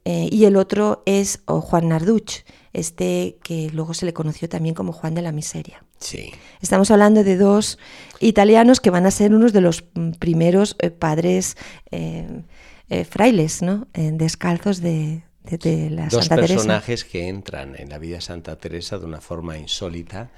eh, 0.05 0.29
y 0.31 0.45
el 0.45 0.55
otro 0.55 1.03
es 1.05 1.41
Juan 1.45 1.89
Narduch, 1.89 2.45
este 2.73 3.37
que 3.43 3.69
luego 3.73 3.93
se 3.93 4.05
le 4.05 4.13
conoció 4.13 4.47
también 4.47 4.73
como 4.73 4.93
Juan 4.93 5.15
de 5.15 5.21
la 5.21 5.31
Miseria. 5.31 5.83
Sí. 5.99 6.31
Estamos 6.61 6.91
hablando 6.91 7.23
de 7.23 7.37
dos 7.37 7.77
italianos 8.19 8.79
que 8.79 8.91
van 8.91 9.05
a 9.05 9.11
ser 9.11 9.33
unos 9.33 9.51
de 9.51 9.61
los 9.61 9.83
mm, 9.95 10.11
primeros 10.11 10.75
eh, 10.79 10.91
padres 10.91 11.57
frailes, 13.09 13.61
¿no? 13.61 13.87
descalzos 13.93 14.79
de, 14.79 15.26
Dos 16.09 16.29
personajes 16.29 17.05
que 17.05 17.27
entran 17.27 17.75
en 17.77 17.89
la 17.89 17.97
vida 17.97 18.15
de 18.15 18.21
Santa 18.21 18.57
Teresa 18.57 18.97
de 18.97 19.05
una 19.05 19.21
forma 19.21 19.57
insólita 19.57 20.31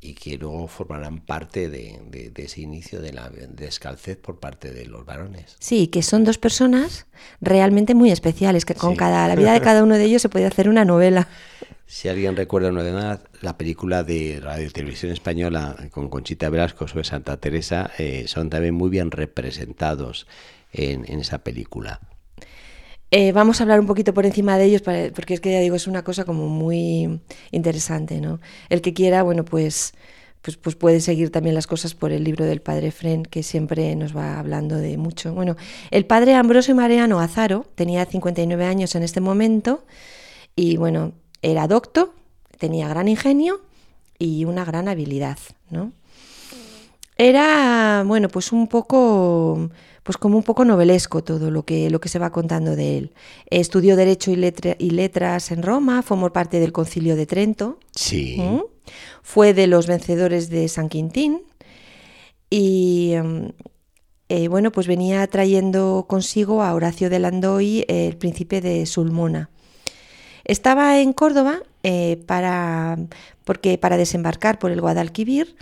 y 0.00 0.14
que 0.14 0.36
luego 0.36 0.68
formarán 0.68 1.20
parte 1.20 1.68
de, 1.68 2.32
ese 2.36 2.60
inicio 2.60 3.00
de 3.00 3.12
la 3.12 3.30
descalcez 3.30 4.16
por 4.16 4.38
parte 4.38 4.72
de 4.72 4.86
los 4.86 5.04
varones. 5.04 5.56
Sí, 5.58 5.88
que 5.88 6.02
son 6.02 6.24
dos 6.24 6.38
personas 6.38 7.06
realmente 7.40 7.94
muy 7.94 8.10
especiales, 8.10 8.64
que 8.64 8.74
con 8.74 8.94
cada 8.94 9.26
la 9.26 9.34
vida 9.34 9.52
de 9.52 9.60
cada 9.62 9.82
uno 9.82 9.96
de 9.96 10.04
ellos 10.04 10.22
se 10.22 10.28
puede 10.28 10.46
hacer 10.46 10.68
una 10.68 10.84
novela. 10.84 11.28
Si 11.86 12.08
alguien 12.08 12.36
recuerda 12.36 12.70
una 12.70 12.82
de 12.82 12.92
nada, 12.92 13.22
la 13.42 13.56
película 13.56 14.02
de 14.02 14.40
Radio 14.42 14.70
Televisión 14.70 15.12
Española 15.12 15.76
con 15.90 16.08
Conchita 16.08 16.50
Velasco 16.50 16.88
sobre 16.88 17.04
Santa 17.04 17.36
Teresa 17.38 17.90
eh, 17.98 18.24
son 18.26 18.50
también 18.50 18.74
muy 18.74 18.90
bien 18.90 19.10
representados 19.10 20.26
en 20.72 21.04
esa 21.06 21.38
película. 21.38 22.00
Eh, 23.12 23.30
vamos 23.32 23.60
a 23.60 23.64
hablar 23.64 23.78
un 23.78 23.86
poquito 23.86 24.12
por 24.12 24.26
encima 24.26 24.58
de 24.58 24.64
ellos, 24.64 24.82
porque 24.82 25.34
es 25.34 25.40
que 25.40 25.52
ya 25.52 25.60
digo, 25.60 25.76
es 25.76 25.86
una 25.86 26.02
cosa 26.02 26.24
como 26.24 26.48
muy 26.48 27.20
interesante, 27.52 28.20
¿no? 28.20 28.40
El 28.68 28.80
que 28.80 28.94
quiera, 28.94 29.22
bueno, 29.22 29.44
pues, 29.44 29.94
pues, 30.42 30.56
pues 30.56 30.74
puede 30.74 31.00
seguir 31.00 31.30
también 31.30 31.54
las 31.54 31.68
cosas 31.68 31.94
por 31.94 32.10
el 32.10 32.24
libro 32.24 32.44
del 32.44 32.60
padre 32.60 32.90
Fren, 32.90 33.22
que 33.22 33.44
siempre 33.44 33.94
nos 33.94 34.16
va 34.16 34.38
hablando 34.40 34.76
de 34.76 34.96
mucho. 34.96 35.34
Bueno, 35.34 35.56
el 35.92 36.04
padre 36.04 36.34
Ambrosio 36.34 36.74
Mariano 36.74 37.20
Azaro 37.20 37.66
tenía 37.76 38.04
59 38.04 38.64
años 38.64 38.94
en 38.96 39.04
este 39.04 39.20
momento 39.20 39.84
y, 40.56 40.76
bueno, 40.76 41.12
era 41.42 41.68
docto, 41.68 42.12
tenía 42.58 42.88
gran 42.88 43.06
ingenio 43.06 43.60
y 44.18 44.44
una 44.46 44.64
gran 44.64 44.88
habilidad, 44.88 45.38
¿no? 45.70 45.92
Era, 47.16 48.02
bueno, 48.04 48.28
pues 48.28 48.52
un 48.52 48.66
poco 48.66 49.70
pues 50.06 50.18
como 50.18 50.38
un 50.38 50.44
poco 50.44 50.64
novelesco 50.64 51.24
todo 51.24 51.50
lo 51.50 51.64
que, 51.64 51.90
lo 51.90 52.00
que 52.00 52.08
se 52.08 52.20
va 52.20 52.30
contando 52.30 52.76
de 52.76 52.96
él. 52.96 53.12
Estudió 53.50 53.96
Derecho 53.96 54.30
y, 54.30 54.34
y 54.78 54.90
Letras 54.90 55.50
en 55.50 55.64
Roma, 55.64 56.00
formó 56.02 56.32
parte 56.32 56.60
del 56.60 56.70
Concilio 56.70 57.16
de 57.16 57.26
Trento. 57.26 57.80
Sí. 57.92 58.40
Fue 59.22 59.52
de 59.52 59.66
los 59.66 59.88
vencedores 59.88 60.48
de 60.48 60.68
San 60.68 60.88
Quintín 60.88 61.42
y 62.48 63.14
em, 63.14 63.50
eh, 64.28 64.46
bueno, 64.46 64.70
pues 64.70 64.86
venía 64.86 65.26
trayendo 65.26 66.06
consigo 66.08 66.62
a 66.62 66.72
Horacio 66.72 67.10
de 67.10 67.18
Landoy, 67.18 67.84
el 67.88 68.16
príncipe 68.16 68.60
de 68.60 68.86
Sulmona. 68.86 69.50
Estaba 70.44 71.00
en 71.00 71.14
Córdoba 71.14 71.62
eh, 71.82 72.22
para, 72.26 72.96
porque, 73.42 73.76
para 73.76 73.96
desembarcar 73.96 74.60
por 74.60 74.70
el 74.70 74.80
Guadalquivir 74.80 75.56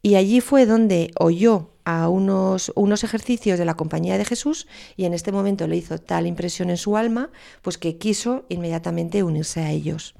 y 0.00 0.14
allí 0.14 0.40
fue 0.40 0.64
donde 0.64 1.10
oyó 1.18 1.70
a 1.90 2.08
unos, 2.08 2.70
unos 2.76 3.02
ejercicios 3.02 3.58
de 3.58 3.64
la 3.64 3.74
Compañía 3.74 4.16
de 4.16 4.24
Jesús 4.24 4.68
y 4.96 5.06
en 5.06 5.12
este 5.12 5.32
momento 5.32 5.66
le 5.66 5.76
hizo 5.76 5.98
tal 5.98 6.28
impresión 6.28 6.70
en 6.70 6.76
su 6.76 6.96
alma, 6.96 7.30
pues 7.62 7.78
que 7.78 7.96
quiso 7.98 8.44
inmediatamente 8.48 9.24
unirse 9.24 9.60
a 9.60 9.72
ellos. 9.72 10.14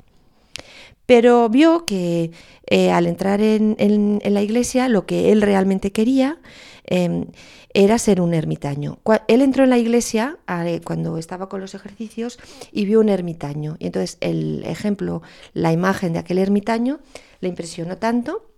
Pero 1.07 1.49
vio 1.49 1.87
que 1.87 2.33
eh, 2.67 2.91
al 2.91 3.07
entrar 3.07 3.41
en, 3.41 4.21
la 4.25 4.43
iglesia 4.43 4.89
lo 4.89 5.07
que 5.07 5.31
él 5.31 5.43
realmente 5.43 5.93
quería 5.93 6.39
em, 6.85 7.27
era 7.73 7.99
ser 7.99 8.21
un 8.21 8.35
ermitaño. 8.35 8.99
Él 9.29 9.41
entró 9.41 9.63
en 9.63 9.71
la 9.71 9.79
iglesia 9.79 10.39
cuando 10.85 11.19
estaba 11.19 11.49
con 11.49 11.61
los 11.61 11.75
ejercicios 11.75 12.39
y 12.73 12.85
vio 12.85 12.99
un 12.99 13.09
ermitaño. 13.09 13.77
Y 13.79 13.87
entonces 13.87 14.19
el 14.21 14.65
ejemplo, 14.65 15.23
la 15.53 15.73
imagen 15.73 16.13
de 16.13 16.19
aquel 16.19 16.39
ermitaño 16.39 16.99
le 17.41 17.49
impresionó 17.49 17.97
tanto 17.97 18.50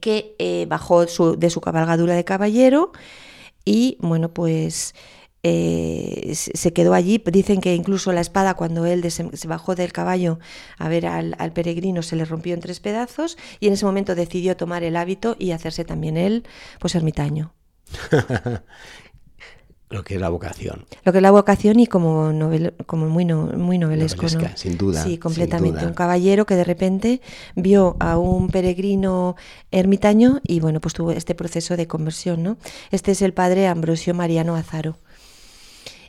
que 0.00 0.34
eh, 0.38 0.66
bajó 0.68 1.04
de 1.04 1.50
su 1.50 1.60
cabalgadura 1.60 2.14
de 2.14 2.24
caballero 2.24 2.92
y 3.64 3.96
bueno, 4.00 4.32
pues 4.32 4.94
eh, 5.42 6.32
se 6.34 6.72
quedó 6.72 6.94
allí. 6.94 7.22
Dicen 7.24 7.60
que 7.60 7.74
incluso 7.74 8.12
la 8.12 8.20
espada, 8.20 8.54
cuando 8.54 8.86
él 8.86 9.10
se 9.10 9.48
bajó 9.48 9.74
del 9.74 9.92
caballo 9.92 10.38
a 10.78 10.88
ver 10.88 11.06
al, 11.06 11.34
al, 11.38 11.52
peregrino, 11.52 12.02
se 12.02 12.16
le 12.16 12.24
rompió 12.24 12.54
en 12.54 12.60
tres 12.60 12.80
pedazos 12.80 13.38
y 13.58 13.68
en 13.68 13.74
ese 13.74 13.86
momento 13.86 14.14
decidió 14.14 14.56
tomar 14.56 14.82
el 14.82 14.96
hábito 14.96 15.36
y 15.38 15.52
hacerse 15.52 15.84
también 15.84 16.16
él, 16.16 16.44
pues 16.78 16.94
ermitaño. 16.94 17.54
Lo 19.90 20.04
que 20.04 20.14
es 20.14 20.20
la 20.20 20.28
vocación. 20.28 20.86
Lo 21.04 21.10
que 21.10 21.18
es 21.18 21.22
la 21.22 21.32
vocación 21.32 21.80
y 21.80 21.88
como, 21.88 22.32
novel, 22.32 22.74
como 22.86 23.08
muy, 23.08 23.24
muy 23.24 23.76
novelesco. 23.76 24.22
¿no? 24.22 24.48
Sin 24.54 24.78
duda. 24.78 25.02
Sí, 25.02 25.18
completamente. 25.18 25.84
Un 25.84 25.94
caballero 25.94 26.46
que 26.46 26.54
de 26.54 26.62
repente 26.62 27.20
vio 27.56 27.96
a 27.98 28.16
un 28.16 28.48
peregrino 28.50 29.34
ermitaño 29.72 30.40
y 30.44 30.60
bueno, 30.60 30.80
pues 30.80 30.94
tuvo 30.94 31.10
este 31.10 31.34
proceso 31.34 31.76
de 31.76 31.88
conversión. 31.88 32.44
¿no? 32.44 32.56
Este 32.92 33.10
es 33.10 33.20
el 33.20 33.34
padre 33.34 33.66
Ambrosio 33.66 34.14
Mariano 34.14 34.54
Azaro. 34.54 34.96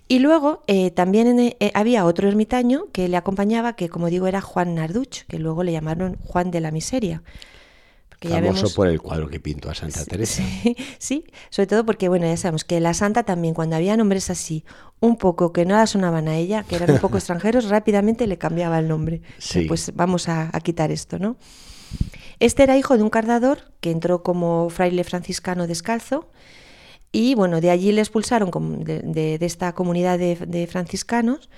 Y 0.07 0.19
luego 0.19 0.61
eh, 0.67 0.91
también 0.91 1.39
eh, 1.39 1.71
había 1.73 2.05
otro 2.05 2.27
ermitaño 2.27 2.85
que 2.91 3.07
le 3.07 3.17
acompañaba, 3.17 3.75
que 3.75 3.89
como 3.89 4.11
digo 4.11 4.27
era 4.27 4.41
Juan 4.41 4.75
Narduch, 4.75 5.25
que 5.27 5.39
luego 5.39 5.63
le 5.63 5.71
llamaron 5.71 6.17
Juan 6.23 6.51
de 6.51 6.59
la 6.59 6.69
Miseria. 6.69 7.23
Famoso 8.29 8.71
por 8.75 8.87
el 8.87 9.01
cuadro 9.01 9.29
que 9.29 9.39
pintó 9.39 9.69
a 9.69 9.75
Santa 9.75 10.05
Teresa. 10.05 10.43
Sí, 10.99 11.25
sobre 11.49 11.67
todo 11.67 11.85
porque, 11.85 12.07
bueno, 12.07 12.27
ya 12.27 12.37
sabemos 12.37 12.63
que 12.63 12.79
la 12.79 12.93
Santa 12.93 13.23
también, 13.23 13.55
cuando 13.55 13.75
había 13.75 13.97
nombres 13.97 14.29
así, 14.29 14.63
un 14.99 15.17
poco 15.17 15.51
que 15.51 15.65
no 15.65 15.75
la 15.75 15.87
sonaban 15.87 16.27
a 16.27 16.37
ella, 16.37 16.63
que 16.63 16.75
eran 16.75 16.91
un 16.91 16.99
poco 16.99 17.17
extranjeros, 17.17 17.69
rápidamente 17.69 18.27
le 18.27 18.37
cambiaba 18.37 18.77
el 18.77 18.87
nombre. 18.87 19.21
Sí. 19.39 19.65
Pues 19.65 19.91
vamos 19.95 20.29
a, 20.29 20.51
quitar 20.63 20.91
esto, 20.91 21.17
¿no? 21.17 21.35
Este 22.39 22.63
era 22.63 22.77
hijo 22.77 22.95
de 22.95 23.03
un 23.03 23.09
cardador 23.09 23.71
que 23.79 23.89
entró 23.89 24.21
como 24.21 24.69
fraile 24.69 25.03
franciscano 25.03 25.65
descalzo 25.65 26.29
y, 27.11 27.33
bueno, 27.33 27.59
de 27.59 27.71
allí 27.71 27.91
le 27.91 28.01
expulsaron 28.01 28.51
de, 28.83 29.37
esta 29.41 29.73
comunidad 29.73 30.19
de, 30.19 30.67
franciscanos 30.67 31.49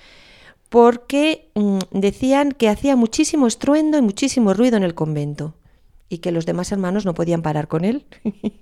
porque 0.70 1.52
mm, 1.56 1.80
decían 1.92 2.54
que 2.54 2.70
hacía 2.70 2.96
muchísimo 2.96 3.48
estruendo 3.48 3.98
y 3.98 4.02
muchísimo 4.02 4.54
ruido 4.54 4.78
en 4.78 4.84
el 4.84 4.96
convento 4.96 5.56
y 6.10 6.20
que 6.20 6.32
los 6.32 6.46
demás 6.46 6.72
hermanos 6.72 7.06
no 7.06 7.14
podían 7.14 7.42
parar 7.42 7.68
con 7.68 7.86
él. 7.86 8.06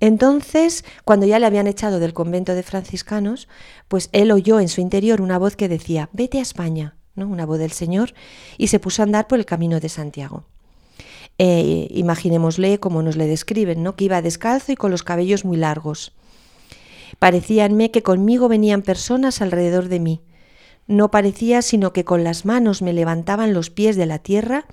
Entonces, 0.00 0.84
cuando 1.04 1.26
ya 1.26 1.38
le 1.38 1.46
habían 1.46 1.66
echado 1.66 1.98
del 1.98 2.12
convento 2.12 2.54
de 2.54 2.62
franciscanos, 2.62 3.48
pues 3.88 4.08
él 4.12 4.30
oyó 4.30 4.60
en 4.60 4.68
su 4.68 4.80
interior 4.80 5.20
una 5.20 5.38
voz 5.38 5.56
que 5.56 5.68
decía, 5.68 6.08
vete 6.12 6.38
a 6.38 6.42
España, 6.42 6.96
¿no? 7.14 7.28
una 7.28 7.46
voz 7.46 7.58
del 7.58 7.72
Señor, 7.72 8.14
y 8.58 8.68
se 8.68 8.78
puso 8.78 9.02
a 9.02 9.04
andar 9.04 9.26
por 9.26 9.38
el 9.38 9.46
camino 9.46 9.80
de 9.80 9.88
Santiago. 9.88 10.44
Eh, 11.38 11.88
imaginémosle 11.90 12.78
como 12.78 13.02
nos 13.02 13.16
le 13.16 13.26
describen, 13.26 13.82
¿no? 13.82 13.96
que 13.96 14.04
iba 14.04 14.22
descalzo 14.22 14.72
y 14.72 14.76
con 14.76 14.90
los 14.90 15.02
cabellos 15.02 15.44
muy 15.44 15.56
largos. 15.56 16.12
Parecíanme 17.18 17.90
que 17.90 18.02
conmigo 18.02 18.48
venían 18.48 18.82
personas 18.82 19.42
alrededor 19.42 19.88
de 19.88 20.00
mí, 20.00 20.22
no 20.86 21.10
parecía 21.10 21.62
sino 21.62 21.92
que 21.92 22.04
con 22.04 22.24
las 22.24 22.44
manos 22.44 22.82
me 22.82 22.92
levantaban 22.92 23.54
los 23.54 23.70
pies 23.70 23.96
de 23.96 24.06
la 24.06 24.18
tierra 24.18 24.66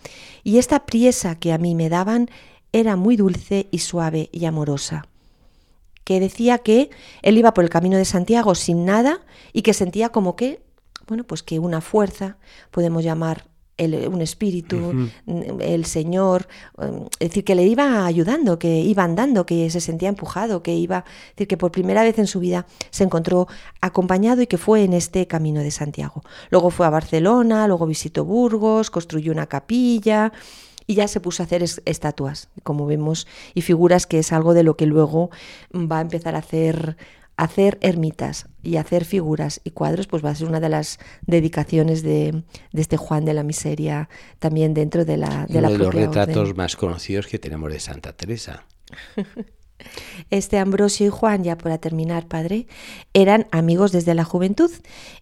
y 0.43 0.57
esta 0.57 0.85
priesa 0.85 1.35
que 1.35 1.53
a 1.53 1.57
mí 1.57 1.75
me 1.75 1.89
daban 1.89 2.29
era 2.71 2.95
muy 2.95 3.15
dulce 3.15 3.67
y 3.71 3.79
suave 3.79 4.29
y 4.31 4.45
amorosa. 4.45 5.07
Que 6.03 6.19
decía 6.19 6.59
que 6.59 6.89
él 7.21 7.37
iba 7.37 7.53
por 7.53 7.63
el 7.63 7.69
camino 7.69 7.97
de 7.97 8.05
Santiago 8.05 8.55
sin 8.55 8.85
nada 8.85 9.21
y 9.53 9.61
que 9.61 9.73
sentía 9.73 10.09
como 10.09 10.35
que, 10.35 10.61
bueno, 11.07 11.23
pues 11.23 11.43
que 11.43 11.59
una 11.59 11.81
fuerza, 11.81 12.37
podemos 12.71 13.03
llamar 13.03 13.48
un 13.79 14.21
espíritu, 14.21 15.09
el 15.59 15.85
Señor, 15.85 16.47
um, 16.77 17.07
es 17.19 17.29
decir, 17.29 17.43
que 17.43 17.55
le 17.55 17.65
iba 17.65 18.05
ayudando, 18.05 18.59
que 18.59 18.79
iba 18.81 19.03
andando, 19.03 19.45
que 19.45 19.69
se 19.69 19.79
sentía 19.79 20.09
empujado, 20.09 20.61
que 20.61 20.75
iba, 20.75 21.05
es 21.29 21.35
decir, 21.35 21.47
que 21.47 21.57
por 21.57 21.71
primera 21.71 22.03
vez 22.03 22.19
en 22.19 22.27
su 22.27 22.39
vida 22.39 22.65
se 22.89 23.03
encontró 23.03 23.47
acompañado 23.81 24.41
y 24.41 24.47
que 24.47 24.57
fue 24.57 24.83
en 24.83 24.93
este 24.93 25.27
camino 25.27 25.61
de 25.61 25.71
Santiago. 25.71 26.23
Luego 26.49 26.69
fue 26.69 26.85
a 26.85 26.89
Barcelona, 26.89 27.67
luego 27.67 27.85
visitó 27.85 28.25
Burgos, 28.25 28.89
construyó 28.89 29.31
una 29.31 29.47
capilla, 29.47 30.31
y 30.89 30.95
ya 30.95 31.07
se 31.07 31.19
puso 31.19 31.43
a 31.43 31.45
hacer 31.45 31.63
estatuas, 31.85 32.49
como 32.63 32.87
vemos, 32.87 33.27
y 33.53 33.61
figuras 33.61 34.07
que 34.07 34.17
es 34.17 34.33
algo 34.33 34.55
de 34.55 34.63
lo 34.63 34.75
que 34.75 34.87
luego 34.87 35.29
va 35.71 35.99
a 35.99 36.01
empezar 36.01 36.33
a 36.33 36.39
hacer 36.39 36.97
hacer 37.39 37.77
ermitas 37.81 38.47
y 38.61 38.75
hacer 38.75 39.05
figuras 39.05 39.61
y 39.63 39.71
cuadros, 39.71 40.07
pues 40.07 40.23
va 40.23 40.31
a 40.31 40.35
ser 40.35 40.49
una 40.49 40.59
de 40.59 40.67
las 40.67 40.99
dedicaciones 41.25 42.03
de, 42.03 42.43
este 42.73 42.97
Juan 42.97 43.23
de 43.23 43.33
la 43.33 43.43
Miseria 43.43 44.09
también 44.39 44.73
dentro 44.73 45.05
de 45.05 45.15
la 45.15 45.45
de 45.47 45.59
Uno 45.59 45.69
de 45.69 45.77
los 45.77 45.93
retratos 45.93 46.55
más 46.57 46.75
conocidos 46.75 47.27
que 47.27 47.39
tenemos 47.39 47.71
de 47.71 47.79
Santa 47.79 48.11
Teresa. 48.11 48.65
Este 50.29 50.57
Ambrosio 50.57 51.07
y 51.07 51.09
Juan, 51.09 51.43
ya 51.43 51.57
para 51.57 51.77
terminar, 51.77 52.27
padre, 52.27 52.67
eran 53.13 53.47
amigos 53.51 53.91
desde 53.91 54.13
la 54.13 54.23
juventud. 54.23 54.71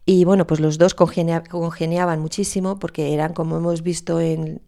Y 0.05 0.26
bueno, 0.26 0.47
pues 0.47 0.60
los 0.60 0.78
dos 0.78 0.93
congeniaban 0.95 2.20
muchísimo 2.20 2.80
porque 2.80 3.14
eran, 3.14 3.34
como 3.34 3.58
hemos 3.58 3.84
visto 3.84 4.20
en, 4.20 4.62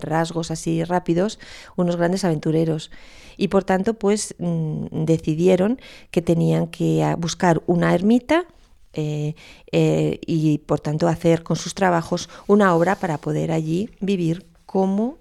rasgos 0.00 0.50
así 0.50 0.84
rápidos, 0.84 1.38
unos 1.76 1.96
grandes 1.96 2.24
aventureros. 2.24 2.90
Y 3.36 3.48
por 3.48 3.64
tanto 3.64 3.94
pues 3.94 4.34
mm, 4.38 5.04
decidieron 5.04 5.80
que 6.10 6.22
tenían 6.22 6.68
que 6.68 7.02
ah, 7.02 7.16
buscar 7.16 7.62
una 7.66 7.94
ermita 7.94 8.46
eh, 8.92 9.34
eh, 9.72 10.20
y 10.24 10.58
por 10.58 10.78
tanto 10.78 11.08
hacer 11.08 11.42
con 11.42 11.56
sus 11.56 11.74
trabajos 11.74 12.28
una 12.46 12.74
obra 12.76 12.94
para 12.94 13.18
poder 13.18 13.50
allí 13.50 13.90
vivir 14.00 14.46
como 14.66 15.18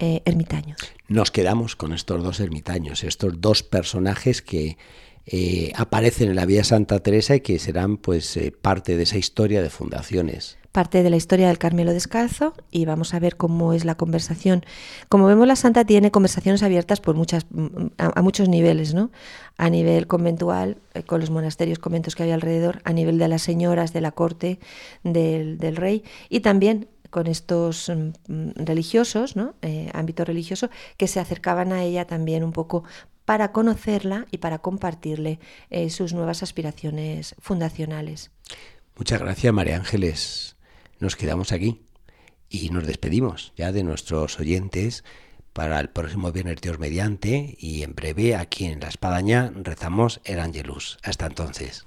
eh, 0.00 0.22
ermitaños. 0.24 0.78
Nos 1.06 1.30
quedamos 1.30 1.76
con 1.76 1.92
estos 1.92 2.22
dos 2.22 2.40
ermitaños, 2.40 3.04
estos 3.04 3.40
dos 3.40 3.62
personajes 3.62 4.42
que 4.42 4.76
aparecen 5.76 6.30
en 6.30 6.34
la 6.34 6.44
Vía 6.44 6.64
Santa 6.64 6.98
Teresa 6.98 7.36
y 7.36 7.40
que 7.40 7.60
serán 7.60 7.98
pues 7.98 8.36
parte 8.62 8.96
de 8.96 9.04
esa 9.04 9.16
historia 9.16 9.62
de 9.62 9.70
fundaciones 9.70 10.58
parte 10.72 11.02
de 11.02 11.10
la 11.10 11.16
historia 11.16 11.48
del 11.48 11.58
Carmelo 11.58 11.92
Descalzo 11.92 12.54
y 12.70 12.84
vamos 12.84 13.12
a 13.14 13.18
ver 13.18 13.36
cómo 13.36 13.72
es 13.72 13.84
la 13.84 13.96
conversación. 13.96 14.64
Como 15.08 15.26
vemos, 15.26 15.46
la 15.46 15.56
Santa 15.56 15.84
tiene 15.84 16.10
conversaciones 16.10 16.62
abiertas 16.62 17.00
por 17.00 17.16
muchas, 17.16 17.46
a, 17.98 18.22
muchos 18.22 18.48
niveles, 18.48 18.94
¿no? 18.94 19.10
A 19.56 19.68
nivel 19.68 20.06
conventual, 20.06 20.78
eh, 20.94 21.02
con 21.02 21.20
los 21.20 21.30
monasterios, 21.30 21.78
conventos 21.78 22.14
que 22.14 22.22
había 22.22 22.34
alrededor, 22.34 22.82
a 22.84 22.92
nivel 22.92 23.18
de 23.18 23.28
las 23.28 23.42
señoras, 23.42 23.92
de 23.92 24.00
la 24.00 24.12
corte, 24.12 24.60
del, 25.02 25.58
rey 25.76 26.04
y 26.28 26.40
también 26.40 26.88
con 27.10 27.26
estos 27.26 27.90
mm, 27.90 28.50
religiosos, 28.56 29.36
¿no? 29.36 29.54
Eh, 29.62 29.90
ámbito 29.92 30.24
religioso, 30.24 30.70
que 30.96 31.08
se 31.08 31.20
acercaban 31.20 31.72
a 31.72 31.82
ella 31.82 32.06
también 32.06 32.44
un 32.44 32.52
poco 32.52 32.84
para 33.24 33.52
conocerla 33.52 34.26
y 34.30 34.38
para 34.38 34.58
compartirle 34.58 35.38
eh, 35.70 35.90
sus 35.90 36.14
nuevas 36.14 36.42
aspiraciones 36.42 37.34
fundacionales. 37.38 38.30
Muchas 38.96 39.20
gracias, 39.20 39.52
María 39.52 39.76
Ángeles. 39.76 40.56
Nos 40.98 41.16
quedamos 41.16 41.52
aquí 41.52 41.82
y 42.48 42.70
nos 42.70 42.86
despedimos 42.86 43.52
ya 43.56 43.72
de 43.72 43.84
nuestros 43.84 44.38
oyentes 44.40 45.04
para 45.52 45.80
el 45.80 45.90
próximo 45.90 46.32
viernes 46.32 46.60
Dios 46.60 46.78
mediante 46.78 47.56
y 47.58 47.82
en 47.82 47.94
breve 47.94 48.34
aquí 48.34 48.66
en 48.66 48.80
La 48.80 48.88
Espadaña 48.88 49.52
rezamos 49.54 50.20
el 50.24 50.40
Angelus. 50.40 50.98
Hasta 51.02 51.26
entonces. 51.26 51.86